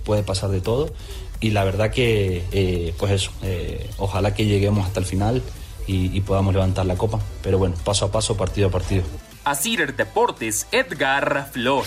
puede 0.06 0.24
pasar 0.24 0.52
de 0.52 0.62
todo 0.62 0.94
y 1.41 1.50
la 1.50 1.65
verdad 1.65 1.91
que 1.91 2.46
eh, 2.54 2.94
pues 2.98 3.12
eso, 3.12 3.32
eh, 3.44 3.89
ojalá 3.98 4.34
que 4.34 4.46
lleguemos 4.46 4.86
hasta 4.86 5.02
el 5.02 5.06
final 5.06 5.44
y, 5.88 6.15
y, 6.15 6.21
podamos 6.21 6.54
levantar 6.54 6.86
la 6.86 6.95
copa. 6.95 7.19
Pero 7.41 7.58
bueno, 7.58 7.76
paso 7.84 8.06
a 8.06 8.12
paso, 8.12 8.36
partido 8.38 8.67
a 8.67 8.71
partido. 8.71 9.04
Asir 9.43 9.95
Deportes, 9.95 10.67
Edgar 10.71 11.50
Flor. 11.52 11.86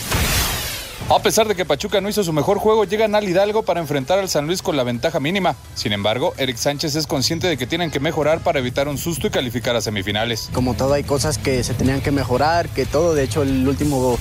A 1.11 1.23
pesar 1.23 1.49
de 1.49 1.55
que 1.55 1.65
Pachuca 1.65 2.03
no 2.03 2.11
hizo 2.11 2.23
su 2.23 2.35
mejor 2.35 2.59
juego, 2.59 2.85
llegan 2.85 3.15
al 3.15 3.27
Hidalgo 3.27 3.63
para 3.63 3.81
enfrentar 3.81 4.19
al 4.19 4.29
San 4.29 4.47
Luis 4.47 4.61
con 4.61 4.77
la 4.77 4.83
ventaja 4.83 5.21
mínima. 5.21 5.57
Sin 5.75 5.95
embargo, 5.95 6.35
Eric 6.37 6.59
Sánchez 6.59 6.97
es 6.97 7.07
consciente 7.07 7.47
de 7.47 7.57
que 7.57 7.67
tienen 7.67 7.91
que 7.91 7.99
mejorar 7.99 8.41
para 8.41 8.59
evitar 8.59 8.89
un 8.89 8.99
susto 8.99 9.27
y 9.27 9.31
calificar 9.31 9.75
a 9.75 9.81
semifinales. 9.81 10.51
Como 10.53 10.75
todo, 10.75 10.93
hay 10.93 11.05
cosas 11.05 11.39
que 11.39 11.65
se 11.65 11.73
tenían 11.73 12.03
que 12.03 12.11
mejorar, 12.11 12.69
que 12.69 12.85
todo, 12.85 13.15
de 13.15 13.25
hecho, 13.25 13.43
el 13.43 13.67
último 13.67 14.19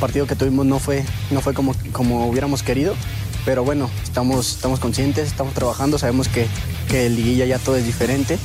partido 0.00 0.26
que 0.26 0.34
tuvimos 0.34 0.64
no 0.64 0.78
fue, 0.78 1.04
no 1.30 1.42
fue 1.42 1.52
como, 1.52 1.74
como 1.92 2.26
hubiéramos 2.26 2.62
querido. 2.62 2.94
Pero 3.44 3.62
bueno, 3.62 3.90
estamos, 4.02 4.56
estamos 4.56 4.80
conscientes, 4.80 5.28
estamos 5.28 5.52
trabajando, 5.52 5.98
sabemos 5.98 6.28
que, 6.28 6.46
que 6.88 7.04
el 7.04 7.16
liguilla 7.16 7.44
ya 7.44 7.58
todo 7.58 7.76
es 7.76 7.84
diferente 7.84 8.38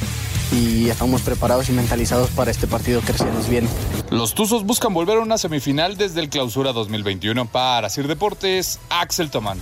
y 0.52 0.90
estamos 0.90 1.22
preparados 1.22 1.70
y 1.70 1.72
mentalizados 1.72 2.30
para 2.32 2.52
este 2.52 2.68
partido 2.68 3.02
que 3.02 3.14
se 3.14 3.26
nos 3.26 3.50
viene. 3.50 3.68
Los 4.12 4.34
Tuzos 4.36 4.66
buscan 4.66 4.94
volver 4.94 5.18
a 5.18 5.22
una 5.22 5.38
semifinal 5.38 5.98
desde 5.98 6.22
el 6.22 6.30
Clausura 6.30 6.74
2021. 6.74 7.46
Para 7.52 7.90
Sir 7.90 8.08
Deportes, 8.08 8.80
Axel 8.90 9.32
Tomán. 9.32 9.60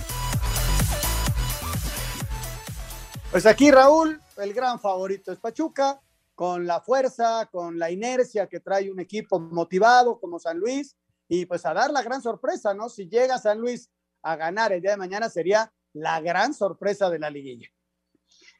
Pues 3.30 3.46
aquí 3.46 3.70
Raúl, 3.70 4.20
el 4.36 4.52
gran 4.52 4.78
favorito 4.78 5.32
es 5.32 5.38
Pachuca, 5.38 6.00
con 6.34 6.66
la 6.66 6.80
fuerza, 6.80 7.48
con 7.50 7.78
la 7.78 7.90
inercia 7.90 8.46
que 8.48 8.60
trae 8.60 8.90
un 8.90 9.00
equipo 9.00 9.40
motivado 9.40 10.20
como 10.20 10.38
San 10.38 10.58
Luis, 10.58 10.96
y 11.28 11.46
pues 11.46 11.64
a 11.66 11.74
dar 11.74 11.90
la 11.90 12.02
gran 12.02 12.22
sorpresa, 12.22 12.74
¿no? 12.74 12.88
Si 12.88 13.08
llega 13.08 13.38
San 13.38 13.58
Luis 13.58 13.90
a 14.22 14.36
ganar 14.36 14.72
el 14.72 14.80
día 14.80 14.92
de 14.92 14.96
mañana 14.96 15.28
sería 15.28 15.72
la 15.92 16.20
gran 16.20 16.54
sorpresa 16.54 17.10
de 17.10 17.18
la 17.18 17.30
liguilla. 17.30 17.68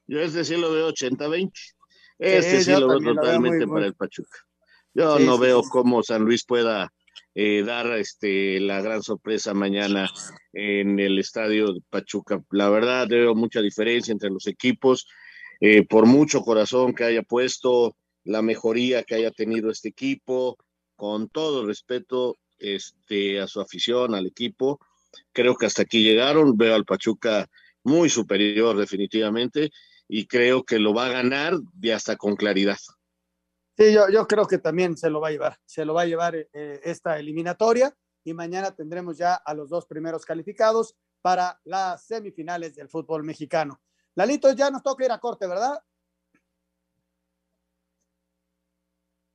Yo 0.07 0.21
este 0.21 0.45
sí 0.45 0.57
lo 0.57 0.71
veo 0.71 0.91
80-20. 0.91 1.53
Este 2.19 2.59
sí, 2.59 2.65
sí 2.65 2.81
lo 2.81 2.89
veo 2.89 3.15
totalmente 3.15 3.59
lo 3.59 3.59
veo 3.59 3.67
muy, 3.67 3.75
para 3.75 3.87
el 3.87 3.95
Pachuca. 3.95 4.39
Yo 4.95 5.19
sí, 5.19 5.25
no 5.25 5.35
sí, 5.35 5.41
veo 5.41 5.63
cómo 5.63 6.03
San 6.03 6.23
Luis 6.23 6.45
pueda 6.45 6.93
eh, 7.35 7.63
dar 7.65 7.87
este, 7.99 8.61
la 8.61 8.81
gran 8.81 9.03
sorpresa 9.03 9.55
mañana 9.55 10.09
en 10.53 11.01
el 11.01 11.19
estadio 11.19 11.73
de 11.73 11.81
Pachuca. 11.91 12.41
La 12.51 12.69
verdad, 12.69 13.09
veo 13.09 13.35
mucha 13.35 13.61
diferencia 13.61 14.13
entre 14.13 14.31
los 14.31 14.47
equipos, 14.47 15.07
eh, 15.61 15.85
por 15.85 16.07
mucho 16.07 16.43
corazón 16.43 16.95
que 16.95 17.05
haya 17.05 17.23
puesto, 17.23 17.97
la 18.25 18.41
mejoría 18.41 19.03
que 19.03 19.17
haya 19.17 19.31
tenido 19.31 19.71
este 19.71 19.89
equipo, 19.89 20.57
con 20.97 21.29
todo 21.29 21.67
respeto 21.67 22.37
este, 22.59 23.41
a 23.41 23.49
su 23.49 23.61
afición, 23.61 24.15
al 24.15 24.27
equipo. 24.27 24.79
Creo 25.33 25.57
que 25.57 25.67
hasta 25.67 25.83
aquí 25.83 26.03
llegaron, 26.03 26.57
veo 26.57 26.75
al 26.75 26.85
Pachuca 26.85 27.49
muy 27.83 28.09
superior 28.09 28.77
definitivamente 28.77 29.71
y 30.09 30.27
creo 30.27 30.65
que 30.65 30.79
lo 30.79 30.95
va 30.95 31.07
a 31.07 31.13
ganar 31.13 31.55
y 31.81 31.91
hasta 31.91 32.17
con 32.17 32.37
claridad. 32.37 32.79
Sí, 33.77 33.93
yo, 33.93 34.09
yo 34.09 34.27
creo 34.27 34.47
que 34.47 34.59
también 34.59 34.97
se 34.97 35.11
lo 35.11 35.21
va 35.21 35.29
a 35.29 35.33
llevar, 35.33 35.59
se 35.65 35.85
lo 35.85 35.95
va 35.95 36.03
a 36.03 36.07
llevar 36.07 36.37
eh, 36.37 36.49
esta 36.85 37.19
eliminatoria 37.19 37.97
y 38.23 38.33
mañana 38.33 38.75
tendremos 38.75 39.19
ya 39.19 39.35
a 39.35 39.55
los 39.55 39.69
dos 39.69 39.87
primeros 39.87 40.25
calificados 40.25 40.97
para 41.21 41.61
las 41.65 42.07
semifinales 42.07 42.75
del 42.75 42.89
fútbol 42.89 43.25
mexicano. 43.25 43.81
Lalito, 44.15 44.53
ya 44.53 44.71
nos 44.71 44.83
toca 44.83 45.05
ir 45.05 45.13
a 45.13 45.19
corte, 45.19 45.47
¿verdad? 45.47 45.83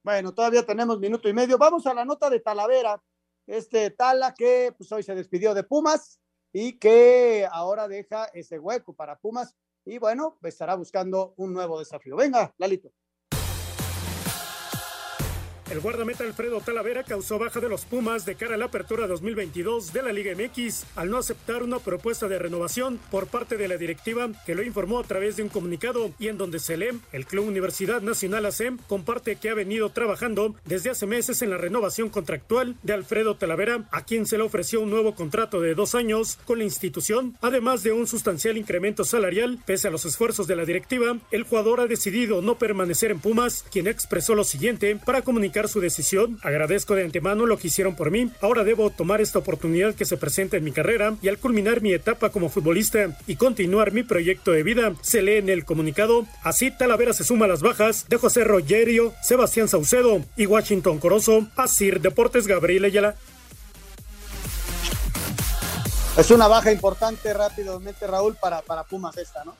Bueno, 0.03 0.33
todavía 0.33 0.65
tenemos 0.65 0.99
minuto 0.99 1.27
y 1.27 1.33
medio. 1.33 1.57
Vamos 1.57 1.85
a 1.85 1.93
la 1.93 2.05
nota 2.05 2.29
de 2.29 2.39
Talavera. 2.39 3.01
Este 3.45 3.91
Tala 3.91 4.33
que 4.33 4.73
pues, 4.77 4.91
hoy 4.91 5.03
se 5.03 5.15
despidió 5.15 5.53
de 5.53 5.63
Pumas 5.63 6.19
y 6.53 6.79
que 6.79 7.47
ahora 7.51 7.87
deja 7.87 8.25
ese 8.33 8.59
hueco 8.59 8.93
para 8.93 9.19
Pumas 9.19 9.55
y 9.89 9.97
bueno, 9.97 10.37
estará 10.43 10.75
buscando 10.75 11.33
un 11.37 11.53
nuevo 11.53 11.79
desafío. 11.79 12.15
Venga, 12.15 12.53
Lalito. 12.57 12.91
El 15.69 15.81
guardameta 15.81 16.23
Alfredo 16.23 16.61
Talavera 16.61 17.03
causó 17.03 17.37
baja 17.37 17.59
de 17.59 17.69
los 17.69 17.85
Pumas 17.85 18.25
de 18.25 18.33
cara 18.33 18.55
a 18.55 18.57
la 18.57 18.65
apertura 18.65 19.05
2022 19.05 19.93
de 19.93 20.01
la 20.01 20.11
Liga 20.11 20.33
MX 20.33 20.83
al 20.95 21.11
no 21.11 21.17
aceptar 21.17 21.61
una 21.61 21.77
propuesta 21.77 22.27
de 22.27 22.39
renovación 22.39 22.99
por 23.11 23.27
parte 23.27 23.55
de 23.55 23.67
la 23.67 23.77
directiva 23.77 24.29
que 24.47 24.55
lo 24.55 24.63
informó 24.63 24.99
a 24.99 25.03
través 25.03 25.35
de 25.35 25.43
un 25.43 25.49
comunicado 25.49 26.11
y 26.17 26.27
en 26.27 26.39
donde 26.39 26.57
se 26.57 26.75
lee 26.75 26.99
el 27.11 27.27
Club 27.27 27.47
Universidad 27.47 28.01
Nacional 28.01 28.47
ASEM 28.47 28.79
comparte 28.87 29.35
que 29.35 29.51
ha 29.51 29.53
venido 29.53 29.89
trabajando 29.89 30.55
desde 30.65 30.89
hace 30.89 31.05
meses 31.05 31.43
en 31.43 31.51
la 31.51 31.59
renovación 31.59 32.09
contractual 32.09 32.75
de 32.81 32.93
Alfredo 32.93 33.35
Talavera 33.35 33.87
a 33.91 34.05
quien 34.05 34.25
se 34.25 34.37
le 34.37 34.45
ofreció 34.45 34.81
un 34.81 34.89
nuevo 34.89 35.13
contrato 35.13 35.61
de 35.61 35.75
dos 35.75 35.93
años 35.93 36.39
con 36.45 36.57
la 36.57 36.63
institución 36.63 37.37
además 37.41 37.83
de 37.83 37.91
un 37.91 38.07
sustancial 38.07 38.57
incremento 38.57 39.03
salarial. 39.03 39.59
Pese 39.67 39.87
a 39.87 39.91
los 39.91 40.05
esfuerzos 40.05 40.47
de 40.47 40.55
la 40.55 40.65
directiva 40.65 41.19
el 41.29 41.43
jugador 41.43 41.79
ha 41.79 41.85
decidido 41.85 42.41
no 42.41 42.57
permanecer 42.57 43.11
en 43.11 43.19
Pumas 43.19 43.63
quien 43.71 43.85
expresó 43.85 44.33
lo 44.33 44.43
siguiente 44.43 44.95
para 44.95 45.21
comunicar 45.21 45.58
su 45.67 45.81
decisión. 45.81 46.39
Agradezco 46.41 46.95
de 46.95 47.03
antemano 47.03 47.45
lo 47.45 47.57
que 47.57 47.67
hicieron 47.67 47.95
por 47.95 48.11
mí. 48.11 48.31
Ahora 48.41 48.63
debo 48.63 48.89
tomar 48.89 49.21
esta 49.21 49.39
oportunidad 49.39 49.95
que 49.95 50.05
se 50.05 50.17
presenta 50.17 50.57
en 50.57 50.63
mi 50.63 50.71
carrera 50.71 51.15
y 51.21 51.27
al 51.27 51.37
culminar 51.37 51.81
mi 51.81 51.93
etapa 51.93 52.29
como 52.29 52.49
futbolista 52.49 53.17
y 53.27 53.35
continuar 53.35 53.91
mi 53.91 54.03
proyecto 54.03 54.51
de 54.51 54.63
vida, 54.63 54.93
se 55.01 55.21
lee 55.21 55.37
en 55.37 55.49
el 55.49 55.65
comunicado. 55.65 56.25
Así 56.43 56.71
Talavera 56.71 57.13
se 57.13 57.23
suma 57.23 57.45
a 57.45 57.49
las 57.49 57.61
bajas 57.61 58.07
de 58.07 58.17
José 58.17 58.43
Rogerio, 58.43 59.13
Sebastián 59.21 59.67
Saucedo 59.67 60.23
y 60.37 60.45
Washington 60.45 60.99
Corozo. 60.99 61.47
Asir 61.55 61.99
Deportes 62.01 62.47
Gabriel 62.47 62.85
Ayala. 62.85 63.15
Es 66.17 66.31
una 66.31 66.47
baja 66.47 66.71
importante 66.71 67.33
rápidamente, 67.33 68.05
Raúl, 68.05 68.35
para, 68.35 68.61
para 68.61 68.83
Pumas 68.83 69.17
esta, 69.17 69.45
¿no? 69.45 69.55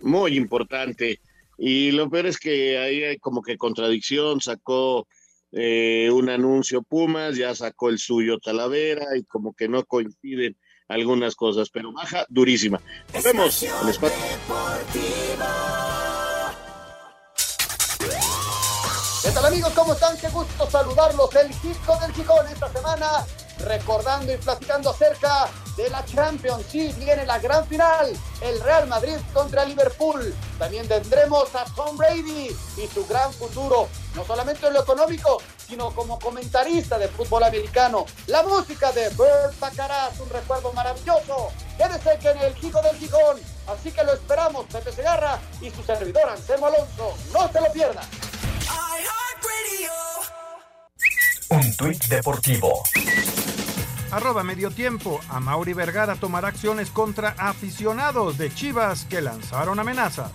Muy 0.00 0.36
importante. 0.36 1.18
Y 1.58 1.90
lo 1.92 2.10
peor 2.10 2.26
es 2.26 2.38
que 2.38 2.78
ahí 2.78 3.02
hay 3.02 3.18
como 3.18 3.42
que 3.42 3.56
contradicción, 3.56 4.40
sacó 4.40 5.06
eh, 5.52 6.10
un 6.12 6.28
anuncio 6.28 6.82
Pumas, 6.82 7.36
ya 7.36 7.54
sacó 7.54 7.88
el 7.88 7.98
suyo 7.98 8.38
Talavera 8.38 9.16
y 9.16 9.24
como 9.24 9.54
que 9.54 9.68
no 9.68 9.84
coinciden 9.84 10.56
algunas 10.88 11.34
cosas, 11.34 11.70
pero 11.70 11.92
baja 11.92 12.26
durísima. 12.28 12.80
Nos 13.14 13.24
vemos 13.24 13.62
en 13.62 13.88
espacio. 13.88 14.18
¿Qué 19.22 19.30
tal 19.32 19.46
amigos? 19.46 19.72
¿Cómo 19.72 19.92
están? 19.94 20.16
Qué 20.18 20.28
gusto 20.28 20.70
saludarlos. 20.70 21.34
El 21.34 21.52
Cisco 21.54 21.98
del 22.00 22.12
Gijón 22.12 22.46
esta 22.46 22.72
semana 22.72 23.06
recordando 23.60 24.32
y 24.32 24.36
platicando 24.36 24.90
acerca 24.90 25.48
de 25.76 25.90
la 25.90 26.04
Champions. 26.04 26.70
Viene 26.72 27.26
la 27.26 27.38
gran 27.38 27.66
final, 27.66 28.12
el 28.40 28.60
Real 28.60 28.86
Madrid 28.86 29.16
contra 29.32 29.64
Liverpool. 29.64 30.34
También 30.58 30.88
tendremos 30.88 31.54
a 31.54 31.64
Tom 31.74 31.96
Brady 31.96 32.54
y 32.76 32.86
su 32.88 33.06
gran 33.06 33.32
futuro, 33.32 33.88
no 34.14 34.24
solamente 34.24 34.66
en 34.66 34.74
lo 34.74 34.82
económico, 34.82 35.42
sino 35.66 35.94
como 35.94 36.18
comentarista 36.18 36.98
de 36.98 37.08
fútbol 37.08 37.44
americano. 37.44 38.06
La 38.26 38.42
música 38.42 38.92
de 38.92 39.08
Bert 39.10 39.58
Bacaraz, 39.58 40.18
un 40.20 40.30
recuerdo 40.30 40.72
maravilloso. 40.72 41.50
Quédese 41.76 42.18
que 42.20 42.30
en 42.30 42.38
el 42.38 42.60
Chico 42.60 42.80
del 42.82 42.96
Gijón. 42.96 43.40
Así 43.66 43.90
que 43.90 44.04
lo 44.04 44.12
esperamos, 44.12 44.66
Pepe 44.66 44.92
Segarra 44.92 45.40
y 45.60 45.70
su 45.70 45.82
servidor 45.82 46.28
Anselmo 46.28 46.66
Alonso. 46.66 47.14
No 47.32 47.50
se 47.52 47.60
lo 47.60 47.72
pierdan. 47.72 48.06
Un 51.48 51.76
tuit 51.76 52.04
deportivo. 52.08 52.82
Arroba 54.10 54.42
medio 54.42 54.70
tiempo. 54.70 55.20
A 55.28 55.38
Mauri 55.38 55.74
Vergara 55.74 56.16
tomará 56.16 56.48
acciones 56.48 56.90
contra 56.90 57.34
aficionados 57.38 58.36
de 58.36 58.52
Chivas 58.52 59.06
que 59.08 59.20
lanzaron 59.20 59.78
amenazas. 59.78 60.32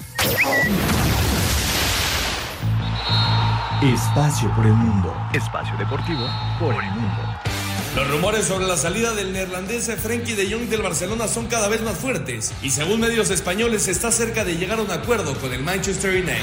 Espacio 3.81 4.55
por 4.55 4.65
el 4.65 4.73
mundo. 4.73 5.13
Espacio 5.33 5.77
deportivo 5.77 6.25
por 6.59 6.81
el 6.81 6.91
mundo. 6.91 7.50
Los 7.95 8.07
rumores 8.07 8.45
sobre 8.45 8.67
la 8.67 8.77
salida 8.77 9.13
del 9.13 9.33
neerlandés 9.33 9.91
Frenkie 10.01 10.33
de 10.33 10.49
Jong 10.49 10.69
del 10.69 10.81
Barcelona 10.81 11.27
son 11.27 11.47
cada 11.47 11.67
vez 11.67 11.81
más 11.81 11.97
fuertes 11.97 12.53
y 12.63 12.69
según 12.69 13.01
medios 13.01 13.29
españoles 13.31 13.89
está 13.89 14.13
cerca 14.13 14.45
de 14.45 14.55
llegar 14.55 14.79
a 14.79 14.83
un 14.83 14.91
acuerdo 14.91 15.35
con 15.35 15.51
el 15.51 15.61
Manchester 15.61 16.11
United. 16.11 16.37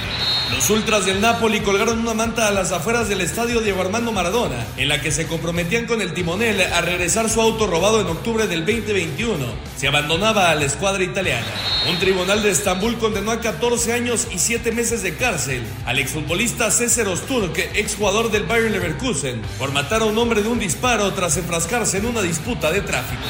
Los 0.53 0.69
ultras 0.69 1.07
del 1.07 1.23
Napoli 1.23 1.61
colgaron 1.61 2.01
una 2.01 2.13
manta 2.13 2.49
a 2.49 2.51
las 2.51 2.71
afueras 2.73 3.09
del 3.09 3.23
estadio 3.23 3.63
Diego 3.63 3.81
Armando 3.81 4.13
Maradona, 4.13 4.67
en 4.77 4.91
la 4.91 5.01
que 5.01 5.11
se 5.11 5.27
comprometían 5.27 5.87
con 5.87 6.03
el 6.03 6.13
timonel 6.13 6.61
a 6.61 6.83
regresar 6.83 7.31
su 7.31 7.41
auto 7.41 7.67
robado 7.67 8.03
en 8.03 8.09
octubre 8.09 8.47
del 8.47 8.67
2021. 8.67 9.39
Se 9.79 9.89
abandonaba 9.89 10.51
a 10.51 10.55
la 10.55 10.67
escuadra 10.67 11.03
italiana. 11.03 11.47
Un 11.89 11.99
tribunal 11.99 12.43
de 12.43 12.51
Estambul 12.51 12.99
condenó 12.99 13.31
a 13.31 13.41
14 13.41 13.95
años 13.95 14.29
y 14.31 14.39
7 14.39 14.71
meses 14.73 15.03
de 15.03 15.17
cárcel 15.17 15.63
al 15.87 15.99
exfutbolista 15.99 16.71
César 16.71 17.09
Osturk, 17.09 17.57
exjugador 17.75 18.31
del 18.31 18.43
Bayern 18.43 18.73
Leverkusen, 18.73 19.41
por 19.59 19.73
matar 19.73 20.03
a 20.03 20.07
un 20.07 20.19
hombre 20.19 20.43
de 20.43 20.49
un 20.49 20.59
disparo 20.59 21.15
tras 21.15 21.38
enfrascarse 21.39 21.99
en 21.99 22.07
una 22.07 22.23
disputa 22.23 22.71
de 22.71 22.81
tráfico. 22.81 23.23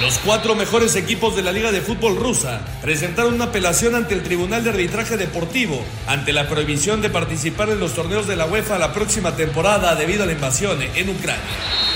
Los 0.00 0.18
cuatro 0.18 0.54
mejores 0.54 0.94
equipos 0.96 1.36
de 1.36 1.42
la 1.42 1.52
Liga 1.52 1.72
de 1.72 1.80
Fútbol 1.80 2.16
rusa 2.16 2.60
presentaron 2.82 3.34
una 3.34 3.46
apelación 3.46 3.94
ante 3.94 4.14
el 4.14 4.22
Tribunal 4.22 4.62
de 4.62 4.70
Arbitraje 4.70 5.16
Deportivo 5.16 5.82
ante 6.06 6.32
la 6.32 6.48
prohibición 6.48 7.00
de 7.02 7.10
participar 7.10 7.70
en 7.70 7.80
los 7.80 7.94
torneos 7.94 8.26
de 8.26 8.36
la 8.36 8.46
UEFA 8.46 8.78
la 8.78 8.92
próxima 8.92 9.36
temporada 9.36 9.94
debido 9.94 10.22
a 10.22 10.26
la 10.26 10.32
invasión 10.32 10.78
en 10.82 11.08
Ucrania. 11.08 11.42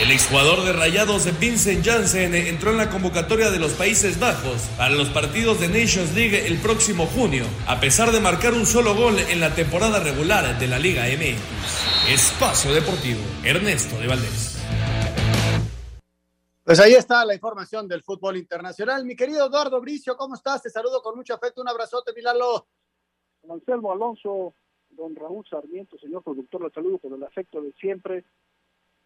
El 0.00 0.10
exjugador 0.10 0.64
de 0.64 0.72
Rayados 0.72 1.28
Vincent 1.38 1.84
Janssen 1.84 2.34
entró 2.34 2.70
en 2.70 2.78
la 2.78 2.90
convocatoria 2.90 3.50
de 3.50 3.58
los 3.58 3.72
Países 3.72 4.18
Bajos 4.18 4.62
para 4.78 4.94
los 4.94 5.08
partidos 5.08 5.60
de 5.60 5.68
Nations 5.68 6.14
League 6.14 6.46
el 6.46 6.58
próximo 6.58 7.06
junio, 7.06 7.44
a 7.66 7.80
pesar 7.80 8.10
de 8.12 8.20
marcar 8.20 8.54
un 8.54 8.66
solo 8.66 8.94
gol 8.94 9.18
en 9.18 9.40
la 9.40 9.54
temporada 9.54 10.00
regular 10.00 10.58
de 10.58 10.66
la 10.68 10.78
Liga 10.78 11.04
MX. 11.04 12.12
Espacio 12.12 12.72
Deportivo, 12.72 13.20
Ernesto 13.44 13.98
de 14.00 14.06
Valdés. 14.06 14.59
Pues 16.70 16.78
ahí 16.78 16.92
está 16.92 17.24
la 17.24 17.34
información 17.34 17.88
del 17.88 18.04
fútbol 18.04 18.36
internacional. 18.36 19.04
Mi 19.04 19.16
querido 19.16 19.44
Eduardo 19.44 19.80
Bricio, 19.80 20.16
¿cómo 20.16 20.36
estás? 20.36 20.62
Te 20.62 20.70
saludo 20.70 21.02
con 21.02 21.16
mucho 21.16 21.34
afecto. 21.34 21.60
Un 21.60 21.68
abrazote, 21.68 22.12
Milalo. 22.14 22.68
Anselmo 23.50 23.90
Alonso, 23.90 24.54
don 24.90 25.16
Raúl 25.16 25.44
Sarmiento, 25.50 25.98
señor 25.98 26.22
productor, 26.22 26.62
le 26.62 26.70
saludo 26.70 26.98
con 27.00 27.12
el 27.14 27.24
afecto 27.24 27.60
de 27.60 27.72
siempre. 27.72 28.24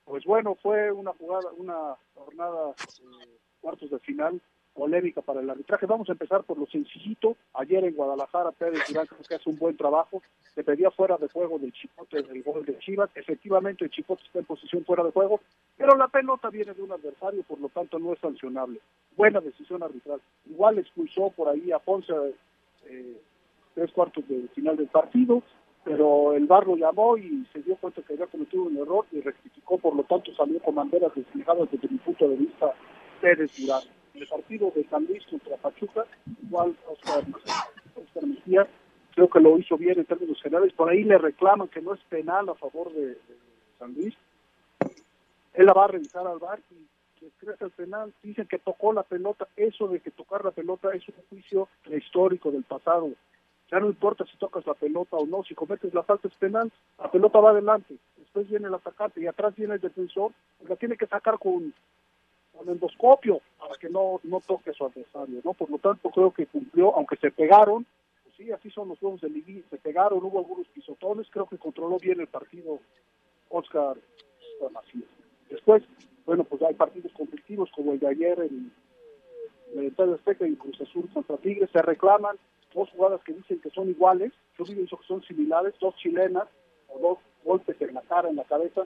Pues 0.05 0.27
bueno, 0.27 0.59
fue 0.63 0.93
una 0.93 1.15
jugada, 1.15 1.53
una 1.57 1.97
jornada 2.13 2.73
eh, 2.73 3.39
cuartos 3.63 3.89
de 3.89 3.99
final 4.01 4.43
polémica 4.75 5.23
para 5.23 5.41
el 5.41 5.49
arbitraje. 5.49 5.87
Vamos 5.87 6.09
a 6.09 6.13
empezar 6.13 6.43
por 6.45 6.59
lo 6.59 6.67
sencillito. 6.67 7.37
Ayer 7.55 7.85
en 7.85 7.95
Guadalajara, 7.95 8.53
Pérez 8.53 8.83
Durán 8.89 9.07
creo 9.07 9.23
que 9.27 9.35
hace 9.37 9.49
un 9.49 9.59
buen 9.59 9.77
trabajo. 9.77 10.23
Se 10.55 10.65
pedía 10.65 10.91
fuera 10.91 11.17
de 11.17 11.29
juego 11.29 11.59
del 11.59 11.73
Chipote 11.73 12.23
del 12.23 12.43
gol 12.43 12.65
de 12.65 12.79
Chivas. 12.79 13.11
Efectivamente, 13.15 13.85
el 13.85 13.91
Chipote 13.91 14.23
está 14.25 14.41
en 14.41 14.45
posición 14.45 14.85
fuera 14.85 15.03
de 15.03 15.13
juego, 15.13 15.41
pero 15.77 15.97
la 15.97 16.09
pelota 16.09 16.51
viene 16.51 16.75
de 16.75 16.83
un 16.83 16.93
adversario, 16.93 17.43
por 17.45 17.61
lo 17.61 17.69
tanto 17.69 17.99
no 17.99 18.13
es 18.13 18.19
sancionable. 18.19 18.81
Buena 19.17 19.41
decisión 19.41 19.83
arbitral. 19.83 20.21
Igual 20.51 20.79
expulsó 20.79 21.31
por 21.31 21.49
ahí 21.49 21.73
a 21.73 21.79
Ponce 21.79 22.13
eh, 22.87 23.21
tres 23.75 23.91
cuartos 23.93 24.27
del 24.29 24.49
final 24.51 24.77
del 24.77 24.89
partido, 24.89 25.43
pero 25.85 26.33
el 26.33 26.47
VAR 26.47 26.67
lo 26.67 26.77
llamó 26.77 27.17
y 27.17 27.47
se 27.53 27.61
dio 27.63 27.77
cuenta 27.77 28.03
que 28.03 28.15
había 28.15 28.27
cometido 28.27 28.65
un 28.65 28.77
error 28.77 29.07
y 29.13 29.21
rectificó, 29.21 29.79
por 29.79 29.95
lo 29.95 30.03
tanto 30.05 30.35
salió 30.35 30.61
con 30.61 30.75
banderas 30.75 31.15
desligadas 31.15 31.71
desde 31.71 31.89
mi 31.89 31.99
punto 31.99 32.29
de 32.29 32.37
vista 32.37 32.73
Pérez 33.21 33.51
Durán 33.59 33.83
el 34.15 34.27
partido 34.27 34.73
de 34.75 34.85
San 34.89 35.05
Luis 35.07 35.25
contra 35.27 35.57
Pachuca, 35.57 36.07
igual 36.43 36.77
Oscar, 36.87 37.25
Oscar 37.97 38.27
Mejía, 38.27 38.69
creo 39.15 39.29
que 39.29 39.41
lo 39.41 39.59
hizo 39.59 39.77
bien 39.77 39.99
en 39.99 40.05
términos 40.05 40.41
generales, 40.43 40.73
por 40.73 40.89
ahí 40.89 41.05
le 41.05 41.19
reclaman 41.19 41.69
que 41.69 41.81
no 41.81 41.95
es 41.95 42.01
penal 42.05 42.49
a 42.49 42.55
favor 42.55 42.93
de, 42.93 43.19
San 43.79 43.93
Luis, 43.95 44.15
él 45.55 45.67
la 45.67 45.73
va 45.73 45.85
a 45.85 45.89
revisar 45.89 46.27
al 46.27 46.39
bar 46.39 46.61
y 46.71 47.25
después 47.25 47.61
al 47.61 47.71
penal. 47.71 48.13
Dicen 48.23 48.47
que 48.47 48.59
tocó 48.59 48.93
la 48.93 49.03
pelota, 49.03 49.49
eso 49.57 49.89
de 49.89 50.01
que 50.01 50.11
tocar 50.11 50.45
la 50.45 50.51
pelota 50.51 50.91
es 50.95 51.07
un 51.09 51.15
juicio 51.29 51.69
histórico 51.91 52.51
del 52.51 52.65
pasado. 52.65 53.11
Ya 53.71 53.81
no 53.81 53.87
importa 53.87 54.25
si 54.27 54.37
tocas 54.37 54.67
la 54.67 54.75
pelota 54.75 55.17
o 55.17 55.27
no, 55.27 55.43
si 55.43 55.55
cometes 55.55 55.95
la 55.95 56.03
falta 56.03 56.29
es 56.29 56.35
penal, 56.35 56.71
la 56.99 57.11
pelota 57.11 57.41
va 57.41 57.51
adelante, 57.51 57.97
después 58.19 58.49
viene 58.49 58.69
el 58.69 58.75
atacante 58.75 59.21
y 59.21 59.27
atrás 59.27 59.55
viene 59.57 59.75
el 59.75 59.81
defensor, 59.81 60.33
la 60.69 60.77
tiene 60.77 60.97
que 60.97 61.07
sacar 61.07 61.39
con, 61.39 61.73
con 62.57 62.69
endoscopio 62.69 63.41
para 63.59 63.75
que 63.75 63.89
no, 63.89 64.21
no 64.25 64.41
toque 64.41 64.71
a 64.71 64.75
su 64.75 64.85
adversario, 64.85 65.41
¿no? 65.45 65.55
Por 65.55 65.71
lo 65.71 65.79
tanto 65.79 66.11
creo 66.11 66.31
que 66.33 66.47
cumplió, 66.47 66.95
aunque 66.95 67.17
se 67.17 67.31
pegaron, 67.31 67.87
pues 68.23 68.35
sí, 68.37 68.53
así 68.53 68.71
son 68.71 68.89
los 68.89 68.99
juegos 68.99 69.21
de 69.21 69.31
liguilla, 69.31 69.63
se 69.71 69.79
pegaron, 69.79 70.23
hubo 70.25 70.39
algunos 70.39 70.67
pisotones, 70.69 71.27
creo 71.31 71.47
que 71.47 71.59
controló 71.59 71.99
bien 71.99 72.21
el 72.21 72.29
partido 72.29 72.79
Oscar 73.49 73.97
Macías. 74.73 75.09
Después, 75.51 75.83
bueno, 76.27 76.45
pues 76.45 76.63
hay 76.63 76.75
partidos 76.75 77.13
conflictivos 77.13 77.71
como 77.75 77.93
el 77.93 78.01
de 78.01 78.09
ayer 78.09 78.41
en, 78.41 78.73
en 79.75 79.95
el 79.97 80.15
Azteca 80.15 80.47
y 80.47 80.57
Cruz 80.57 80.81
Azul 80.81 81.09
contra 81.13 81.37
Tigres, 81.37 81.71
se 81.71 81.83
reclaman 81.83 82.37
dos 82.73 82.91
jugadas 82.91 83.23
que 83.25 83.33
dicen 83.33 83.61
que 83.61 83.71
son 83.71 83.89
iguales, 83.89 84.33
yo 84.59 84.65
pienso 84.65 84.97
que 84.97 85.07
son 85.07 85.23
similares, 85.23 85.75
dos 85.81 85.95
chilenas 85.97 86.49
o 86.89 86.99
dos 86.99 87.19
golpes 87.45 87.81
en 87.81 87.95
la 87.95 88.03
cara, 88.03 88.29
en 88.29 88.37
la 88.37 88.45
cabeza. 88.45 88.83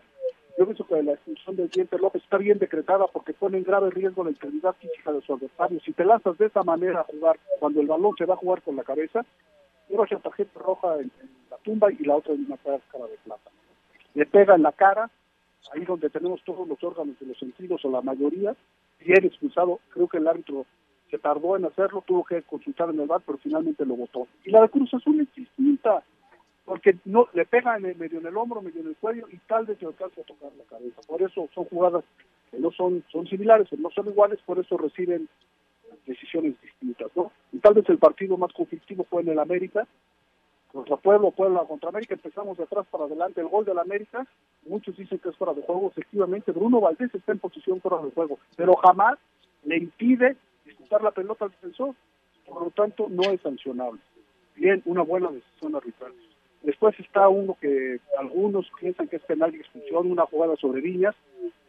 Yo 0.58 0.64
pienso 0.64 0.84
que 0.84 1.00
la 1.04 1.12
expulsión 1.12 1.54
del 1.54 1.68
Diente 1.68 1.96
López 1.98 2.20
está 2.20 2.36
bien 2.36 2.58
decretada 2.58 3.06
porque 3.06 3.32
pone 3.32 3.58
en 3.58 3.62
grave 3.62 3.90
riesgo 3.90 4.24
la 4.24 4.30
integridad 4.30 4.74
física 4.74 5.12
de 5.12 5.20
su 5.20 5.32
adversario. 5.32 5.78
Si 5.84 5.92
te 5.92 6.04
lanzas 6.04 6.36
de 6.36 6.46
esa 6.46 6.64
manera 6.64 7.00
a 7.00 7.04
jugar, 7.04 7.38
cuando 7.60 7.80
el 7.80 7.86
balón 7.86 8.16
se 8.18 8.24
va 8.24 8.34
a 8.34 8.38
jugar 8.38 8.60
con 8.62 8.74
la 8.74 8.82
cabeza, 8.82 9.24
lleva 9.88 10.04
esa 10.04 10.18
tarjeta 10.18 10.58
roja 10.58 10.96
en, 10.96 11.12
la 11.48 11.58
tumba 11.58 11.92
y 11.92 12.04
la 12.04 12.16
otra 12.16 12.34
en 12.34 12.46
una 12.46 12.56
cáscara 12.56 13.06
de 13.06 13.16
plata. 13.24 13.50
Le 14.14 14.26
pega 14.26 14.56
en 14.56 14.64
la 14.64 14.72
cara, 14.72 15.08
ahí 15.72 15.84
donde 15.84 16.10
tenemos 16.10 16.42
todos 16.42 16.66
los 16.66 16.82
órganos 16.82 17.16
de 17.20 17.26
los 17.26 17.38
sentidos 17.38 17.84
o 17.84 17.90
la 17.90 18.02
mayoría, 18.02 18.56
bien 18.98 19.24
expulsado, 19.24 19.78
creo 19.90 20.08
que 20.08 20.18
el 20.18 20.26
árbitro 20.26 20.66
se 21.08 21.18
tardó 21.18 21.56
en 21.56 21.66
hacerlo, 21.66 22.02
tuvo 22.04 22.24
que 22.24 22.42
consultar 22.42 22.90
en 22.90 22.98
el 22.98 23.06
bar, 23.06 23.22
pero 23.24 23.38
finalmente 23.38 23.86
lo 23.86 23.94
votó. 23.94 24.26
Y 24.44 24.50
la 24.50 24.62
de 24.62 24.70
Cruz 24.70 24.92
es 24.92 25.34
distinta, 25.36 26.02
porque 26.68 26.96
no 27.06 27.28
le 27.32 27.46
pega 27.46 27.78
en 27.78 27.86
el, 27.86 27.96
medio 27.96 28.18
en 28.20 28.26
el 28.26 28.36
hombro, 28.36 28.60
medio 28.60 28.82
en 28.82 28.88
el 28.88 28.96
cuello 28.96 29.26
y 29.32 29.38
tal 29.38 29.64
vez 29.64 29.80
le 29.80 29.88
alcanza 29.88 30.20
a 30.20 30.24
tocar 30.24 30.52
la 30.52 30.64
cabeza. 30.64 31.00
Por 31.06 31.22
eso 31.22 31.48
son 31.54 31.64
jugadas 31.64 32.04
que 32.50 32.58
no 32.58 32.70
son, 32.72 33.02
son 33.10 33.26
similares, 33.26 33.68
no 33.78 33.90
son 33.90 34.08
iguales, 34.08 34.38
por 34.44 34.58
eso 34.58 34.76
reciben 34.76 35.30
decisiones 36.06 36.60
distintas, 36.60 37.10
¿no? 37.16 37.32
Y 37.52 37.58
tal 37.60 37.72
vez 37.72 37.88
el 37.88 37.96
partido 37.96 38.36
más 38.36 38.52
conflictivo 38.52 39.04
fue 39.04 39.22
en 39.22 39.30
el 39.30 39.38
América, 39.38 39.88
contra 40.70 40.98
Pueblo, 40.98 41.30
Puebla 41.30 41.64
contra 41.66 41.88
América, 41.88 42.14
empezamos 42.14 42.58
de 42.58 42.64
atrás 42.64 42.86
para 42.90 43.04
adelante, 43.04 43.40
el 43.40 43.48
gol 43.48 43.64
del 43.64 43.78
América, 43.78 44.26
muchos 44.66 44.94
dicen 44.94 45.18
que 45.20 45.30
es 45.30 45.36
fuera 45.36 45.54
de 45.54 45.62
juego, 45.62 45.88
efectivamente, 45.88 46.52
Bruno 46.52 46.82
Valdés 46.82 47.14
está 47.14 47.32
en 47.32 47.38
posición 47.38 47.80
fuera 47.80 47.96
de 48.02 48.10
juego, 48.10 48.38
pero 48.56 48.74
jamás 48.76 49.18
le 49.64 49.78
impide 49.78 50.36
disputar 50.66 51.02
la 51.02 51.12
pelota 51.12 51.46
al 51.46 51.50
defensor, 51.50 51.94
por 52.46 52.62
lo 52.62 52.70
tanto 52.72 53.06
no 53.08 53.22
es 53.30 53.40
sancionable. 53.40 54.00
Bien, 54.54 54.82
una 54.84 55.02
buena 55.02 55.30
decisión 55.30 55.74
arbitral. 55.74 56.12
Después 56.62 56.98
está 56.98 57.28
uno 57.28 57.56
que 57.60 58.00
algunos 58.18 58.70
piensan 58.80 59.08
que 59.08 59.16
es 59.16 59.22
penal 59.22 59.54
y 59.54 59.58
expulsión, 59.58 60.10
una 60.10 60.26
jugada 60.26 60.56
sobre 60.56 60.80
Viñas. 60.80 61.14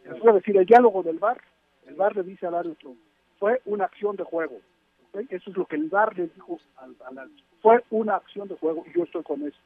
Les 0.04 0.18
voy 0.18 0.30
a 0.30 0.34
decir, 0.34 0.56
el 0.56 0.66
diálogo 0.66 1.02
del 1.02 1.18
VAR, 1.18 1.40
el 1.86 1.94
VAR 1.94 2.16
le 2.16 2.22
dice 2.22 2.46
al 2.46 2.54
árbitro, 2.54 2.94
fue 3.38 3.60
una 3.64 3.84
acción 3.84 4.16
de 4.16 4.24
juego. 4.24 4.56
¿ok? 5.12 5.22
Eso 5.30 5.50
es 5.50 5.56
lo 5.56 5.66
que 5.66 5.76
el 5.76 5.88
VAR 5.88 6.16
le 6.16 6.28
dijo 6.28 6.58
al, 6.76 6.96
árbitro. 7.18 7.44
Fue 7.62 7.84
una 7.90 8.16
acción 8.16 8.48
de 8.48 8.56
juego 8.56 8.84
y 8.86 8.96
yo 8.96 9.04
estoy 9.04 9.22
con 9.22 9.42
eso. 9.46 9.58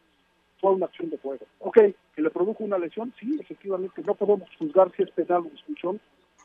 Fue 0.61 0.73
una 0.73 0.87
acción 0.87 1.11
de 1.11 1.19
juego. 1.19 1.45
Ok, 1.61 1.79
que 2.15 2.23
le 2.23 2.31
produjo 2.31 2.65
una 2.65 2.79
lesión, 2.79 3.13
sí, 3.19 3.39
efectivamente, 3.41 4.03
no 4.03 4.15
podemos 4.15 4.49
juzgar 4.59 4.91
si 4.97 5.03
es 5.03 5.11
penal 5.11 5.43
o 5.43 5.49
expulsión 5.49 6.01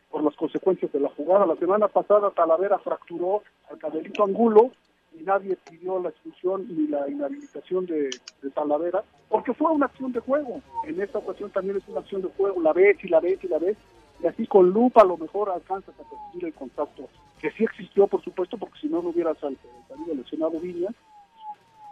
por 0.10 0.24
las 0.24 0.36
consecuencias 0.36 0.92
de 0.92 1.00
la 1.00 1.10
jugada. 1.10 1.46
La 1.46 1.56
semana 1.56 1.88
pasada 1.88 2.32
Talavera 2.32 2.80
fracturó 2.80 3.44
al 3.70 3.78
Cadelito 3.78 4.24
Angulo 4.24 4.72
y 5.14 5.24
nadie 5.24 5.58
pidió 5.70 6.00
la 6.02 6.10
expulsión 6.10 6.68
ni 6.70 6.88
la 6.88 7.08
inhabilitación 7.10 7.86
de, 7.86 8.20
de 8.42 8.50
Talavera 8.52 9.04
porque 9.30 9.54
fue 9.54 9.72
una 9.72 9.86
acción 9.88 10.12
de 10.12 10.20
juego. 10.20 10.62
En 10.86 11.02
esta 11.02 11.20
ocasión 11.20 11.52
también 11.52 11.78
es 11.78 11.88
una 11.88 12.00
acción 12.00 12.22
de 12.22 12.30
juego. 12.30 12.62
La 12.62 12.74
ves 12.74 12.98
y 13.04 13.08
la 13.08 13.20
ves 13.20 13.44
y 13.44 13.48
la 13.48 13.60
ves 13.60 13.78
y 14.22 14.28
así 14.28 14.46
con 14.48 14.70
lupa 14.72 15.02
a 15.02 15.06
lo 15.06 15.18
mejor 15.18 15.50
alcanzas 15.50 15.96
a 16.00 16.04
percibir 16.10 16.46
el 16.46 16.54
contacto 16.54 17.08
que 17.40 17.52
sí 17.52 17.64
existió, 17.64 18.06
por 18.08 18.22
supuesto, 18.22 18.58
porque 18.58 18.80
si 18.82 18.88
no, 18.90 19.02
no 19.02 19.10
hubiera 19.10 19.34
sal- 19.36 19.58
salido 19.88 20.14
lesionado 20.14 20.60
Viña. 20.60 20.90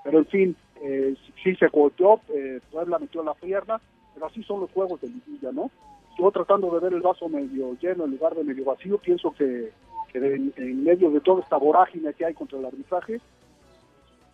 Pero 0.03 0.20
en 0.20 0.26
fin, 0.26 0.55
eh, 0.82 1.15
sí 1.43 1.55
se 1.55 1.68
golpeó, 1.68 2.20
eh, 2.30 2.59
Puebla 2.72 2.99
metió 2.99 3.24
la 3.24 3.34
pierna, 3.34 3.80
pero 4.13 4.26
así 4.26 4.43
son 4.43 4.61
los 4.61 4.72
juegos 4.72 4.99
de 5.01 5.07
liguilla, 5.09 5.51
¿no? 5.51 5.72
Yo 6.18 6.32
tratando 6.32 6.72
de 6.74 6.80
ver 6.80 6.93
el 6.93 7.01
vaso 7.01 7.30
medio 7.30 7.78
lleno 7.80 8.05
en 8.05 8.11
lugar 8.11 8.36
de 8.36 8.43
medio 8.43 8.65
vacío, 8.65 8.97
pienso 8.97 9.32
que, 9.32 9.72
que 10.12 10.18
en, 10.20 10.53
en 10.58 10.84
medio 10.84 11.12
de 11.12 11.22
toda 11.22 11.41
esta 11.41 11.58
vorágine 11.58 12.14
que 12.14 12.26
hay 12.26 12.34
contra 12.34 12.60
el 12.60 12.66
arbitraje, 12.66 13.20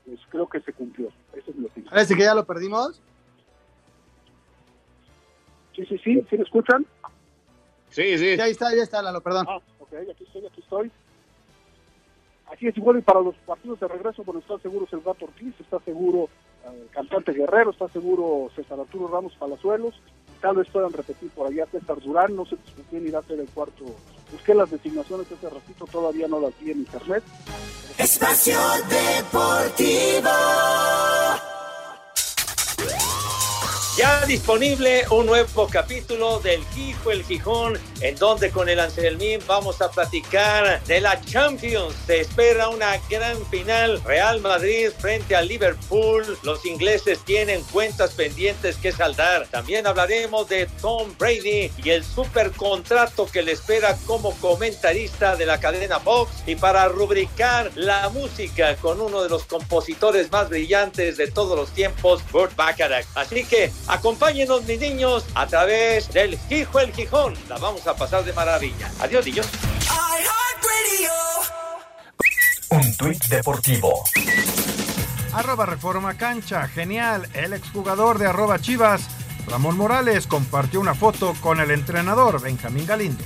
pues 0.06 0.20
creo 0.30 0.48
que 0.48 0.60
se 0.62 0.74
cumplió. 0.74 1.10
Eso 1.34 1.52
es 1.52 1.56
lo 1.58 1.70
que 1.70 1.82
Parece 1.82 2.16
que 2.16 2.24
ya 2.24 2.36
lo 2.36 2.46
perdimos. 2.46 3.02
Sí, 5.76 5.86
sí, 5.86 5.98
sí, 5.98 6.26
¿sí 6.30 6.38
me 6.38 6.44
escuchan? 6.44 6.86
Sí, 7.90 8.18
sí. 8.18 8.38
Ya 8.38 8.48
está, 8.48 8.76
ya 8.76 8.84
está, 8.84 9.02
Lalo, 9.02 9.22
perdón. 9.22 9.46
Ah, 9.50 9.58
ok, 9.80 9.94
aquí 10.12 10.24
estoy, 10.24 10.46
aquí 10.46 10.62
estoy. 10.62 10.92
Así 12.52 12.68
es 12.68 12.78
igual 12.78 13.00
y 13.00 13.02
para 13.02 13.22
los 13.22 13.36
partidos 13.46 13.80
de 13.80 13.88
regreso, 13.88 14.24
bueno, 14.24 14.40
está 14.40 14.60
seguro 14.60 14.88
el 14.92 15.02
Gato 15.02 15.26
Ortiz, 15.26 15.54
está 15.60 15.80
seguro 15.80 16.30
eh, 16.66 16.82
el 16.84 16.90
cantante 16.90 17.32
Guerrero, 17.32 17.72
está 17.72 17.88
seguro 17.90 18.52
César 18.56 18.80
Arturo 18.80 19.08
Ramos 19.08 19.34
Palazuelos, 19.36 19.96
tal 20.40 20.58
vez 20.58 20.68
puedan 20.70 20.94
repetir 20.94 21.32
por 21.32 21.48
allá 21.48 21.66
César 21.68 22.00
Durán, 22.00 22.36
no 22.36 22.46
sé 22.46 22.58
si 22.58 22.82
quién 22.92 23.08
irá 23.08 23.20
a 23.20 23.24
ser 23.24 23.40
el 23.40 23.50
cuarto. 23.50 23.86
Busqué 24.34 24.56
las 24.56 24.72
designaciones 24.72 25.28
hace 25.32 25.48
ratito, 25.48 25.86
todavía 25.86 26.28
no 26.28 26.40
las 26.40 26.60
vi 26.60 26.72
en 26.72 26.80
internet. 26.80 27.24
Espacio 28.00 28.58
Deportivo. 28.90 30.30
Ya 33.96 34.26
disponible 34.26 35.06
un 35.12 35.28
nuevo 35.28 35.68
capítulo 35.68 36.40
del 36.40 36.64
Hijo 36.76 37.12
el 37.12 37.24
Gijón, 37.24 37.78
en 38.02 38.16
donde 38.16 38.50
con 38.50 38.68
el 38.68 38.80
Anselmín 38.80 39.40
vamos 39.46 39.84
a 39.84 39.92
platicar 39.92 40.84
de 40.86 41.00
la 41.00 41.22
Champions. 41.22 41.94
Se 42.08 42.22
espera 42.22 42.70
una 42.70 42.98
gran 43.08 43.46
final. 43.52 44.02
Real 44.04 44.42
Madrid 44.42 44.90
frente 44.98 45.36
al 45.36 45.48
Liverpool. 45.48 46.40
Los 46.42 46.66
ingleses 46.66 47.20
tienen 47.24 47.62
cuentas 47.66 48.14
pendientes 48.14 48.78
que 48.78 48.92
saldar. 48.92 49.46
También 49.52 49.86
hablaremos 49.86 50.50
de 50.50 50.66
Tom 50.82 51.14
Brady 51.20 51.70
y 51.78 51.90
el 51.92 52.04
super 52.04 52.52
contrato 52.52 53.28
que 53.32 53.44
le 53.44 53.52
espera 53.52 53.96
como 54.08 54.32
comentarista 54.38 55.36
de 55.36 55.46
la 55.46 55.60
cadena 55.60 56.00
Fox. 56.00 56.32
Y 56.48 56.56
para 56.56 56.88
rubricar 56.88 57.70
la 57.76 58.10
música 58.10 58.76
con 58.78 59.00
uno 59.00 59.22
de 59.22 59.30
los 59.30 59.46
compositores 59.46 60.32
más 60.32 60.50
brillantes 60.50 61.18
de 61.18 61.30
todos 61.30 61.56
los 61.56 61.70
tiempos, 61.74 62.24
Burt 62.32 62.56
Bacharach. 62.56 63.06
Así 63.14 63.44
que 63.44 63.72
acompáñenos, 63.88 64.64
mis 64.64 64.80
niños, 64.80 65.26
a 65.36 65.48
través 65.48 66.12
del 66.14 66.40
Hijo 66.50 66.80
el 66.80 66.94
Gijón. 66.94 67.34
La 67.50 67.58
vamos 67.58 67.86
a 67.88 67.96
pasar 67.96 68.24
de 68.24 68.34
maravilla. 68.34 68.92
Adiós, 69.00 69.26
niños. 69.26 69.48
Un 72.70 72.98
tuit 72.98 73.24
deportivo. 73.26 74.04
Arroba 75.34 75.66
Reforma 75.66 76.16
Cancha, 76.16 76.68
genial. 76.68 77.28
El 77.34 77.54
exjugador 77.54 78.18
de 78.18 78.28
arroba 78.28 78.60
Chivas, 78.60 79.08
Ramón 79.48 79.78
Morales, 79.78 80.28
compartió 80.28 80.80
una 80.80 80.96
foto 80.96 81.34
con 81.42 81.60
el 81.60 81.72
entrenador 81.72 82.42
Benjamín 82.42 82.86
Galindo. 82.86 83.24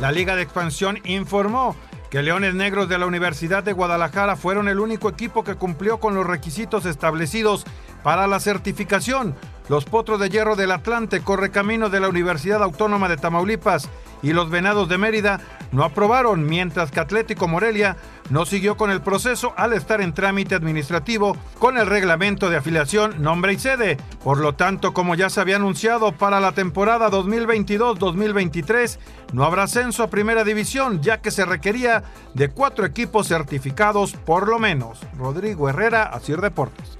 La 0.00 0.12
Liga 0.12 0.36
de 0.36 0.42
Expansión 0.42 1.00
informó 1.04 1.76
que 2.14 2.22
Leones 2.22 2.54
Negros 2.54 2.88
de 2.88 2.96
la 2.96 3.06
Universidad 3.06 3.64
de 3.64 3.72
Guadalajara 3.72 4.36
fueron 4.36 4.68
el 4.68 4.78
único 4.78 5.08
equipo 5.08 5.42
que 5.42 5.56
cumplió 5.56 5.98
con 5.98 6.14
los 6.14 6.24
requisitos 6.24 6.86
establecidos 6.86 7.64
para 8.04 8.28
la 8.28 8.38
certificación. 8.38 9.34
Los 9.68 9.86
Potros 9.86 10.20
de 10.20 10.28
Hierro 10.28 10.56
del 10.56 10.72
Atlante, 10.72 11.20
Correcamino 11.20 11.88
de 11.88 11.98
la 11.98 12.10
Universidad 12.10 12.62
Autónoma 12.62 13.08
de 13.08 13.16
Tamaulipas 13.16 13.88
y 14.22 14.34
los 14.34 14.50
Venados 14.50 14.90
de 14.90 14.98
Mérida 14.98 15.40
no 15.72 15.84
aprobaron, 15.84 16.44
mientras 16.44 16.90
que 16.90 17.00
Atlético 17.00 17.48
Morelia 17.48 17.96
no 18.28 18.44
siguió 18.44 18.76
con 18.76 18.90
el 18.90 19.00
proceso 19.00 19.54
al 19.56 19.72
estar 19.72 20.02
en 20.02 20.12
trámite 20.12 20.54
administrativo 20.54 21.36
con 21.58 21.78
el 21.78 21.86
reglamento 21.86 22.50
de 22.50 22.58
afiliación, 22.58 23.22
nombre 23.22 23.54
y 23.54 23.58
sede. 23.58 23.96
Por 24.22 24.38
lo 24.38 24.54
tanto, 24.54 24.92
como 24.92 25.14
ya 25.14 25.30
se 25.30 25.40
había 25.40 25.56
anunciado 25.56 26.12
para 26.12 26.40
la 26.40 26.52
temporada 26.52 27.10
2022-2023, 27.10 28.98
no 29.32 29.44
habrá 29.44 29.62
ascenso 29.62 30.02
a 30.02 30.10
primera 30.10 30.44
división, 30.44 31.00
ya 31.02 31.22
que 31.22 31.30
se 31.30 31.46
requería 31.46 32.04
de 32.34 32.50
cuatro 32.50 32.84
equipos 32.84 33.28
certificados 33.28 34.12
por 34.12 34.46
lo 34.46 34.58
menos. 34.58 35.00
Rodrigo 35.16 35.70
Herrera, 35.70 36.04
Asir 36.04 36.40
Deportes. 36.40 36.98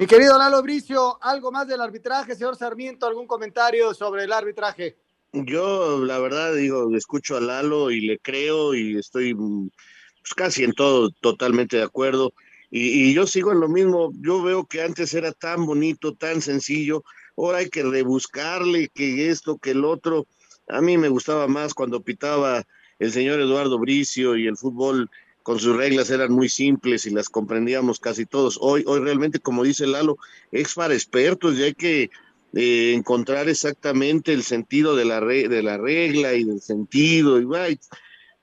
Mi 0.00 0.06
querido 0.06 0.38
Lalo 0.38 0.62
Bricio, 0.62 1.22
¿algo 1.22 1.52
más 1.52 1.68
del 1.68 1.82
arbitraje, 1.82 2.34
señor 2.34 2.56
Sarmiento? 2.56 3.04
¿Algún 3.04 3.26
comentario 3.26 3.92
sobre 3.92 4.24
el 4.24 4.32
arbitraje? 4.32 4.96
Yo, 5.30 6.02
la 6.02 6.18
verdad, 6.18 6.54
digo, 6.54 6.96
escucho 6.96 7.36
a 7.36 7.40
Lalo 7.42 7.90
y 7.90 8.00
le 8.00 8.18
creo 8.18 8.74
y 8.74 8.96
estoy 8.96 9.34
pues, 9.34 10.34
casi 10.34 10.64
en 10.64 10.72
todo 10.72 11.10
totalmente 11.10 11.76
de 11.76 11.82
acuerdo. 11.82 12.32
Y, 12.70 13.10
y, 13.10 13.12
yo 13.12 13.26
sigo 13.26 13.52
en 13.52 13.60
lo 13.60 13.68
mismo, 13.68 14.10
yo 14.22 14.42
veo 14.42 14.64
que 14.64 14.80
antes 14.80 15.12
era 15.12 15.32
tan 15.32 15.66
bonito, 15.66 16.14
tan 16.14 16.40
sencillo, 16.40 17.04
ahora 17.36 17.58
hay 17.58 17.68
que 17.68 17.82
rebuscarle 17.82 18.88
que 18.88 19.28
esto, 19.28 19.58
que 19.58 19.72
el 19.72 19.84
otro. 19.84 20.26
A 20.68 20.80
mí 20.80 20.96
me 20.96 21.10
gustaba 21.10 21.46
más 21.46 21.74
cuando 21.74 22.00
pitaba 22.00 22.64
el 22.98 23.12
señor 23.12 23.38
Eduardo 23.38 23.78
Bricio 23.78 24.34
y 24.38 24.46
el 24.46 24.56
fútbol 24.56 25.10
con 25.50 25.58
sus 25.58 25.76
reglas 25.76 26.08
eran 26.10 26.30
muy 26.30 26.48
simples 26.48 27.06
y 27.06 27.10
las 27.10 27.28
comprendíamos 27.28 27.98
casi 27.98 28.24
todos. 28.24 28.56
Hoy, 28.62 28.84
hoy 28.86 29.00
realmente, 29.00 29.40
como 29.40 29.64
dice 29.64 29.84
Lalo, 29.84 30.16
es 30.52 30.76
para 30.76 30.94
expertos 30.94 31.58
y 31.58 31.64
hay 31.64 31.74
que 31.74 32.08
eh, 32.54 32.94
encontrar 32.94 33.48
exactamente 33.48 34.32
el 34.32 34.44
sentido 34.44 34.94
de 34.94 35.06
la, 35.06 35.20
de 35.20 35.62
la 35.64 35.76
regla 35.76 36.34
y 36.34 36.44
del 36.44 36.60
sentido. 36.60 37.40
Y, 37.40 37.48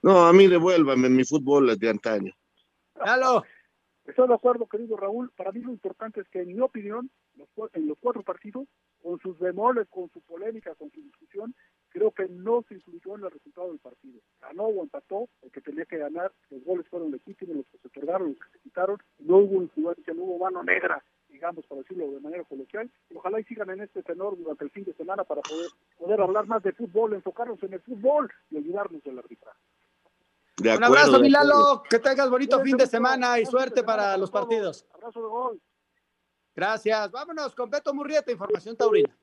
no, 0.01 0.27
a 0.27 0.33
mí 0.33 0.47
devuélvame 0.47 1.07
mi 1.07 1.23
fútbol 1.23 1.79
de 1.79 1.89
antaño. 1.89 2.33
Lalo. 3.05 3.45
Estoy 4.05 4.27
de 4.27 4.33
acuerdo, 4.33 4.67
querido 4.67 4.97
Raúl. 4.97 5.31
Para 5.31 5.53
mí 5.53 5.61
lo 5.61 5.71
importante 5.71 6.19
es 6.19 6.27
que, 6.27 6.41
en 6.41 6.55
mi 6.55 6.59
opinión, 6.59 7.09
en 7.71 7.87
los 7.87 7.97
cuatro 8.01 8.21
partidos, 8.21 8.67
con 9.01 9.17
sus 9.21 9.39
bemoles, 9.39 9.87
con 9.89 10.09
su 10.11 10.19
polémica, 10.19 10.75
con 10.75 10.91
su 10.91 11.01
discusión, 11.01 11.55
creo 11.97 12.11
que 12.11 12.27
no 12.29 12.63
se 12.67 12.75
influyó 12.75 13.15
en 13.17 13.23
el 13.23 13.31
resultado 13.31 13.69
del 13.69 13.79
partido. 13.79 14.19
Ganó 14.39 14.65
o 14.65 14.83
empató 14.83 15.27
el 15.41 15.51
que 15.51 15.61
tenía 15.61 15.85
que 15.85 15.97
ganar, 15.97 16.31
los 16.51 16.63
goles 16.63 16.87
fueron 16.89 17.11
legítimos, 17.11 17.57
los 17.57 17.65
que 17.67 17.79
se 17.79 17.87
otorgaron, 17.87 18.29
los 18.29 18.37
que 18.37 18.51
se 18.51 18.59
quitaron, 18.59 18.97
no 19.19 19.37
hubo 19.37 19.63
influencia, 19.63 20.13
no 20.13 20.23
hubo 20.23 20.45
mano 20.45 20.63
negra, 20.63 21.03
digamos, 21.27 21.65
para 21.65 21.81
decirlo 21.81 22.11
de 22.11 22.19
manera 22.19 22.43
coloquial, 22.43 22.89
y 23.09 23.15
ojalá 23.15 23.39
y 23.39 23.45
sigan 23.45 23.71
en 23.71 23.81
este 23.81 24.03
tenor 24.03 24.37
durante 24.37 24.63
el 24.63 24.69
fin 24.69 24.83
de 24.83 24.93
semana 24.93 25.23
para 25.23 25.41
poder, 25.41 25.69
poder 25.97 26.21
hablar 26.21 26.45
más 26.45 26.61
de 26.61 26.71
fútbol, 26.73 27.13
enfocarnos 27.13 27.61
en 27.63 27.73
el 27.73 27.81
fútbol 27.81 28.31
y 28.51 28.57
ayudarnos 28.57 29.03
del 29.03 29.17
arbitraje. 29.17 29.59
Un 30.59 30.83
abrazo, 30.83 31.19
Milalo, 31.19 31.83
que 31.89 31.99
tengas 31.99 32.29
bonito 32.29 32.59
fin 32.61 32.77
de 32.77 32.87
semana 32.87 33.39
y 33.39 33.45
suerte 33.45 33.83
para 33.83 34.17
los 34.17 34.29
partidos. 34.29 34.85
Abrazo 34.93 35.21
de 35.21 35.27
gol. 35.27 35.61
Gracias. 36.55 37.11
Vámonos 37.11 37.53
con 37.53 37.69
Beto 37.69 37.93
Murrieta, 37.93 38.31
Información 38.31 38.75
Taurina. 38.75 39.15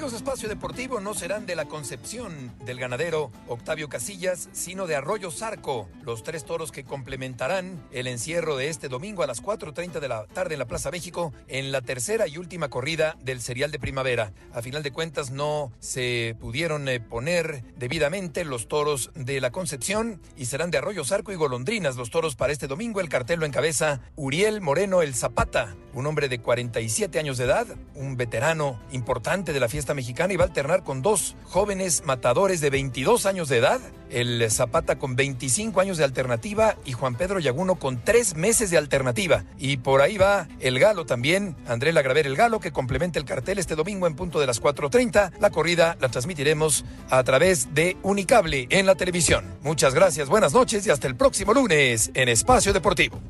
Amigos 0.00 0.14
Espacio 0.14 0.48
Deportivo 0.48 0.98
no 0.98 1.12
serán 1.12 1.44
de 1.44 1.54
la 1.54 1.66
Concepción 1.66 2.54
del 2.64 2.80
ganadero 2.80 3.30
Octavio 3.48 3.90
Casillas, 3.90 4.48
sino 4.52 4.86
de 4.86 4.96
Arroyo 4.96 5.30
Zarco, 5.30 5.90
los 6.04 6.22
tres 6.22 6.46
toros 6.46 6.72
que 6.72 6.84
complementarán 6.84 7.86
el 7.92 8.06
encierro 8.06 8.56
de 8.56 8.70
este 8.70 8.88
domingo 8.88 9.22
a 9.22 9.26
las 9.26 9.42
4.30 9.42 10.00
de 10.00 10.08
la 10.08 10.24
tarde 10.24 10.54
en 10.54 10.58
la 10.58 10.64
Plaza 10.64 10.90
México 10.90 11.34
en 11.48 11.70
la 11.70 11.82
tercera 11.82 12.26
y 12.26 12.38
última 12.38 12.70
corrida 12.70 13.18
del 13.20 13.42
serial 13.42 13.72
de 13.72 13.78
primavera. 13.78 14.32
A 14.54 14.62
final 14.62 14.82
de 14.82 14.90
cuentas 14.90 15.32
no 15.32 15.70
se 15.80 16.34
pudieron 16.40 16.88
eh, 16.88 16.98
poner 16.98 17.62
debidamente 17.76 18.46
los 18.46 18.68
toros 18.68 19.10
de 19.14 19.38
la 19.42 19.52
Concepción 19.52 20.22
y 20.34 20.46
serán 20.46 20.70
de 20.70 20.78
Arroyo 20.78 21.04
Zarco 21.04 21.30
y 21.30 21.36
Golondrinas 21.36 21.96
los 21.96 22.08
toros 22.08 22.36
para 22.36 22.54
este 22.54 22.68
domingo. 22.68 23.02
El 23.02 23.10
cartel 23.10 23.40
lo 23.40 23.44
encabeza 23.44 24.00
Uriel 24.16 24.62
Moreno 24.62 25.02
el 25.02 25.14
Zapata, 25.14 25.76
un 25.92 26.06
hombre 26.06 26.30
de 26.30 26.40
47 26.40 27.18
años 27.18 27.36
de 27.36 27.44
edad, 27.44 27.66
un 27.94 28.16
veterano 28.16 28.80
importante 28.92 29.52
de 29.52 29.60
la 29.60 29.68
fiesta 29.68 29.89
mexicana 29.94 30.32
y 30.32 30.36
va 30.36 30.44
a 30.44 30.48
alternar 30.48 30.82
con 30.82 31.02
dos 31.02 31.36
jóvenes 31.44 32.02
matadores 32.04 32.60
de 32.60 32.70
22 32.70 33.26
años 33.26 33.48
de 33.48 33.58
edad, 33.58 33.80
el 34.10 34.50
Zapata 34.50 34.98
con 34.98 35.16
25 35.16 35.80
años 35.80 35.98
de 35.98 36.04
alternativa 36.04 36.76
y 36.84 36.92
Juan 36.92 37.14
Pedro 37.14 37.38
Yaguno 37.38 37.76
con 37.76 38.02
tres 38.02 38.36
meses 38.36 38.70
de 38.70 38.78
alternativa. 38.78 39.44
Y 39.58 39.78
por 39.78 40.00
ahí 40.02 40.18
va 40.18 40.48
el 40.60 40.78
Galo 40.78 41.06
también, 41.06 41.56
André 41.66 41.92
Lagraver 41.92 42.26
el 42.26 42.36
Galo, 42.36 42.60
que 42.60 42.72
complementa 42.72 43.18
el 43.18 43.24
cartel 43.24 43.58
este 43.58 43.76
domingo 43.76 44.06
en 44.06 44.16
punto 44.16 44.40
de 44.40 44.46
las 44.46 44.60
4.30. 44.60 45.32
La 45.40 45.50
corrida 45.50 45.96
la 46.00 46.08
transmitiremos 46.08 46.84
a 47.08 47.22
través 47.24 47.74
de 47.74 47.96
Unicable 48.02 48.66
en 48.70 48.86
la 48.86 48.94
televisión. 48.94 49.44
Muchas 49.62 49.94
gracias, 49.94 50.28
buenas 50.28 50.52
noches 50.52 50.86
y 50.86 50.90
hasta 50.90 51.06
el 51.06 51.16
próximo 51.16 51.54
lunes 51.54 52.10
en 52.14 52.28
Espacio 52.28 52.72
Deportivo. 52.72 53.20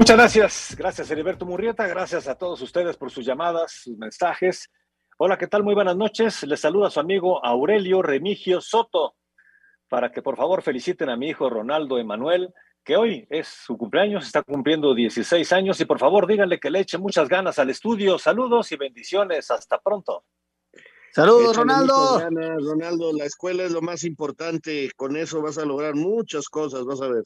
Muchas 0.00 0.16
gracias, 0.16 0.76
gracias 0.78 1.10
Heriberto 1.10 1.44
Murrieta, 1.44 1.86
gracias 1.86 2.26
a 2.26 2.34
todos 2.34 2.62
ustedes 2.62 2.96
por 2.96 3.10
sus 3.10 3.26
llamadas, 3.26 3.82
sus 3.84 3.98
mensajes. 3.98 4.70
Hola, 5.18 5.36
¿qué 5.36 5.46
tal? 5.46 5.62
Muy 5.62 5.74
buenas 5.74 5.94
noches. 5.94 6.42
Les 6.44 6.58
saluda 6.58 6.88
su 6.88 7.00
amigo 7.00 7.44
Aurelio 7.44 8.00
Remigio 8.00 8.62
Soto 8.62 9.16
para 9.90 10.10
que 10.10 10.22
por 10.22 10.38
favor 10.38 10.62
feliciten 10.62 11.10
a 11.10 11.18
mi 11.18 11.28
hijo 11.28 11.50
Ronaldo 11.50 11.98
Emanuel, 11.98 12.48
que 12.82 12.96
hoy 12.96 13.26
es 13.28 13.48
su 13.48 13.76
cumpleaños, 13.76 14.24
está 14.24 14.42
cumpliendo 14.42 14.94
16 14.94 15.52
años 15.52 15.78
y 15.82 15.84
por 15.84 15.98
favor 15.98 16.26
díganle 16.26 16.58
que 16.58 16.70
le 16.70 16.80
eche 16.80 16.96
muchas 16.96 17.28
ganas 17.28 17.58
al 17.58 17.68
estudio. 17.68 18.18
Saludos 18.18 18.72
y 18.72 18.76
bendiciones. 18.76 19.50
Hasta 19.50 19.78
pronto. 19.80 20.24
Saludos, 21.12 21.54
Ronaldo. 21.54 22.20
Ronaldo, 22.20 23.12
la 23.12 23.26
escuela 23.26 23.64
es 23.64 23.72
lo 23.72 23.82
más 23.82 24.02
importante. 24.04 24.90
Con 24.96 25.18
eso 25.18 25.42
vas 25.42 25.58
a 25.58 25.66
lograr 25.66 25.94
muchas 25.94 26.48
cosas, 26.48 26.86
vas 26.86 27.02
a 27.02 27.08
ver. 27.08 27.24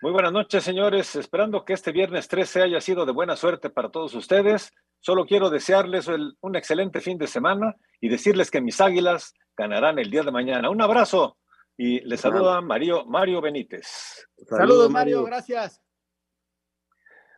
Muy 0.00 0.12
buenas 0.12 0.32
noches, 0.32 0.62
señores. 0.62 1.16
Esperando 1.16 1.64
que 1.64 1.72
este 1.72 1.90
viernes 1.90 2.28
13 2.28 2.62
haya 2.62 2.80
sido 2.80 3.04
de 3.04 3.10
buena 3.10 3.34
suerte 3.34 3.68
para 3.68 3.90
todos 3.90 4.14
ustedes. 4.14 4.72
Solo 5.00 5.26
quiero 5.26 5.50
desearles 5.50 6.06
un 6.06 6.54
excelente 6.54 7.00
fin 7.00 7.18
de 7.18 7.26
semana 7.26 7.74
y 8.00 8.08
decirles 8.08 8.48
que 8.48 8.60
mis 8.60 8.80
águilas 8.80 9.34
ganarán 9.56 9.98
el 9.98 10.08
día 10.08 10.22
de 10.22 10.30
mañana. 10.30 10.70
Un 10.70 10.80
abrazo 10.80 11.36
y 11.76 11.98
les 12.02 12.20
saluda 12.20 12.60
Mario, 12.60 13.06
Mario 13.06 13.40
Benítez. 13.40 14.28
Saludos, 14.48 14.88
Mario. 14.88 15.24
Gracias. 15.24 15.82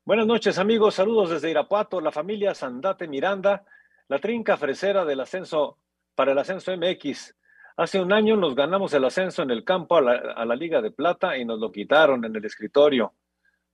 Buenas 0.04 0.26
noches, 0.26 0.58
amigos. 0.58 0.96
Saludos 0.96 1.30
desde 1.30 1.50
Irapuato, 1.50 1.98
la 1.98 2.12
familia 2.12 2.54
Sandate 2.54 3.08
Miranda, 3.08 3.64
la 4.08 4.18
trinca 4.18 4.58
fresera 4.58 5.06
del 5.06 5.20
ascenso 5.20 5.78
para 6.14 6.32
el 6.32 6.38
ascenso 6.38 6.76
MX. 6.76 7.34
Hace 7.80 7.98
un 7.98 8.12
año 8.12 8.36
nos 8.36 8.54
ganamos 8.54 8.92
el 8.92 9.06
ascenso 9.06 9.40
en 9.42 9.50
el 9.50 9.64
campo 9.64 9.96
a 9.96 10.02
la, 10.02 10.54
Liga 10.54 10.82
de 10.82 10.90
Plata 10.90 11.38
y 11.38 11.46
nos 11.46 11.58
lo 11.60 11.72
quitaron 11.72 12.22
en 12.26 12.36
el 12.36 12.44
escritorio. 12.44 13.14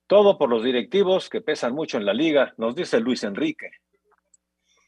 Todo 0.07 0.37
por 0.37 0.49
los 0.49 0.63
directivos 0.63 1.29
que 1.29 1.41
pesan 1.41 1.73
mucho 1.73 1.97
en 1.97 2.05
la 2.05 2.13
liga, 2.13 2.53
nos 2.57 2.73
dice 2.73 3.01
Luis 3.01 3.25
Enrique. 3.25 3.69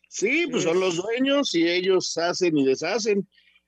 Sí, 0.07 0.47
pues 0.49 0.63
son 0.63 0.79
los 0.79 0.95
dueños 0.95 1.53
y 1.53 1.67
ellos 1.67 2.17
hacen 2.17 2.57
y 2.57 2.63
deshacen. 2.63 3.27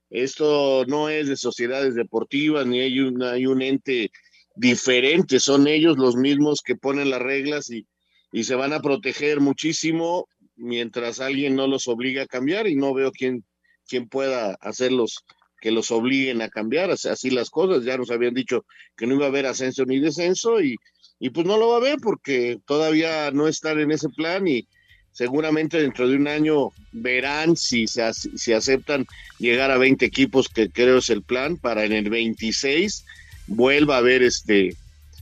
Esto 0.10 0.86
no 0.86 1.10
es 1.10 1.28
de 1.28 1.36
sociedades 1.36 1.96
deportivas 1.96 2.66
ni 2.66 2.80
hay, 2.80 2.98
hay 3.22 3.46
un 3.46 3.62
ente 3.62 4.10
diferente, 4.56 5.42
son 5.42 5.68
ellos 5.68 5.98
los 5.98 6.16
mismos 6.16 6.62
que 6.62 6.78
ponen 6.78 7.10
las 7.10 7.22
reglas 7.22 7.70
y, 7.70 7.86
y 8.32 8.46
se 8.46 8.56
van 8.56 8.72
a 8.72 8.80
proteger 8.80 9.42
muchísimo 9.42 10.30
mientras 10.56 11.20
alguien 11.20 11.58
no 11.58 11.68
los 11.68 11.90
obliga 11.90 12.24
a 12.24 12.28
cambiar 12.28 12.68
y 12.68 12.78
no 12.78 12.94
veo 12.94 13.12
quién, 13.12 13.44
quién 13.86 14.08
pueda 14.08 14.56
hacerlos 14.62 15.26
que 15.62 15.72
los 15.72 15.92
obliguen 15.92 16.42
a 16.42 16.50
cambiar, 16.50 16.90
así 16.90 17.30
las 17.30 17.50
cosas, 17.50 17.86
ya 17.86 17.96
nos 17.96 18.12
habían 18.12 18.34
dicho 18.34 18.66
que 18.98 19.06
no 19.06 19.16
iba 19.16 19.26
a 19.26 19.30
haber 19.30 19.46
ascenso 19.46 19.86
ni 19.86 20.00
descenso 20.00 20.60
y, 20.60 20.76
y 21.20 21.30
pues 21.30 21.46
no 21.46 21.58
lo 21.58 21.70
va 21.70 21.76
a 21.76 21.78
haber 21.78 22.00
porque 22.00 22.60
todavía 22.66 23.30
no 23.32 23.48
están 23.48 23.80
en 23.80 23.92
ese 23.92 24.10
plan 24.10 24.48
y 24.48 24.68
seguramente 25.12 25.80
dentro 25.80 26.08
de 26.10 26.16
un 26.16 26.28
año 26.28 26.72
verán 26.92 27.56
si, 27.56 27.86
se, 27.86 28.12
si 28.14 28.54
aceptan 28.54 29.06
llegar 29.38 29.70
a 29.70 29.78
20 29.78 30.04
equipos, 30.04 30.50
que 30.50 30.70
creo 30.70 30.98
es 30.98 31.10
el 31.12 31.22
plan, 31.22 31.58
para 31.58 31.86
en 31.86 31.94
el 31.94 32.10
26 32.10 33.06
vuelva 33.48 33.96
a 33.96 34.00
haber 34.00 34.24
este 34.24 34.76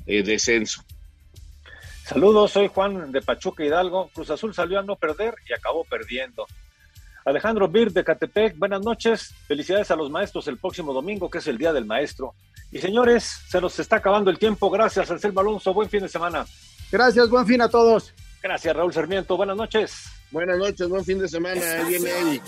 eh, 0.08 0.24
descenso. 0.24 0.84
Saludos, 2.06 2.52
soy 2.52 2.68
Juan 2.68 3.12
de 3.12 3.22
Pachuca 3.22 3.64
Hidalgo. 3.64 4.10
Cruz 4.14 4.30
Azul 4.30 4.56
salió 4.56 4.80
a 4.80 4.84
no 4.84 4.96
perder 4.96 5.36
y 5.48 5.54
acabó 5.54 5.84
perdiendo. 5.84 6.48
Alejandro 7.30 7.68
Bir 7.68 7.92
de 7.92 8.04
Catepec, 8.04 8.58
buenas 8.58 8.82
noches. 8.82 9.34
Felicidades 9.48 9.92
a 9.92 9.96
los 9.96 10.10
maestros 10.10 10.48
el 10.48 10.58
próximo 10.58 10.94
domingo, 10.94 11.30
que 11.30 11.38
es 11.38 11.48
el 11.48 11.58
Día 11.58 11.72
del 11.72 11.86
Maestro. 11.86 12.34
Y 12.72 12.80
señores, 12.80 13.42
se 13.48 13.62
nos 13.62 13.80
está 13.80 13.98
acabando 13.98 14.30
el 14.30 14.40
tiempo. 14.40 14.70
Gracias, 14.70 15.10
Anselmo 15.10 15.40
Alonso. 15.42 15.74
Buen 15.74 15.90
fin 15.90 16.02
de 16.02 16.10
semana. 16.10 16.46
Gracias, 16.92 17.30
buen 17.30 17.46
fin 17.46 17.62
a 17.62 17.70
todos. 17.70 18.14
Gracias, 18.42 18.76
Raúl 18.76 18.94
Sarmiento. 18.94 19.38
Buenas 19.38 19.58
noches. 19.58 20.06
Buenas 20.32 20.58
noches, 20.58 20.88
buen 20.88 21.04
fin 21.06 21.20
de 21.20 21.28
semana. 21.28 21.62
Eddie. 21.62 22.42